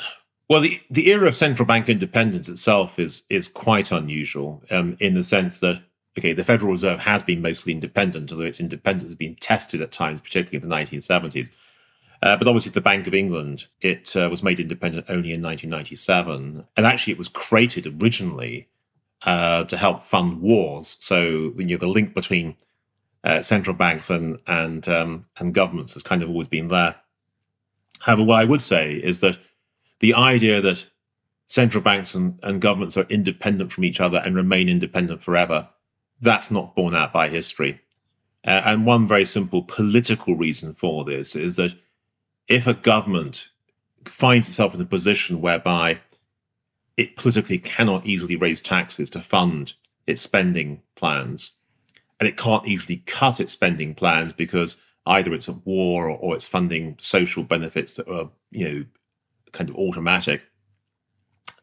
well, 0.49 0.59
the, 0.59 0.81
the 0.89 1.09
era 1.09 1.29
of 1.29 1.35
central 1.35 1.65
bank 1.65 1.87
independence 1.87 2.49
itself 2.49 2.99
is 2.99 3.23
is 3.29 3.47
quite 3.47 3.93
unusual 3.93 4.61
um, 4.69 4.97
in 4.99 5.13
the 5.13 5.23
sense 5.23 5.61
that 5.61 5.81
okay, 6.19 6.33
the 6.33 6.43
Federal 6.43 6.73
Reserve 6.73 6.99
has 6.99 7.23
been 7.23 7.41
mostly 7.41 7.71
independent, 7.71 8.29
although 8.29 8.43
its 8.43 8.59
independence 8.59 9.07
has 9.07 9.15
been 9.15 9.37
tested 9.37 9.81
at 9.81 9.93
times, 9.93 10.19
particularly 10.19 10.61
in 10.61 10.69
the 10.69 10.75
1970s. 10.75 11.49
Uh, 12.21 12.37
but 12.37 12.47
obviously, 12.47 12.71
the 12.71 12.81
Bank 12.81 13.07
of 13.07 13.13
England 13.13 13.65
it 13.81 14.15
uh, 14.15 14.27
was 14.29 14.43
made 14.43 14.59
independent 14.59 15.05
only 15.09 15.33
in 15.33 15.41
1997, 15.41 16.65
and 16.75 16.85
actually, 16.85 17.13
it 17.13 17.19
was 17.19 17.29
created 17.29 17.87
originally 18.01 18.67
uh, 19.23 19.63
to 19.65 19.77
help 19.77 20.03
fund 20.03 20.41
wars. 20.41 20.97
So 20.99 21.51
you 21.55 21.65
know, 21.65 21.77
the 21.77 21.87
link 21.87 22.13
between 22.13 22.55
uh, 23.23 23.41
central 23.41 23.75
banks 23.75 24.09
and 24.09 24.39
and 24.47 24.87
um, 24.87 25.25
and 25.37 25.53
governments 25.53 25.93
has 25.93 26.03
kind 26.03 26.23
of 26.23 26.29
always 26.29 26.47
been 26.47 26.67
there. 26.67 26.95
However, 28.01 28.23
what 28.23 28.39
I 28.39 28.45
would 28.45 28.61
say 28.61 28.93
is 28.95 29.19
that 29.21 29.37
the 29.99 30.13
idea 30.13 30.61
that 30.61 30.89
central 31.47 31.83
banks 31.83 32.13
and, 32.15 32.39
and 32.43 32.61
governments 32.61 32.97
are 32.97 33.05
independent 33.09 33.71
from 33.71 33.83
each 33.83 33.99
other 33.99 34.19
and 34.19 34.35
remain 34.35 34.69
independent 34.69 35.21
forever, 35.21 35.69
that's 36.21 36.51
not 36.51 36.75
borne 36.75 36.95
out 36.95 37.13
by 37.13 37.29
history. 37.29 37.81
Uh, 38.45 38.61
and 38.65 38.85
one 38.85 39.07
very 39.07 39.25
simple 39.25 39.63
political 39.63 40.35
reason 40.35 40.73
for 40.73 41.03
this 41.03 41.35
is 41.35 41.55
that 41.55 41.73
if 42.47 42.67
a 42.67 42.73
government 42.73 43.49
finds 44.05 44.47
itself 44.47 44.75
in 44.75 44.81
a 44.81 44.85
position 44.85 45.41
whereby 45.41 45.99
it 46.97 47.15
politically 47.15 47.57
cannot 47.57 48.05
easily 48.05 48.35
raise 48.35 48.61
taxes 48.61 49.09
to 49.09 49.19
fund 49.19 49.73
its 50.07 50.21
spending 50.21 50.81
plans. 50.95 51.51
And 52.19 52.29
it 52.29 52.37
can't 52.37 52.67
easily 52.67 52.97
cut 53.05 53.39
its 53.39 53.51
spending 53.51 53.93
plans 53.93 54.31
because 54.31 54.77
either 55.05 55.33
it's 55.33 55.49
at 55.49 55.65
war 55.65 56.09
or, 56.09 56.17
or 56.17 56.35
it's 56.35 56.47
funding 56.47 56.95
social 56.97 57.43
benefits 57.43 57.95
that 57.95 58.07
are, 58.07 58.29
you 58.51 58.69
know, 58.69 58.85
kind 59.51 59.69
of 59.69 59.75
automatic. 59.75 60.41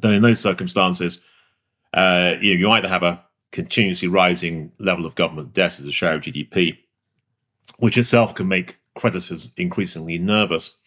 Then 0.01 0.13
in 0.13 0.23
those 0.23 0.41
circumstances, 0.41 1.21
uh, 1.95 2.35
you, 2.41 2.55
know, 2.55 2.61
you 2.61 2.71
either 2.71 2.89
have 2.89 3.03
a 3.03 3.25
continuously 3.51 4.09
rising 4.09 4.73
level 4.79 5.07
of 5.07 5.15
government 5.15 5.55
debt 5.55 5.79
as 5.79 5.87
a 5.87 5.93
share 5.93 6.15
of 6.15 6.23
GDP, 6.23 6.79
which 7.79 7.97
itself 7.97 8.35
can 8.35 8.49
make 8.49 8.79
creditors 8.95 9.53
increasingly 9.57 10.19
nervous 10.19 10.79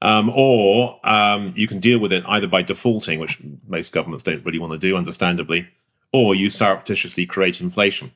um, 0.00 0.30
or 0.34 1.00
um, 1.04 1.52
you 1.56 1.66
can 1.66 1.80
deal 1.80 1.98
with 1.98 2.12
it 2.12 2.24
either 2.28 2.46
by 2.46 2.62
defaulting, 2.62 3.18
which 3.18 3.40
most 3.66 3.92
governments 3.92 4.22
don't 4.22 4.44
really 4.44 4.58
want 4.58 4.72
to 4.72 4.78
do, 4.78 4.96
understandably, 4.96 5.68
or 6.12 6.34
you 6.34 6.50
surreptitiously 6.50 7.26
create 7.26 7.60
inflation. 7.60 8.12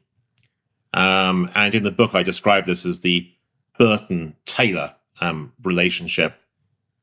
Um, 0.95 1.51
and 1.55 1.75
in 1.75 1.83
the 1.83 1.91
book, 1.91 2.15
I 2.15 2.23
describe 2.23 2.67
this 2.67 2.87
as 2.87 3.01
the 3.01 3.29
Burton 3.79 4.37
Taylor 4.45 4.95
um, 5.21 5.53
relationship, 5.63 6.39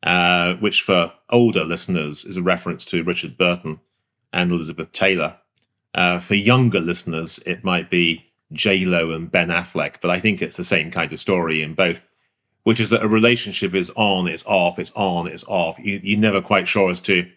uh, 0.03 0.53
which 0.55 0.81
for 0.81 1.13
older 1.29 1.65
listeners 1.65 2.23
is 2.23 2.37
a 2.37 2.41
reference 2.41 2.85
to 2.85 3.03
Richard 3.03 3.37
Burton 3.37 3.81
and 4.31 4.51
Elizabeth 4.51 4.91
Taylor. 4.93 5.37
Uh, 5.93 6.19
for 6.19 6.35
younger 6.35 6.79
listeners, 6.79 7.39
it 7.45 7.63
might 7.63 7.89
be 7.89 8.28
J 8.51 8.85
Lo 8.85 9.11
and 9.11 9.31
Ben 9.31 9.49
Affleck, 9.49 9.95
but 10.01 10.11
I 10.11 10.19
think 10.19 10.41
it's 10.41 10.57
the 10.57 10.63
same 10.63 10.91
kind 10.91 11.11
of 11.13 11.19
story 11.19 11.61
in 11.61 11.73
both 11.73 12.01
which 12.63 12.79
is 12.79 12.89
that 12.89 13.01
a 13.01 13.07
relationship 13.07 13.73
is 13.73 13.89
on, 13.95 14.27
it's 14.27 14.45
off, 14.45 14.79
it's 14.79 14.91
on, 14.91 15.27
it's 15.27 15.45
off. 15.45 15.79
You, 15.79 15.99
you're 16.03 16.19
never 16.19 16.41
quite 16.41 16.67
sure 16.67 16.91
as 16.91 16.99
to 17.01 17.27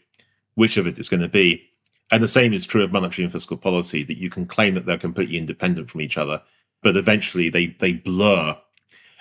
which 0.57 0.77
of 0.77 0.87
it 0.87 0.91
it 0.91 0.99
is 0.99 1.09
going 1.09 1.23
to 1.23 1.29
be. 1.29 1.63
And 2.11 2.23
the 2.23 2.29
same 2.29 2.53
is 2.53 2.67
true 2.67 2.83
of 2.83 2.93
monetary 2.93 3.25
and 3.25 3.33
fiscal 3.33 3.57
policy, 3.57 4.03
that 4.03 4.19
you 4.19 4.29
can 4.29 4.45
claim 4.45 4.75
that 4.75 4.85
they're 4.85 4.99
completely 4.99 5.39
independent 5.39 5.89
from 5.89 6.03
each 6.03 6.19
other, 6.19 6.43
but 6.83 6.97
eventually 6.97 7.49
they, 7.49 7.69
they 7.79 7.95
blur. 7.95 8.59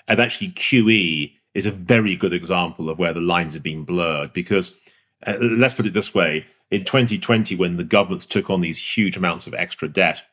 And 0.08 0.20
actually, 0.20 0.50
QE 0.50 1.34
is 1.54 1.66
a 1.66 1.72
very 1.72 2.16
good 2.16 2.34
example 2.34 2.90
of 2.90 3.00
where 3.00 3.14
the 3.14 3.22
lines 3.22 3.54
have 3.54 3.64
been 3.64 3.86
blurred 3.86 4.34
because 4.34 4.80
uh, 5.26 5.36
let's 5.40 5.76
put 5.76 5.86
it 5.86 5.94
this 5.94 6.14
way 6.14 6.46
in 6.72 6.84
2020, 6.86 7.56
when 7.56 7.78
the 7.78 7.84
governments 7.84 8.26
took 8.26 8.50
on 8.50 8.62
these 8.62 8.98
huge 8.98 9.18
amounts 9.18 9.46
of 9.46 9.54
extra 9.54 9.88
debt, 9.88 10.24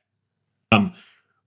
um, 0.72 0.92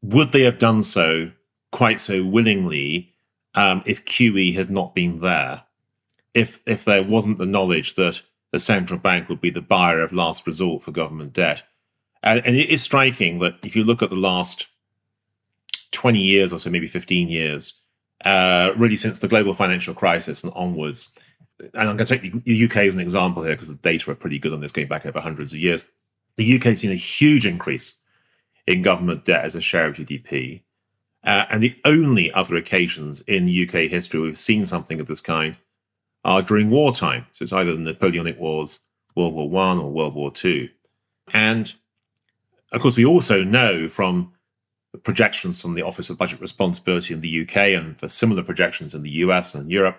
would 0.02 0.32
they 0.32 0.42
have 0.42 0.60
done 0.60 0.84
so 0.84 1.32
quite 1.72 2.00
so 2.00 2.24
willingly 2.24 3.14
um, 3.56 3.84
if 3.86 4.06
QE 4.06 4.56
had 4.56 4.70
not 4.70 4.96
been 4.96 5.20
there, 5.20 5.64
if 6.34 6.62
if 6.66 6.86
there 6.86 7.04
wasn't 7.04 7.38
the 7.38 7.46
knowledge 7.46 7.96
that 7.96 8.22
the 8.52 8.60
central 8.60 9.00
bank 9.00 9.30
would 9.30 9.42
be 9.42 9.50
the 9.50 9.62
buyer 9.62 10.02
of 10.02 10.14
last 10.14 10.46
resort 10.46 10.84
for 10.84 10.92
government 10.92 11.34
debt. 11.34 11.64
And, 12.24 12.46
and 12.46 12.56
it 12.56 12.70
is 12.70 12.82
striking 12.82 13.40
that 13.40 13.66
if 13.66 13.76
you 13.76 13.84
look 13.84 14.02
at 14.02 14.10
the 14.10 14.16
last 14.16 14.68
20 15.92 16.20
years 16.20 16.54
or 16.54 16.60
so, 16.60 16.70
maybe 16.70 16.88
15 16.88 17.30
years, 17.30 17.82
uh, 18.26 18.74
really 18.78 18.96
since 18.96 19.20
the 19.20 19.28
global 19.28 19.54
financial 19.54 19.94
crisis 19.94 20.44
and 20.44 20.52
onwards, 20.54 21.10
and 21.60 21.90
I'm 21.90 21.98
going 21.98 22.06
to 22.06 22.18
take 22.18 22.44
the 22.44 22.66
UK 22.66 22.78
as 22.78 22.96
an 22.96 23.02
example 23.02 23.44
here 23.44 23.54
because 23.54 23.68
the 23.68 23.76
data 23.76 24.12
are 24.12 24.16
pretty 24.16 24.40
good 24.40 24.54
on 24.54 24.62
this 24.62 24.72
going 24.72 24.88
back 24.88 25.06
over 25.06 25.20
hundreds 25.20 25.54
of 25.54 25.60
years. 25.60 25.86
The 26.36 26.56
UK 26.56 26.64
has 26.64 26.80
seen 26.80 26.92
a 26.92 26.96
huge 26.96 27.46
increase 27.46 27.94
in 28.68 28.82
government 28.82 29.26
debt 29.26 29.46
as 29.46 29.56
a 29.56 29.62
share 29.62 29.88
of 29.88 29.96
GDP. 29.96 30.62
Uh, 31.24 31.46
and 31.50 31.62
the 31.62 31.76
only 31.86 32.32
other 32.34 32.56
occasions 32.56 33.22
in 33.22 33.46
UK 33.48 33.90
history 33.90 34.20
we've 34.20 34.38
seen 34.38 34.66
something 34.66 35.00
of 35.00 35.08
this 35.08 35.22
kind 35.22 35.56
are 36.24 36.42
during 36.42 36.70
wartime. 36.70 37.26
So 37.32 37.44
it's 37.44 37.54
either 37.54 37.74
the 37.74 37.80
Napoleonic 37.80 38.40
Wars, 38.40 38.80
World 39.16 39.34
War 39.34 39.50
One, 39.50 39.78
or 39.78 39.92
World 39.92 40.16
War 40.16 40.32
Two. 40.32 40.70
And 41.34 41.72
of 42.72 42.82
course, 42.82 42.98
we 42.98 43.06
also 43.06 43.44
know 43.44 43.88
from 43.90 44.34
projections 45.04 45.62
from 45.62 45.74
the 45.74 45.82
Office 45.82 46.10
of 46.10 46.18
Budget 46.18 46.42
Responsibility 46.42 47.14
in 47.14 47.22
the 47.22 47.42
UK 47.42 47.58
and 47.58 47.98
for 47.98 48.10
similar 48.10 48.44
projections 48.44 48.94
in 48.94 49.04
the 49.04 49.10
US 49.10 49.56
and 49.56 49.72
Europe 49.72 49.98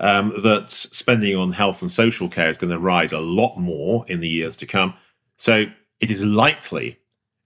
um, 0.00 0.32
that 0.42 0.70
spending 0.70 1.36
on 1.36 1.52
health 1.52 1.82
and 1.82 1.90
social 1.90 2.28
care 2.28 2.48
is 2.48 2.56
going 2.56 2.72
to 2.72 2.78
rise 2.78 3.12
a 3.12 3.20
lot 3.20 3.56
more 3.56 4.04
in 4.08 4.20
the 4.20 4.28
years 4.28 4.56
to 4.56 4.66
come. 4.66 4.94
So 5.36 5.66
it 6.00 6.10
is 6.10 6.24
likely 6.24 6.98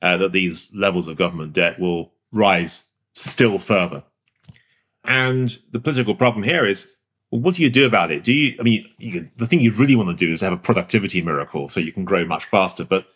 uh, 0.03 0.17
that 0.19 0.33
these 0.33 0.71
levels 0.75 1.09
of 1.09 1.17
government 1.17 1.53
debt 1.53 1.79
will 1.79 2.13
rise 2.33 2.89
still 3.13 3.59
further. 3.59 4.03
And 5.05 5.57
the 5.71 5.81
political 5.81 6.15
problem 6.15 6.43
here 6.43 6.67
is 6.67 6.95
well, 7.31 7.41
what 7.41 7.55
do 7.55 7.63
you 7.63 7.71
do 7.71 7.87
about 7.87 8.11
it? 8.11 8.25
Do 8.25 8.33
you, 8.33 8.55
I 8.61 8.63
mean, 8.63 8.87
you, 8.99 9.29
the 9.37 9.47
thing 9.47 9.61
you 9.61 9.73
really 9.73 9.97
want 9.97 10.11
to 10.11 10.15
do 10.15 10.33
is 10.33 10.41
to 10.41 10.47
have 10.47 10.53
a 10.53 10.59
productivity 10.59 11.23
miracle 11.23 11.69
so 11.69 11.81
you 11.81 11.93
can 11.93 12.05
grow 12.05 12.27
much 12.27 12.45
faster, 12.45 12.85
but 12.85 13.07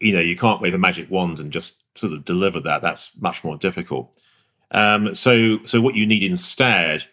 you 0.00 0.12
know, 0.12 0.20
you 0.20 0.36
can't 0.36 0.60
wave 0.60 0.74
a 0.74 0.78
magic 0.78 1.10
wand 1.10 1.40
and 1.40 1.52
just 1.52 1.82
sort 1.98 2.12
of 2.12 2.24
deliver 2.24 2.60
that. 2.60 2.80
That's 2.80 3.12
much 3.20 3.42
more 3.42 3.56
difficult. 3.56 4.16
Um, 4.70 5.14
so, 5.14 5.62
so 5.64 5.80
what 5.80 5.94
you 5.94 6.06
need 6.06 6.22
instead 6.22 7.06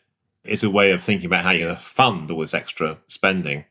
is 0.43 0.63
a 0.63 0.69
way 0.69 0.91
of 0.91 1.01
thinking 1.01 1.25
about 1.25 1.43
how 1.43 1.51
you're 1.51 1.67
going 1.67 1.75
to 1.75 1.81
fund 1.81 2.29
all 2.29 2.39
this 2.39 2.53
extra 2.53 2.99
spending. 3.07 3.65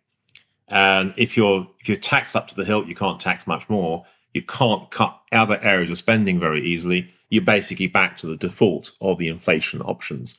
And 0.69 1.13
if 1.17 1.37
you're 1.37 1.69
if 1.81 1.89
you're 1.89 1.99
taxed 1.99 2.35
up 2.35 2.49
to 2.49 2.55
the 2.55 2.65
hilt, 2.65 2.87
you 2.87 2.95
can't 2.95 3.21
tax 3.21 3.47
much 3.47 3.69
more. 3.69 4.07
You 4.35 4.43
can't 4.43 4.91
cut 4.91 5.21
other 5.31 5.59
areas 5.63 5.91
of 5.91 5.99
spending 5.99 6.41
very 6.41 6.63
easily. 6.63 7.13
You're 7.29 7.43
basically 7.43 7.87
back 7.87 8.17
to 8.19 8.27
the 8.27 8.37
default 8.37 8.93
of 9.01 9.19
the 9.19 9.29
inflation 9.29 9.81
options. 9.83 10.39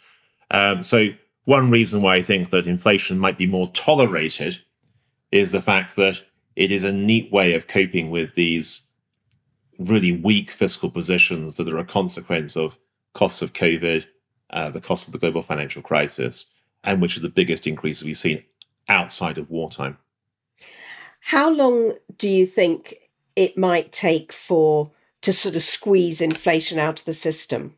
Um, 0.52 0.84
so 0.84 1.10
one 1.46 1.70
reason 1.70 2.02
why 2.02 2.16
I 2.16 2.22
think 2.22 2.50
that 2.50 2.68
inflation 2.68 3.20
might 3.20 3.38
be 3.38 3.48
more 3.48 3.70
tolerated 3.72 4.60
is 5.32 5.52
the 5.52 5.62
fact 5.62 5.96
that 5.96 6.22
it 6.56 6.72
is 6.72 6.84
a 6.84 6.92
neat 6.92 7.32
way 7.32 7.54
of 7.54 7.68
coping 7.68 8.12
with 8.12 8.36
these 8.36 8.88
really 9.80 10.12
weak 10.12 10.52
fiscal 10.52 10.90
positions 10.92 11.58
that 11.58 11.68
are 11.68 11.80
a 11.80 11.86
consequence 11.86 12.56
of 12.56 12.78
costs 13.14 13.42
of 13.42 13.54
COVID, 13.54 14.06
uh, 14.52 14.70
the 14.70 14.82
cost 14.82 15.08
of 15.08 15.14
the 15.14 15.20
global 15.20 15.42
financial 15.42 15.82
crisis, 15.82 16.52
and 16.84 17.02
which 17.02 17.18
are 17.18 17.22
the 17.22 17.30
biggest 17.30 17.66
increases 17.66 18.04
we've 18.04 18.18
seen 18.18 18.44
outside 18.88 19.38
of 19.38 19.50
wartime. 19.50 19.98
How 21.22 21.50
long 21.50 21.94
do 22.18 22.30
you 22.30 22.46
think 22.46 22.96
it 23.36 23.58
might 23.58 23.92
take 23.92 24.32
for 24.32 24.92
to 25.22 25.34
sort 25.34 25.56
of 25.56 25.64
squeeze 25.64 26.22
inflation 26.22 26.80
out 26.80 27.00
of 27.00 27.06
the 27.06 27.14
system? 27.14 27.76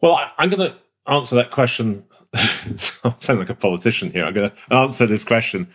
Well, 0.00 0.20
I'm 0.38 0.50
going 0.50 0.70
to 0.70 0.76
answer 1.06 1.34
that 1.36 1.50
question. 1.50 2.04
I 2.34 3.14
sound 3.18 3.38
like 3.38 3.48
a 3.48 3.54
politician 3.54 4.10
here. 4.10 4.24
I'm 4.24 4.34
going 4.34 4.50
to 4.50 4.74
answer 4.74 5.06
this 5.06 5.24
question 5.24 5.68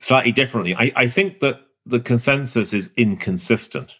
slightly 0.00 0.32
differently. 0.32 0.74
I, 0.74 0.92
I 0.96 1.08
think 1.08 1.40
that 1.40 1.60
the 1.86 2.00
consensus 2.00 2.72
is 2.72 2.90
inconsistent. 2.96 3.98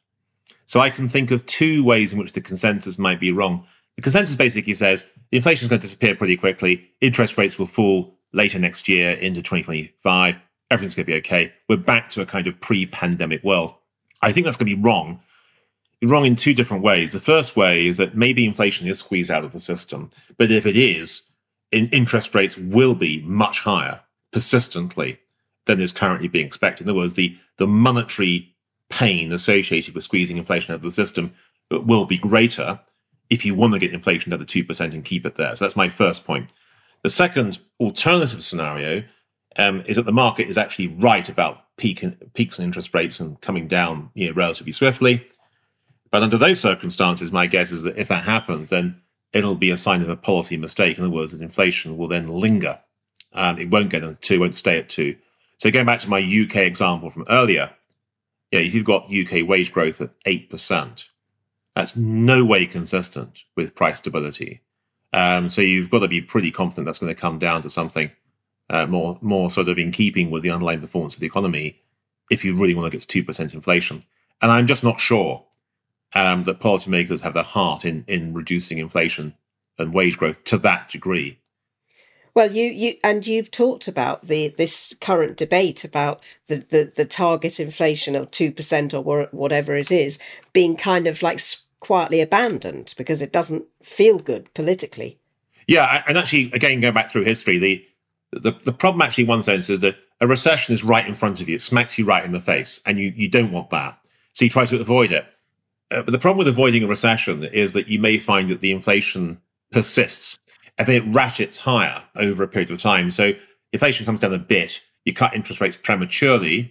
So 0.66 0.80
I 0.80 0.90
can 0.90 1.08
think 1.08 1.30
of 1.30 1.44
two 1.46 1.82
ways 1.82 2.12
in 2.12 2.18
which 2.18 2.32
the 2.32 2.40
consensus 2.40 2.98
might 2.98 3.18
be 3.18 3.32
wrong. 3.32 3.66
The 3.96 4.02
consensus 4.02 4.36
basically 4.36 4.74
says 4.74 5.06
inflation 5.32 5.64
is 5.66 5.68
going 5.68 5.80
to 5.80 5.86
disappear 5.86 6.14
pretty 6.14 6.36
quickly. 6.36 6.90
Interest 7.00 7.36
rates 7.36 7.58
will 7.58 7.66
fall 7.66 8.16
later 8.32 8.58
next 8.58 8.88
year 8.88 9.12
into 9.12 9.42
2025. 9.42 10.38
Everything's 10.70 10.94
going 10.94 11.06
to 11.06 11.12
be 11.12 11.18
okay. 11.18 11.52
We're 11.68 11.76
back 11.76 12.10
to 12.10 12.22
a 12.22 12.26
kind 12.26 12.46
of 12.46 12.60
pre 12.60 12.86
pandemic 12.86 13.42
world. 13.42 13.74
I 14.22 14.32
think 14.32 14.44
that's 14.44 14.56
going 14.56 14.70
to 14.70 14.76
be 14.76 14.82
wrong 14.82 15.20
wrong 16.02 16.24
in 16.24 16.36
two 16.36 16.54
different 16.54 16.82
ways. 16.82 17.12
The 17.12 17.20
first 17.20 17.56
way 17.56 17.86
is 17.86 17.96
that 17.98 18.14
maybe 18.14 18.46
inflation 18.46 18.86
is 18.86 19.00
squeezed 19.00 19.30
out 19.30 19.44
of 19.44 19.52
the 19.52 19.60
system, 19.60 20.10
but 20.36 20.50
if 20.50 20.64
it 20.66 20.76
is, 20.76 21.30
in 21.70 21.88
interest 21.88 22.34
rates 22.34 22.56
will 22.56 22.94
be 22.94 23.20
much 23.22 23.60
higher 23.60 24.00
persistently 24.32 25.18
than 25.66 25.80
is 25.80 25.92
currently 25.92 26.28
being 26.28 26.46
expected. 26.46 26.86
In 26.86 26.90
other 26.90 26.98
words, 26.98 27.14
the, 27.14 27.36
the 27.58 27.66
monetary 27.66 28.54
pain 28.88 29.32
associated 29.32 29.94
with 29.94 30.04
squeezing 30.04 30.38
inflation 30.38 30.72
out 30.72 30.76
of 30.76 30.82
the 30.82 30.90
system 30.90 31.32
will 31.70 32.06
be 32.06 32.18
greater 32.18 32.80
if 33.28 33.44
you 33.44 33.54
want 33.54 33.74
to 33.74 33.78
get 33.78 33.92
inflation 33.92 34.32
to 34.32 34.38
2% 34.38 34.80
and 34.80 35.04
keep 35.04 35.24
it 35.24 35.36
there. 35.36 35.54
So 35.54 35.64
that's 35.64 35.76
my 35.76 35.88
first 35.88 36.24
point. 36.24 36.52
The 37.02 37.10
second 37.10 37.60
alternative 37.78 38.42
scenario 38.42 39.04
um, 39.56 39.82
is 39.82 39.96
that 39.96 40.06
the 40.06 40.12
market 40.12 40.48
is 40.48 40.58
actually 40.58 40.88
right 40.88 41.28
about 41.28 41.64
peak 41.80 42.02
in, 42.02 42.12
peaks 42.34 42.58
in 42.58 42.64
interest 42.66 42.92
rates 42.92 43.18
and 43.18 43.40
coming 43.40 43.66
down 43.66 44.10
you 44.14 44.28
know, 44.28 44.34
relatively 44.34 44.72
swiftly. 44.72 45.26
But 46.10 46.22
under 46.22 46.36
those 46.36 46.60
circumstances, 46.60 47.32
my 47.32 47.46
guess 47.46 47.72
is 47.72 47.84
that 47.84 47.96
if 47.96 48.08
that 48.08 48.24
happens, 48.24 48.68
then 48.68 49.00
it'll 49.32 49.56
be 49.56 49.70
a 49.70 49.76
sign 49.76 50.02
of 50.02 50.10
a 50.10 50.16
policy 50.16 50.58
mistake. 50.58 50.98
In 50.98 51.04
other 51.04 51.14
words, 51.14 51.32
that 51.32 51.40
inflation 51.40 51.96
will 51.96 52.08
then 52.08 52.28
linger. 52.28 52.80
and 53.32 53.58
it 53.58 53.70
won't 53.70 53.90
get 53.90 54.00
to 54.00 54.16
two, 54.16 54.40
won't 54.40 54.54
stay 54.54 54.78
at 54.78 54.88
two. 54.88 55.16
So 55.58 55.70
going 55.70 55.86
back 55.86 56.00
to 56.00 56.10
my 56.10 56.18
UK 56.18 56.56
example 56.56 57.10
from 57.10 57.26
earlier, 57.30 57.70
yeah, 58.50 58.60
if 58.60 58.74
you've 58.74 58.84
got 58.84 59.10
UK 59.10 59.46
wage 59.46 59.72
growth 59.72 60.00
at 60.00 60.18
8%, 60.24 61.08
that's 61.74 61.96
no 61.96 62.44
way 62.44 62.66
consistent 62.66 63.44
with 63.56 63.74
price 63.74 63.98
stability. 63.98 64.62
Um, 65.12 65.48
so 65.48 65.62
you've 65.62 65.90
got 65.90 66.00
to 66.00 66.08
be 66.08 66.20
pretty 66.20 66.50
confident 66.50 66.86
that's 66.86 66.98
going 66.98 67.14
to 67.14 67.20
come 67.20 67.38
down 67.38 67.62
to 67.62 67.70
something 67.70 68.10
uh, 68.70 68.86
more, 68.86 69.18
more 69.20 69.50
sort 69.50 69.68
of 69.68 69.76
in 69.76 69.92
keeping 69.92 70.30
with 70.30 70.42
the 70.42 70.50
underlying 70.50 70.80
performance 70.80 71.14
of 71.14 71.20
the 71.20 71.26
economy 71.26 71.80
if 72.30 72.44
you 72.44 72.56
really 72.56 72.74
want 72.74 72.90
to 72.90 72.96
get 72.96 73.06
to 73.06 73.24
2% 73.24 73.52
inflation. 73.52 74.04
And 74.40 74.50
I'm 74.50 74.66
just 74.66 74.84
not 74.84 75.00
sure 75.00 75.44
um, 76.14 76.44
that 76.44 76.60
policymakers 76.60 77.20
have 77.20 77.34
their 77.34 77.42
heart 77.42 77.84
in 77.84 78.04
in 78.06 78.32
reducing 78.32 78.78
inflation 78.78 79.34
and 79.78 79.94
wage 79.94 80.16
growth 80.16 80.44
to 80.44 80.58
that 80.58 80.88
degree. 80.88 81.38
Well, 82.34 82.52
you, 82.52 82.64
you 82.64 82.94
and 83.02 83.26
you've 83.26 83.50
talked 83.50 83.88
about 83.88 84.22
the 84.22 84.48
this 84.56 84.94
current 85.00 85.36
debate 85.36 85.84
about 85.84 86.22
the, 86.46 86.56
the, 86.56 86.92
the 86.94 87.04
target 87.04 87.58
inflation 87.58 88.14
of 88.14 88.30
two 88.30 88.52
percent 88.52 88.94
or 88.94 89.28
whatever 89.32 89.76
it 89.76 89.90
is 89.90 90.18
being 90.52 90.76
kind 90.76 91.06
of 91.06 91.22
like 91.22 91.40
quietly 91.80 92.20
abandoned 92.20 92.94
because 92.96 93.20
it 93.20 93.32
doesn't 93.32 93.64
feel 93.82 94.18
good 94.18 94.52
politically. 94.54 95.18
Yeah, 95.66 96.02
and 96.08 96.18
actually, 96.18 96.50
again, 96.52 96.80
going 96.80 96.94
back 96.94 97.10
through 97.10 97.24
history, 97.24 97.58
the 97.58 97.84
the, 98.32 98.52
the 98.64 98.72
problem 98.72 99.02
actually, 99.02 99.24
in 99.24 99.28
one 99.28 99.42
sense, 99.42 99.70
is 99.70 99.80
that 99.80 99.96
a 100.20 100.26
recession 100.26 100.74
is 100.74 100.84
right 100.84 101.06
in 101.06 101.14
front 101.14 101.40
of 101.40 101.48
you; 101.48 101.56
it 101.56 101.62
smacks 101.62 101.98
you 101.98 102.04
right 102.04 102.24
in 102.24 102.32
the 102.32 102.40
face, 102.40 102.80
and 102.86 102.98
you 102.98 103.12
you 103.14 103.28
don't 103.28 103.52
want 103.52 103.70
that, 103.70 103.98
so 104.32 104.44
you 104.44 104.50
try 104.50 104.66
to 104.66 104.80
avoid 104.80 105.12
it. 105.12 105.26
Uh, 105.90 106.02
but 106.02 106.12
the 106.12 106.18
problem 106.18 106.38
with 106.38 106.48
avoiding 106.48 106.84
a 106.84 106.86
recession 106.86 107.44
is 107.44 107.72
that 107.72 107.88
you 107.88 107.98
may 107.98 108.18
find 108.18 108.48
that 108.48 108.60
the 108.60 108.72
inflation 108.72 109.40
persists 109.72 110.38
and 110.80 110.88
then 110.88 110.96
it 110.96 111.14
ratchets 111.14 111.58
higher 111.58 112.02
over 112.16 112.42
a 112.42 112.48
period 112.48 112.70
of 112.70 112.78
time. 112.80 113.10
So 113.10 113.34
inflation 113.72 114.06
comes 114.06 114.20
down 114.20 114.32
a 114.32 114.38
bit, 114.38 114.80
you 115.04 115.12
cut 115.12 115.34
interest 115.34 115.60
rates 115.60 115.76
prematurely, 115.76 116.70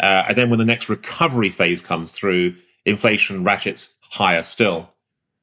uh, 0.00 0.24
and 0.28 0.36
then 0.36 0.50
when 0.50 0.58
the 0.58 0.64
next 0.64 0.88
recovery 0.88 1.50
phase 1.50 1.80
comes 1.80 2.10
through, 2.10 2.56
inflation 2.84 3.44
ratchets 3.44 3.94
higher 4.00 4.42
still. 4.42 4.90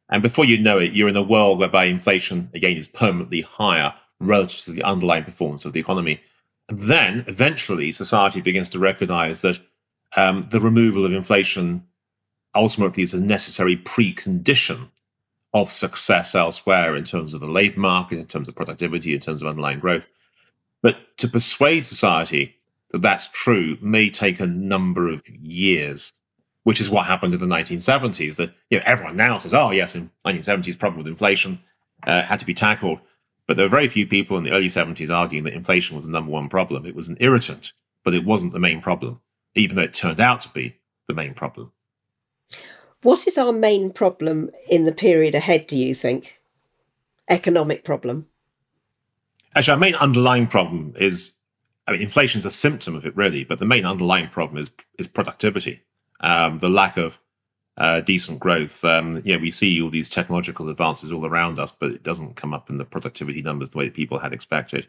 And 0.10 0.22
before 0.22 0.44
you 0.44 0.60
know 0.60 0.80
it, 0.80 0.92
you're 0.92 1.08
in 1.08 1.16
a 1.16 1.24
world 1.24 1.60
whereby 1.60 1.86
inflation 1.86 2.50
again 2.54 2.76
is 2.76 2.90
permanently 2.90 3.40
higher 3.40 3.94
relative 4.26 4.62
to 4.66 4.72
the 4.72 4.84
underlying 4.84 5.24
performance 5.24 5.66
of 5.66 5.74
the 5.74 5.80
economy. 5.80 6.22
And 6.70 6.80
then 6.80 7.24
eventually 7.28 7.92
society 7.92 8.42
begins 8.42 8.70
to 8.70 8.80
recognize 8.80 9.42
that 9.42 9.60
um, 10.16 10.48
the 10.52 10.60
removal 10.60 11.06
of 11.06 11.12
inflation 11.12 11.86
ultimately 12.56 13.04
is 13.04 13.14
a 13.14 13.22
necessary 13.22 13.76
precondition 13.76 14.90
of 15.54 15.72
success 15.72 16.34
elsewhere 16.34 16.96
in 16.96 17.04
terms 17.04 17.34
of 17.34 17.42
the 17.42 17.48
labor 17.48 17.80
market, 17.80 18.18
in 18.18 18.26
terms 18.26 18.48
of 18.48 18.56
productivity, 18.56 19.14
in 19.14 19.20
terms 19.20 19.42
of 19.42 19.48
underlying 19.48 19.80
growth. 19.80 20.08
But 20.82 21.18
to 21.18 21.28
persuade 21.28 21.86
society 21.86 22.56
that 22.94 23.02
that's 23.02 23.30
true 23.32 23.78
may 23.82 24.10
take 24.10 24.40
a 24.40 24.48
number 24.48 25.10
of 25.10 25.28
years, 25.28 26.14
which 26.64 26.80
is 26.80 26.90
what 26.90 27.08
happened 27.08 27.34
in 27.34 27.40
the 27.40 27.46
1970s. 27.46 28.38
That 28.38 28.54
you 28.70 28.78
know 28.78 28.84
everyone 28.86 29.18
now 29.18 29.38
says, 29.38 29.54
"Oh 29.54 29.72
yes, 29.72 29.96
in 29.96 30.12
1970s 30.26 30.80
problem 30.80 31.00
with 31.00 31.08
inflation 31.08 31.60
uh, 32.08 32.22
had 32.22 32.40
to 32.40 32.46
be 32.46 32.54
tackled," 32.54 33.00
but 33.48 33.58
there 33.58 33.66
were 33.66 33.70
very 33.70 33.90
few 33.90 34.08
people 34.08 34.38
in 34.38 34.44
the 34.44 34.52
early 34.52 34.68
70s 34.68 35.10
arguing 35.10 35.44
that 35.46 35.54
inflation 35.54 35.96
was 35.96 36.06
the 36.06 36.12
number 36.12 36.32
one 36.32 36.50
problem. 36.50 36.86
It 36.86 36.96
was 36.96 37.10
an 37.10 37.18
irritant, 37.20 37.74
but 38.04 38.14
it 38.14 38.26
wasn't 38.26 38.54
the 38.54 38.60
main 38.60 38.82
problem, 38.82 39.22
even 39.56 39.76
though 39.76 39.84
it 39.84 39.94
turned 39.94 40.22
out 40.22 40.42
to 40.42 40.50
be 40.50 40.78
the 41.08 41.14
main 41.14 41.34
problem. 41.34 41.72
What 43.02 43.28
is 43.28 43.38
our 43.38 43.52
main 43.52 43.92
problem 43.92 44.50
in 44.70 44.84
the 44.84 44.94
period 44.94 45.36
ahead, 45.36 45.68
do 45.68 45.76
you 45.76 45.94
think? 45.94 46.40
economic 47.30 47.84
problem? 47.84 48.28
Actually, 49.56 49.74
our 49.74 49.80
main 49.80 49.96
underlying 49.96 50.48
problem 50.48 50.94
is, 50.98 51.36
I 51.88 51.92
mean, 51.92 52.02
inflation 52.02 52.40
is 52.40 52.46
a 52.46 52.52
symptom 52.52 52.96
of 52.96 53.06
it, 53.06 53.16
really, 53.16 53.44
but 53.44 53.60
the 53.60 53.66
main 53.66 53.86
underlying 53.86 54.30
problem 54.30 54.62
is 54.62 54.72
is 54.98 55.08
productivity, 55.08 55.82
um, 56.22 56.60
the 56.60 56.70
lack 56.70 56.98
of 56.98 57.20
uh, 57.78 58.02
decent 58.02 58.40
growth. 58.40 58.84
Um, 58.86 59.22
yeah, 59.26 59.38
we 59.38 59.52
see 59.52 59.82
all 59.82 59.90
these 59.90 60.10
technological 60.10 60.70
advances 60.70 61.12
all 61.12 61.26
around 61.26 61.60
us, 61.60 61.72
but 61.72 61.92
it 61.92 62.04
doesn't 62.04 62.36
come 62.36 62.54
up 62.54 62.70
in 62.70 62.78
the 62.78 62.86
productivity 62.86 63.42
numbers 63.42 63.72
the 63.72 63.78
way 63.78 63.86
that 63.86 63.94
people 63.94 64.20
had 64.20 64.34
expected. 64.34 64.88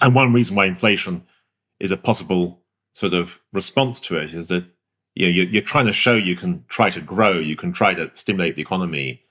And 0.00 0.14
one 0.14 0.32
reason 0.32 0.56
why 0.56 0.66
inflation 0.66 1.24
is 1.80 1.90
a 1.90 1.96
possible 1.96 2.60
sort 2.92 3.14
of 3.14 3.40
response 3.52 4.00
to 4.00 4.18
it 4.18 4.34
is 4.34 4.48
that 4.48 4.64
you 5.14 5.26
know 5.26 5.32
you're, 5.32 5.46
you're 5.46 5.62
trying 5.62 5.86
to 5.86 5.92
show 5.92 6.14
you 6.14 6.36
can 6.36 6.64
try 6.68 6.90
to 6.90 7.00
grow, 7.00 7.32
you 7.32 7.56
can 7.56 7.72
try 7.72 7.94
to 7.94 8.10
stimulate 8.14 8.56
the 8.56 8.62
economy, 8.62 9.22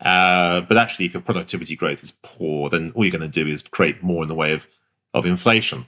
uh, 0.00 0.62
but 0.62 0.78
actually, 0.78 1.06
if 1.06 1.14
your 1.14 1.22
productivity 1.22 1.76
growth 1.76 2.02
is 2.02 2.14
poor, 2.22 2.70
then 2.70 2.90
all 2.94 3.04
you're 3.04 3.16
going 3.16 3.20
to 3.20 3.44
do 3.44 3.46
is 3.46 3.62
create 3.62 4.02
more 4.02 4.22
in 4.22 4.28
the 4.28 4.34
way 4.34 4.52
of 4.52 4.66
of 5.12 5.26
inflation. 5.26 5.86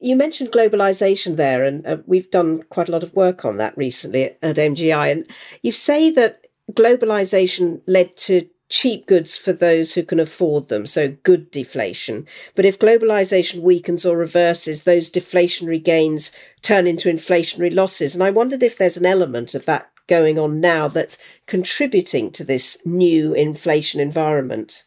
You 0.00 0.16
mentioned 0.16 0.52
globalization 0.52 1.36
there, 1.36 1.64
and 1.64 1.86
uh, 1.86 1.98
we've 2.06 2.30
done 2.30 2.62
quite 2.64 2.88
a 2.88 2.92
lot 2.92 3.02
of 3.02 3.14
work 3.14 3.44
on 3.44 3.56
that 3.56 3.76
recently 3.76 4.24
at, 4.24 4.38
at 4.42 4.56
MGI. 4.56 5.10
And 5.10 5.26
you 5.62 5.72
say 5.72 6.10
that 6.10 6.46
globalization 6.72 7.80
led 7.86 8.16
to 8.16 8.48
cheap 8.68 9.06
goods 9.06 9.36
for 9.36 9.52
those 9.52 9.94
who 9.94 10.02
can 10.02 10.18
afford 10.18 10.68
them, 10.68 10.86
so 10.86 11.08
good 11.22 11.50
deflation. 11.50 12.26
But 12.54 12.64
if 12.64 12.78
globalization 12.78 13.60
weakens 13.60 14.04
or 14.04 14.16
reverses, 14.16 14.82
those 14.82 15.10
deflationary 15.10 15.82
gains 15.82 16.32
turn 16.62 16.86
into 16.86 17.08
inflationary 17.08 17.72
losses. 17.74 18.14
And 18.14 18.24
I 18.24 18.30
wondered 18.30 18.62
if 18.62 18.76
there's 18.76 18.96
an 18.96 19.06
element 19.06 19.54
of 19.54 19.66
that 19.66 19.90
going 20.06 20.38
on 20.38 20.60
now 20.60 20.88
that's 20.88 21.18
contributing 21.46 22.30
to 22.32 22.44
this 22.44 22.78
new 22.84 23.32
inflation 23.34 24.00
environment. 24.00 24.84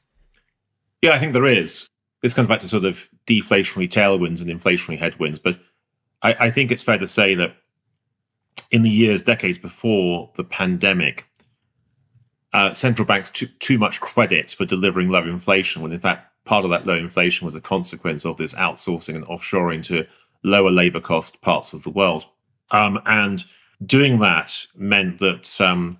Yeah, 1.01 1.13
I 1.13 1.19
think 1.19 1.33
there 1.33 1.45
is. 1.45 1.87
This 2.21 2.33
comes 2.33 2.47
back 2.47 2.59
to 2.61 2.67
sort 2.67 2.85
of 2.85 3.07
deflationary 3.27 3.89
tailwinds 3.89 4.41
and 4.41 4.49
inflationary 4.49 4.97
headwinds. 4.97 5.39
But 5.39 5.59
I, 6.21 6.35
I 6.39 6.51
think 6.51 6.71
it's 6.71 6.83
fair 6.83 6.97
to 6.97 7.07
say 7.07 7.35
that 7.35 7.55
in 8.71 8.81
the 8.81 8.89
years, 8.89 9.23
decades 9.23 9.57
before 9.57 10.31
the 10.35 10.43
pandemic, 10.43 11.25
uh, 12.53 12.73
central 12.73 13.05
banks 13.05 13.29
took 13.29 13.57
too 13.59 13.77
much 13.77 13.99
credit 14.01 14.51
for 14.51 14.65
delivering 14.65 15.09
low 15.09 15.23
inflation, 15.23 15.81
when 15.81 15.91
in 15.91 15.99
fact 15.99 16.31
part 16.43 16.63
of 16.63 16.71
that 16.71 16.85
low 16.85 16.95
inflation 16.95 17.45
was 17.45 17.55
a 17.55 17.61
consequence 17.61 18.25
of 18.25 18.37
this 18.37 18.53
outsourcing 18.55 19.15
and 19.15 19.25
offshoring 19.25 19.83
to 19.83 20.07
lower 20.43 20.71
labor 20.71 21.01
cost 21.01 21.41
parts 21.41 21.73
of 21.73 21.83
the 21.83 21.89
world. 21.89 22.25
Um, 22.71 22.99
and 23.05 23.43
doing 23.85 24.19
that 24.19 24.65
meant 24.75 25.19
that, 25.19 25.61
um, 25.61 25.99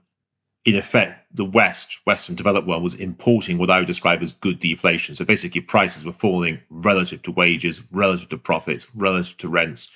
in 0.68 0.76
effect, 0.76 1.26
the 1.34 1.46
West, 1.46 2.02
Western 2.06 2.36
developed 2.36 2.68
world, 2.68 2.84
was 2.84 2.94
importing 2.96 3.58
what 3.58 3.70
I 3.70 3.78
would 3.78 3.88
describe 3.88 4.22
as 4.22 4.34
good 4.34 4.60
deflation. 4.60 5.16
So 5.16 5.24
basically, 5.24 5.62
prices 5.62 6.06
were 6.06 6.12
falling 6.12 6.60
relative 6.70 7.22
to 7.24 7.32
wages, 7.32 7.82
relative 7.90 8.28
to 8.30 8.38
profits, 8.38 8.86
relative 8.94 9.38
to 9.38 9.48
rents. 9.48 9.96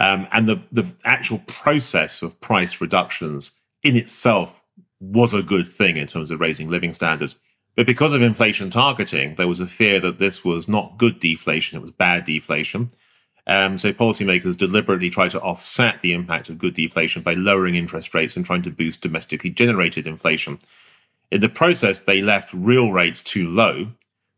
Um, 0.00 0.26
and 0.32 0.48
the, 0.48 0.60
the 0.72 0.84
actual 1.04 1.38
process 1.46 2.22
of 2.22 2.40
price 2.40 2.80
reductions 2.80 3.52
in 3.84 3.94
itself 3.94 4.64
was 4.98 5.32
a 5.32 5.44
good 5.44 5.68
thing 5.68 5.96
in 5.96 6.08
terms 6.08 6.32
of 6.32 6.40
raising 6.40 6.68
living 6.68 6.92
standards. 6.92 7.38
But 7.76 7.86
because 7.86 8.12
of 8.12 8.20
inflation 8.20 8.68
targeting, 8.68 9.36
there 9.36 9.46
was 9.46 9.60
a 9.60 9.66
fear 9.68 10.00
that 10.00 10.18
this 10.18 10.44
was 10.44 10.66
not 10.66 10.98
good 10.98 11.20
deflation, 11.20 11.78
it 11.78 11.82
was 11.82 11.92
bad 11.92 12.24
deflation. 12.24 12.88
Um, 13.50 13.78
so 13.78 13.92
policymakers 13.92 14.56
deliberately 14.56 15.10
try 15.10 15.28
to 15.28 15.40
offset 15.40 16.00
the 16.02 16.12
impact 16.12 16.48
of 16.48 16.56
good 16.56 16.74
deflation 16.74 17.20
by 17.20 17.34
lowering 17.34 17.74
interest 17.74 18.14
rates 18.14 18.36
and 18.36 18.46
trying 18.46 18.62
to 18.62 18.70
boost 18.70 19.00
domestically 19.00 19.50
generated 19.50 20.06
inflation. 20.06 20.60
In 21.32 21.40
the 21.40 21.48
process, 21.48 21.98
they 21.98 22.22
left 22.22 22.54
real 22.54 22.92
rates 22.92 23.24
too 23.24 23.48
low, 23.48 23.88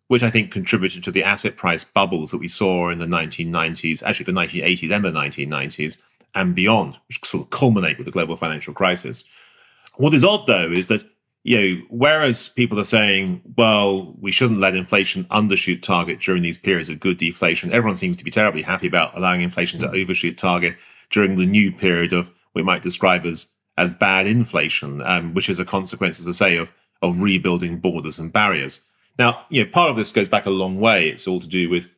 which 0.08 0.22
I 0.22 0.30
think 0.30 0.50
contributed 0.50 1.04
to 1.04 1.10
the 1.10 1.24
asset 1.24 1.58
price 1.58 1.84
bubbles 1.84 2.30
that 2.30 2.38
we 2.38 2.48
saw 2.48 2.88
in 2.88 3.00
the 3.00 3.06
1990s, 3.06 4.02
actually 4.02 4.24
the 4.24 4.32
1980s 4.32 4.90
and 4.90 5.04
the 5.04 5.12
1990s 5.12 5.98
and 6.34 6.54
beyond, 6.54 6.98
which 7.06 7.22
sort 7.22 7.44
of 7.44 7.50
culminate 7.50 7.98
with 7.98 8.06
the 8.06 8.12
global 8.12 8.36
financial 8.36 8.72
crisis. 8.72 9.28
What 9.96 10.14
is 10.14 10.24
odd, 10.24 10.46
though, 10.46 10.72
is 10.72 10.88
that 10.88 11.04
you 11.44 11.60
know, 11.60 11.82
whereas 11.90 12.48
people 12.48 12.78
are 12.78 12.84
saying, 12.84 13.42
well, 13.56 14.14
we 14.20 14.30
shouldn't 14.30 14.60
let 14.60 14.76
inflation 14.76 15.24
undershoot 15.24 15.82
target 15.82 16.20
during 16.20 16.42
these 16.42 16.58
periods 16.58 16.88
of 16.88 17.00
good 17.00 17.18
deflation, 17.18 17.72
everyone 17.72 17.96
seems 17.96 18.16
to 18.16 18.24
be 18.24 18.30
terribly 18.30 18.62
happy 18.62 18.86
about 18.86 19.16
allowing 19.16 19.40
inflation 19.40 19.80
to 19.80 19.88
mm. 19.88 20.02
overshoot 20.02 20.38
target 20.38 20.76
during 21.10 21.36
the 21.36 21.46
new 21.46 21.72
period 21.72 22.12
of 22.12 22.28
what 22.28 22.36
we 22.54 22.62
might 22.62 22.82
describe 22.82 23.26
as 23.26 23.48
as 23.78 23.90
bad 23.90 24.26
inflation, 24.26 25.00
um, 25.02 25.32
which 25.32 25.48
is 25.48 25.58
a 25.58 25.64
consequence, 25.64 26.20
as 26.20 26.28
I 26.28 26.32
say, 26.32 26.56
of 26.56 26.70
of 27.00 27.20
rebuilding 27.20 27.78
borders 27.78 28.18
and 28.18 28.32
barriers. 28.32 28.86
Now, 29.18 29.44
you 29.50 29.64
know, 29.64 29.70
part 29.70 29.90
of 29.90 29.96
this 29.96 30.12
goes 30.12 30.28
back 30.28 30.46
a 30.46 30.50
long 30.50 30.78
way. 30.78 31.08
It's 31.08 31.26
all 31.26 31.40
to 31.40 31.48
do 31.48 31.68
with 31.68 31.92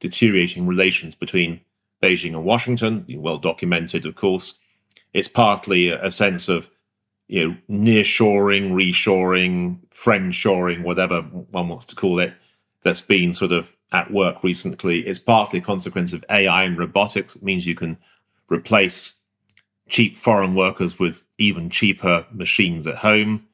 deteriorating 0.00 0.66
relations 0.66 1.14
between 1.14 1.60
Beijing 2.02 2.34
and 2.34 2.44
Washington, 2.44 3.04
well 3.08 3.38
documented, 3.38 4.06
of 4.06 4.16
course. 4.16 4.58
It's 5.12 5.28
partly 5.28 5.90
a 5.90 6.10
sense 6.10 6.48
of 6.48 6.68
you 7.28 7.48
know, 7.48 7.56
nearshoring, 7.70 8.72
reshoring, 8.72 9.78
friendshoring, 9.90 10.82
whatever 10.82 11.20
one 11.22 11.68
wants 11.68 11.84
to 11.86 11.94
call 11.94 12.18
it, 12.18 12.34
that's 12.82 13.02
been 13.02 13.34
sort 13.34 13.52
of 13.52 13.76
at 13.92 14.10
work 14.10 14.42
recently. 14.42 15.00
It's 15.00 15.18
partly 15.18 15.58
a 15.58 15.62
consequence 15.62 16.12
of 16.12 16.24
AI 16.30 16.64
and 16.64 16.78
robotics. 16.78 17.36
It 17.36 17.42
means 17.42 17.66
you 17.66 17.74
can 17.74 17.98
replace 18.50 19.14
cheap 19.88 20.16
foreign 20.16 20.54
workers 20.54 20.98
with 20.98 21.22
even 21.38 21.70
cheaper 21.70 22.26
machines 22.32 22.86
at 22.86 22.96
home. 22.96 23.46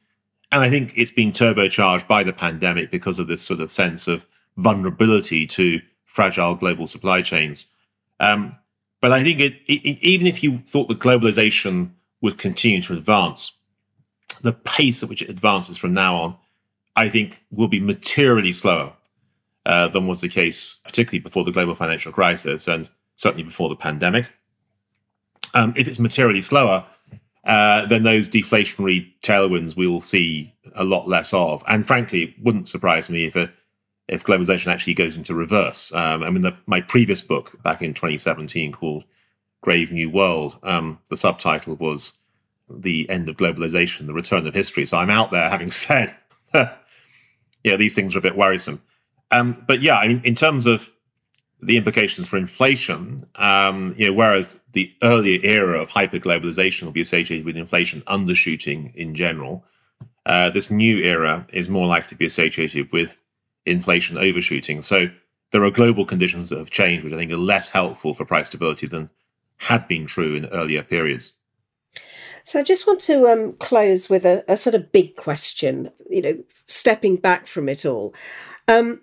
And 0.53 0.63
I 0.63 0.71
think 0.71 0.93
it's 0.97 1.11
been 1.11 1.33
turbocharged 1.33 2.07
by 2.07 2.23
the 2.23 2.33
pandemic 2.33 2.91
because 2.91 3.19
of 3.19 3.27
this 3.27 3.43
sort 3.43 3.61
of 3.61 3.73
sense 3.73 4.07
of 4.07 4.25
vulnerability 4.57 5.47
to 5.49 5.81
fragile 6.05 6.55
global 6.55 6.87
supply 6.87 7.23
chains. 7.23 7.67
Um, 8.21 8.57
but 9.01 9.11
I 9.11 9.23
think 9.25 9.41
it, 9.41 9.55
it, 9.67 9.99
even 10.01 10.29
if 10.29 10.43
you 10.45 10.59
thought 10.59 10.87
that 10.89 11.01
globalization 11.01 11.91
would 12.21 12.39
continue 12.39 12.81
to 12.83 12.95
advance, 12.95 13.53
the 14.43 14.53
pace 14.53 15.03
at 15.03 15.09
which 15.09 15.23
it 15.23 15.31
advances 15.31 15.77
from 15.77 15.95
now 15.95 16.17
on, 16.17 16.37
I 16.97 17.09
think, 17.09 17.43
will 17.51 17.69
be 17.69 17.81
materially 17.81 18.53
slower 18.53 18.93
uh, 19.67 19.89
than 19.89 20.07
was 20.07 20.21
the 20.21 20.29
case, 20.29 20.79
particularly 20.85 21.21
before 21.21 21.45
the 21.45 21.53
global 21.53 21.75
financial 21.75 22.13
crisis 22.13 22.69
and 22.69 22.89
certainly 23.17 23.45
before 23.45 23.69
the 23.69 23.77
pandemic. 23.77 24.29
Um, 25.55 25.73
if 25.77 25.89
it's 25.89 25.99
materially 25.99 26.43
slower, 26.43 26.85
uh, 27.45 27.87
then 27.87 28.03
those 28.03 28.29
deflationary 28.29 29.13
tailwinds 29.23 29.77
we 29.77 29.87
will 29.87 30.01
see 30.01 30.55
a 30.75 30.85
lot 30.85 31.09
less 31.09 31.33
of. 31.33 31.63
And 31.67 31.87
frankly, 31.87 32.23
it 32.23 32.35
wouldn't 32.43 32.69
surprise 32.69 33.09
me 33.09 33.25
if 33.25 33.37
a, 33.37 33.53
if 34.09 34.25
globalization 34.25 34.69
actually 34.69 34.95
goes 34.95 35.17
into 35.17 35.35
reverse. 35.35 35.93
Um, 35.93 36.23
I 36.23 36.31
mean, 36.31 36.43
the, 36.43 36.57
my 36.67 36.81
previous 36.81 37.23
book 37.23 37.63
back 37.63 37.83
in 37.83 37.95
2017 37.95 38.73
called 38.73 39.05
Grave 39.63 39.93
New 39.93 40.11
World, 40.11 40.59
um, 40.63 40.99
the 41.09 41.17
subtitle 41.17 41.77
was 41.77 42.19
the 42.83 43.09
end 43.09 43.29
of 43.29 43.37
globalization, 43.37 44.07
the 44.07 44.15
return 44.15 44.47
of 44.47 44.55
history. 44.55 44.87
So 44.87 44.99
I'm 44.99 45.11
out 45.11 45.31
there 45.31 45.49
having 45.49 45.71
said, 45.87 46.15
yeah, 46.55 47.77
these 47.77 47.95
things 47.95 48.15
are 48.15 48.19
a 48.19 48.23
bit 48.23 48.37
worrisome. 48.37 48.83
Um, 49.31 49.65
but 49.67 49.81
yeah, 49.81 49.99
I 49.99 50.09
mean, 50.09 50.21
in 50.25 50.35
terms 50.35 50.67
of 50.67 50.91
the 51.61 51.77
implications 51.77 52.29
for 52.29 52.37
inflation, 52.37 53.27
um, 53.37 53.95
you 53.97 54.07
know, 54.07 54.13
whereas 54.13 54.63
the 54.73 54.93
earlier 55.03 55.41
era 55.43 55.81
of 55.81 55.89
hyperglobalization 55.89 56.83
will 56.83 56.93
be 56.93 57.01
associated 57.01 57.45
with 57.45 57.57
inflation 57.57 58.03
undershooting 58.03 58.95
in 58.95 59.15
general, 59.15 59.65
uh, 60.27 60.51
this 60.51 60.71
new 60.71 60.99
era 60.99 61.47
is 61.53 61.69
more 61.69 61.87
likely 61.87 62.09
to 62.09 62.15
be 62.17 62.27
associated 62.27 62.93
with 62.93 63.17
inflation 63.67 64.19
overshooting. 64.19 64.83
So 64.83 65.09
there 65.53 65.65
are 65.65 65.71
global 65.71 66.05
conditions 66.05 66.51
that 66.51 66.59
have 66.59 66.71
changed, 66.71 67.05
which 67.05 67.13
I 67.13 67.17
think 67.17 67.33
are 67.33 67.37
less 67.37 67.71
helpful 67.71 68.15
for 68.15 68.25
price 68.25 68.49
stability 68.49 68.87
than 68.87 69.11
had 69.59 69.89
been 69.89 70.07
true 70.07 70.35
in 70.35 70.47
earlier 70.47 70.83
periods. 70.83 71.33
So 72.45 72.61
I 72.61 72.63
just 72.63 72.87
want 72.87 73.01
to 73.03 73.27
um, 73.27 73.55
close 73.55 74.11
with 74.11 74.27
a, 74.27 74.45
a, 74.47 74.57
sort 74.57 74.75
of 74.75 74.93
big 74.93 75.17
question, 75.17 75.91
you 76.11 76.23
know, 76.23 76.45
stepping 76.67 77.17
back 77.17 77.47
from 77.47 77.69
it 77.71 77.87
all. 77.87 78.15
Um, 78.69 79.01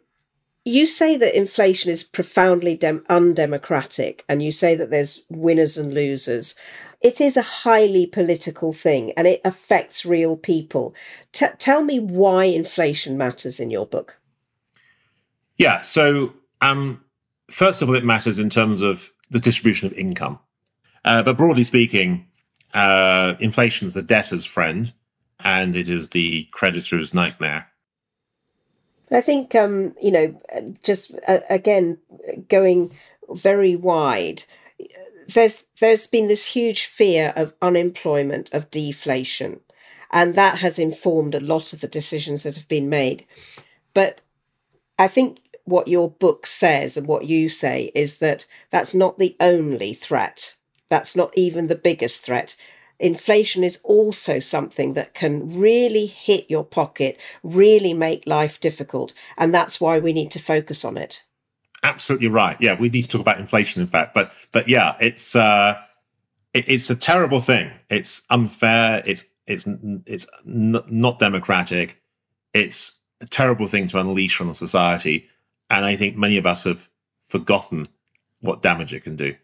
you 0.64 0.86
say 0.86 1.18
that 1.18 1.36
inflation 1.36 1.90
is 1.92 2.04
profoundly 2.04 2.76
dem- 2.76 3.04
undemocratic, 3.10 4.24
and 4.30 4.44
you 4.44 4.52
say 4.52 4.76
that 4.76 4.92
there's 4.92 5.24
winners 5.30 5.78
and 5.78 5.92
losers. 5.92 6.54
It 7.02 7.20
is 7.20 7.36
a 7.36 7.42
highly 7.42 8.06
political 8.06 8.74
thing 8.74 9.12
and 9.18 9.26
it 9.26 9.42
affects 9.44 10.06
real 10.06 10.38
people. 10.38 10.94
T- 11.32 11.48
tell 11.58 11.84
me 11.84 12.00
why 12.00 12.46
inflation 12.46 13.18
matters 13.18 13.60
in 13.60 13.72
your 13.72 13.88
book. 13.88 14.20
Yeah. 15.58 15.82
So, 15.82 16.34
um, 16.62 17.04
first 17.50 17.82
of 17.82 17.90
all, 17.90 17.96
it 17.96 18.06
matters 18.06 18.38
in 18.38 18.52
terms 18.52 18.82
of 18.82 19.12
the 19.32 19.40
distribution 19.40 19.88
of 19.88 19.94
income. 19.94 20.38
Uh, 21.04 21.24
but 21.24 21.38
broadly 21.38 21.64
speaking, 21.64 22.28
uh, 22.74 23.36
inflation 23.40 23.88
is 23.88 23.94
the 23.94 24.02
debtor's 24.02 24.46
friend, 24.46 24.94
and 25.44 25.76
it 25.76 25.90
is 25.90 26.10
the 26.10 26.48
creditor's 26.52 27.14
nightmare. 27.14 27.68
I 29.12 29.22
think, 29.22 29.56
um, 29.56 29.94
you 30.02 30.12
know, 30.12 30.42
just 30.84 31.14
uh, 31.28 31.40
again 31.50 31.98
going 32.48 32.92
very 33.30 33.76
wide. 33.76 34.44
There's 35.28 35.66
there's 35.80 36.08
been 36.08 36.28
this 36.28 36.46
huge 36.46 36.86
fear 36.86 37.34
of 37.36 37.54
unemployment, 37.62 38.54
of 38.54 38.72
deflation, 38.72 39.60
and 40.12 40.36
that 40.36 40.60
has 40.60 40.80
informed 40.80 41.36
a 41.36 41.40
lot 41.42 41.74
of 41.74 41.82
the 41.82 41.88
decisions 41.88 42.44
that 42.44 42.56
have 42.56 42.68
been 42.68 42.90
made. 42.90 43.26
But 43.94 44.22
I 44.98 45.08
think 45.08 45.40
what 45.66 45.88
your 45.88 46.10
book 46.10 46.46
says 46.46 46.98
and 46.98 47.08
what 47.08 47.26
you 47.26 47.50
say 47.50 47.92
is 47.94 48.20
that 48.20 48.46
that's 48.70 48.96
not 48.96 49.18
the 49.18 49.36
only 49.40 49.94
threat. 49.94 50.56
That's 50.92 51.16
not 51.16 51.32
even 51.38 51.68
the 51.68 51.76
biggest 51.76 52.22
threat. 52.22 52.58
Inflation 53.00 53.64
is 53.64 53.80
also 53.82 54.40
something 54.40 54.92
that 54.94 55.14
can 55.14 55.58
really 55.58 56.06
hit 56.06 56.48
your 56.50 56.66
pocket, 56.66 57.18
really 57.42 57.94
make 57.94 58.28
life 58.28 58.60
difficult. 58.60 59.14
And 59.38 59.54
that's 59.54 59.80
why 59.80 60.00
we 60.00 60.12
need 60.12 60.32
to 60.32 60.40
focus 60.40 60.84
on 60.84 60.98
it. 60.98 61.24
Absolutely 61.82 62.28
right. 62.28 62.58
Yeah, 62.60 62.78
we 62.78 62.90
need 62.90 63.04
to 63.04 63.08
talk 63.08 63.22
about 63.22 63.40
inflation, 63.40 63.82
in 63.82 63.88
fact. 63.88 64.14
But 64.14 64.34
but 64.52 64.68
yeah, 64.68 64.98
it's 65.00 65.34
uh, 65.34 65.80
it, 66.54 66.66
it's 66.68 66.90
a 66.90 66.96
terrible 66.96 67.40
thing. 67.40 67.72
It's 67.90 68.24
unfair. 68.30 69.02
It's 69.06 69.24
it's 69.48 69.66
it's 70.06 70.28
n- 70.46 70.84
not 70.88 71.20
democratic. 71.20 72.02
It's 72.54 73.00
a 73.22 73.26
terrible 73.26 73.68
thing 73.68 73.88
to 73.88 74.00
unleash 74.00 74.42
on 74.42 74.50
a 74.50 74.54
society. 74.54 75.30
And 75.70 75.86
I 75.86 75.96
think 75.96 76.18
many 76.18 76.36
of 76.36 76.46
us 76.46 76.66
have 76.66 76.90
forgotten 77.28 77.88
what 78.42 78.62
damage 78.62 78.94
it 78.94 79.06
can 79.06 79.16
do. 79.16 79.36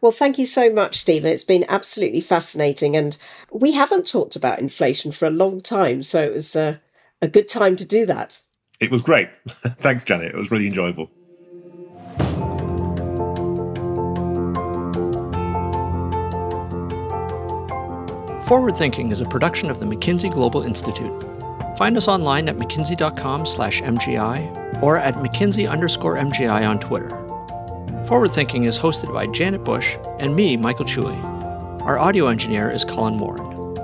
Well, 0.00 0.12
thank 0.12 0.38
you 0.38 0.46
so 0.46 0.72
much, 0.72 0.96
Stephen. 0.96 1.30
It's 1.30 1.44
been 1.44 1.64
absolutely 1.68 2.20
fascinating. 2.20 2.96
And 2.96 3.16
we 3.52 3.72
haven't 3.72 4.06
talked 4.06 4.36
about 4.36 4.58
inflation 4.58 5.12
for 5.12 5.26
a 5.26 5.30
long 5.30 5.60
time. 5.60 6.02
So 6.02 6.22
it 6.22 6.32
was 6.32 6.56
uh, 6.56 6.76
a 7.22 7.28
good 7.28 7.48
time 7.48 7.76
to 7.76 7.84
do 7.84 8.06
that. 8.06 8.40
It 8.80 8.90
was 8.90 9.02
great. 9.02 9.28
Thanks, 9.46 10.04
Janet. 10.04 10.34
It 10.34 10.36
was 10.36 10.50
really 10.50 10.66
enjoyable. 10.66 11.10
Forward 18.46 18.76
Thinking 18.76 19.10
is 19.10 19.22
a 19.22 19.24
production 19.24 19.70
of 19.70 19.80
the 19.80 19.86
McKinsey 19.86 20.30
Global 20.30 20.62
Institute. 20.62 21.24
Find 21.78 21.96
us 21.96 22.08
online 22.08 22.48
at 22.48 22.58
mckinsey.com 22.58 23.46
slash 23.46 23.80
MGI 23.80 24.82
or 24.82 24.98
at 24.98 25.14
McKinsey 25.14 25.68
underscore 25.68 26.16
MGI 26.16 26.68
on 26.68 26.78
Twitter. 26.78 27.23
Forward 28.06 28.32
Thinking 28.32 28.64
is 28.64 28.78
hosted 28.78 29.10
by 29.14 29.26
Janet 29.26 29.64
Bush 29.64 29.96
and 30.18 30.36
me, 30.36 30.58
Michael 30.58 30.84
Chui. 30.84 31.14
Our 31.84 31.98
audio 31.98 32.26
engineer 32.26 32.70
is 32.70 32.84
Colin 32.84 33.18
Warren. 33.18 33.76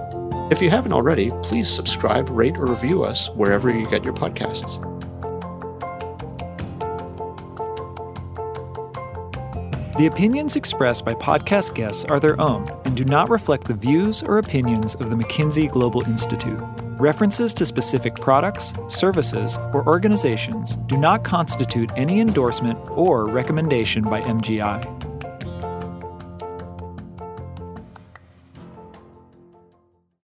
If 0.53 0.61
you 0.61 0.69
haven't 0.69 0.93
already, 0.93 1.31
please 1.43 1.71
subscribe, 1.71 2.29
rate, 2.29 2.59
or 2.59 2.67
review 2.67 3.03
us 3.03 3.31
wherever 3.31 3.71
you 3.71 3.87
get 3.87 4.05
your 4.05 4.13
podcasts. 4.13 4.79
The 9.97 10.07
opinions 10.07 10.55
expressed 10.55 11.07
by 11.07 11.15
podcast 11.15 11.75
guests 11.75 12.05
are 12.05 12.21
their 12.21 12.39
own 12.39 12.67
and 12.85 12.95
do 12.95 13.07
not 13.07 13.31
reflect 13.31 13.69
the 13.69 13.75
views 13.75 14.23
or 14.23 14.37
opinions 14.37 14.97
of 14.97 15.09
the 15.09 15.17
McKinsey 15.17 15.71
Global 15.71 16.05
Institute. 16.05 16.61
References 17.01 17.55
to 17.55 17.65
specific 17.65 18.15
products, 18.15 18.75
services, 18.89 19.57
or 19.73 19.87
organizations 19.87 20.77
do 20.85 20.99
not 20.99 21.25
constitute 21.25 21.91
any 21.97 22.21
endorsement 22.21 22.79
or 22.91 23.27
recommendation 23.27 24.05
by 24.05 24.21
MGI. 24.21 25.10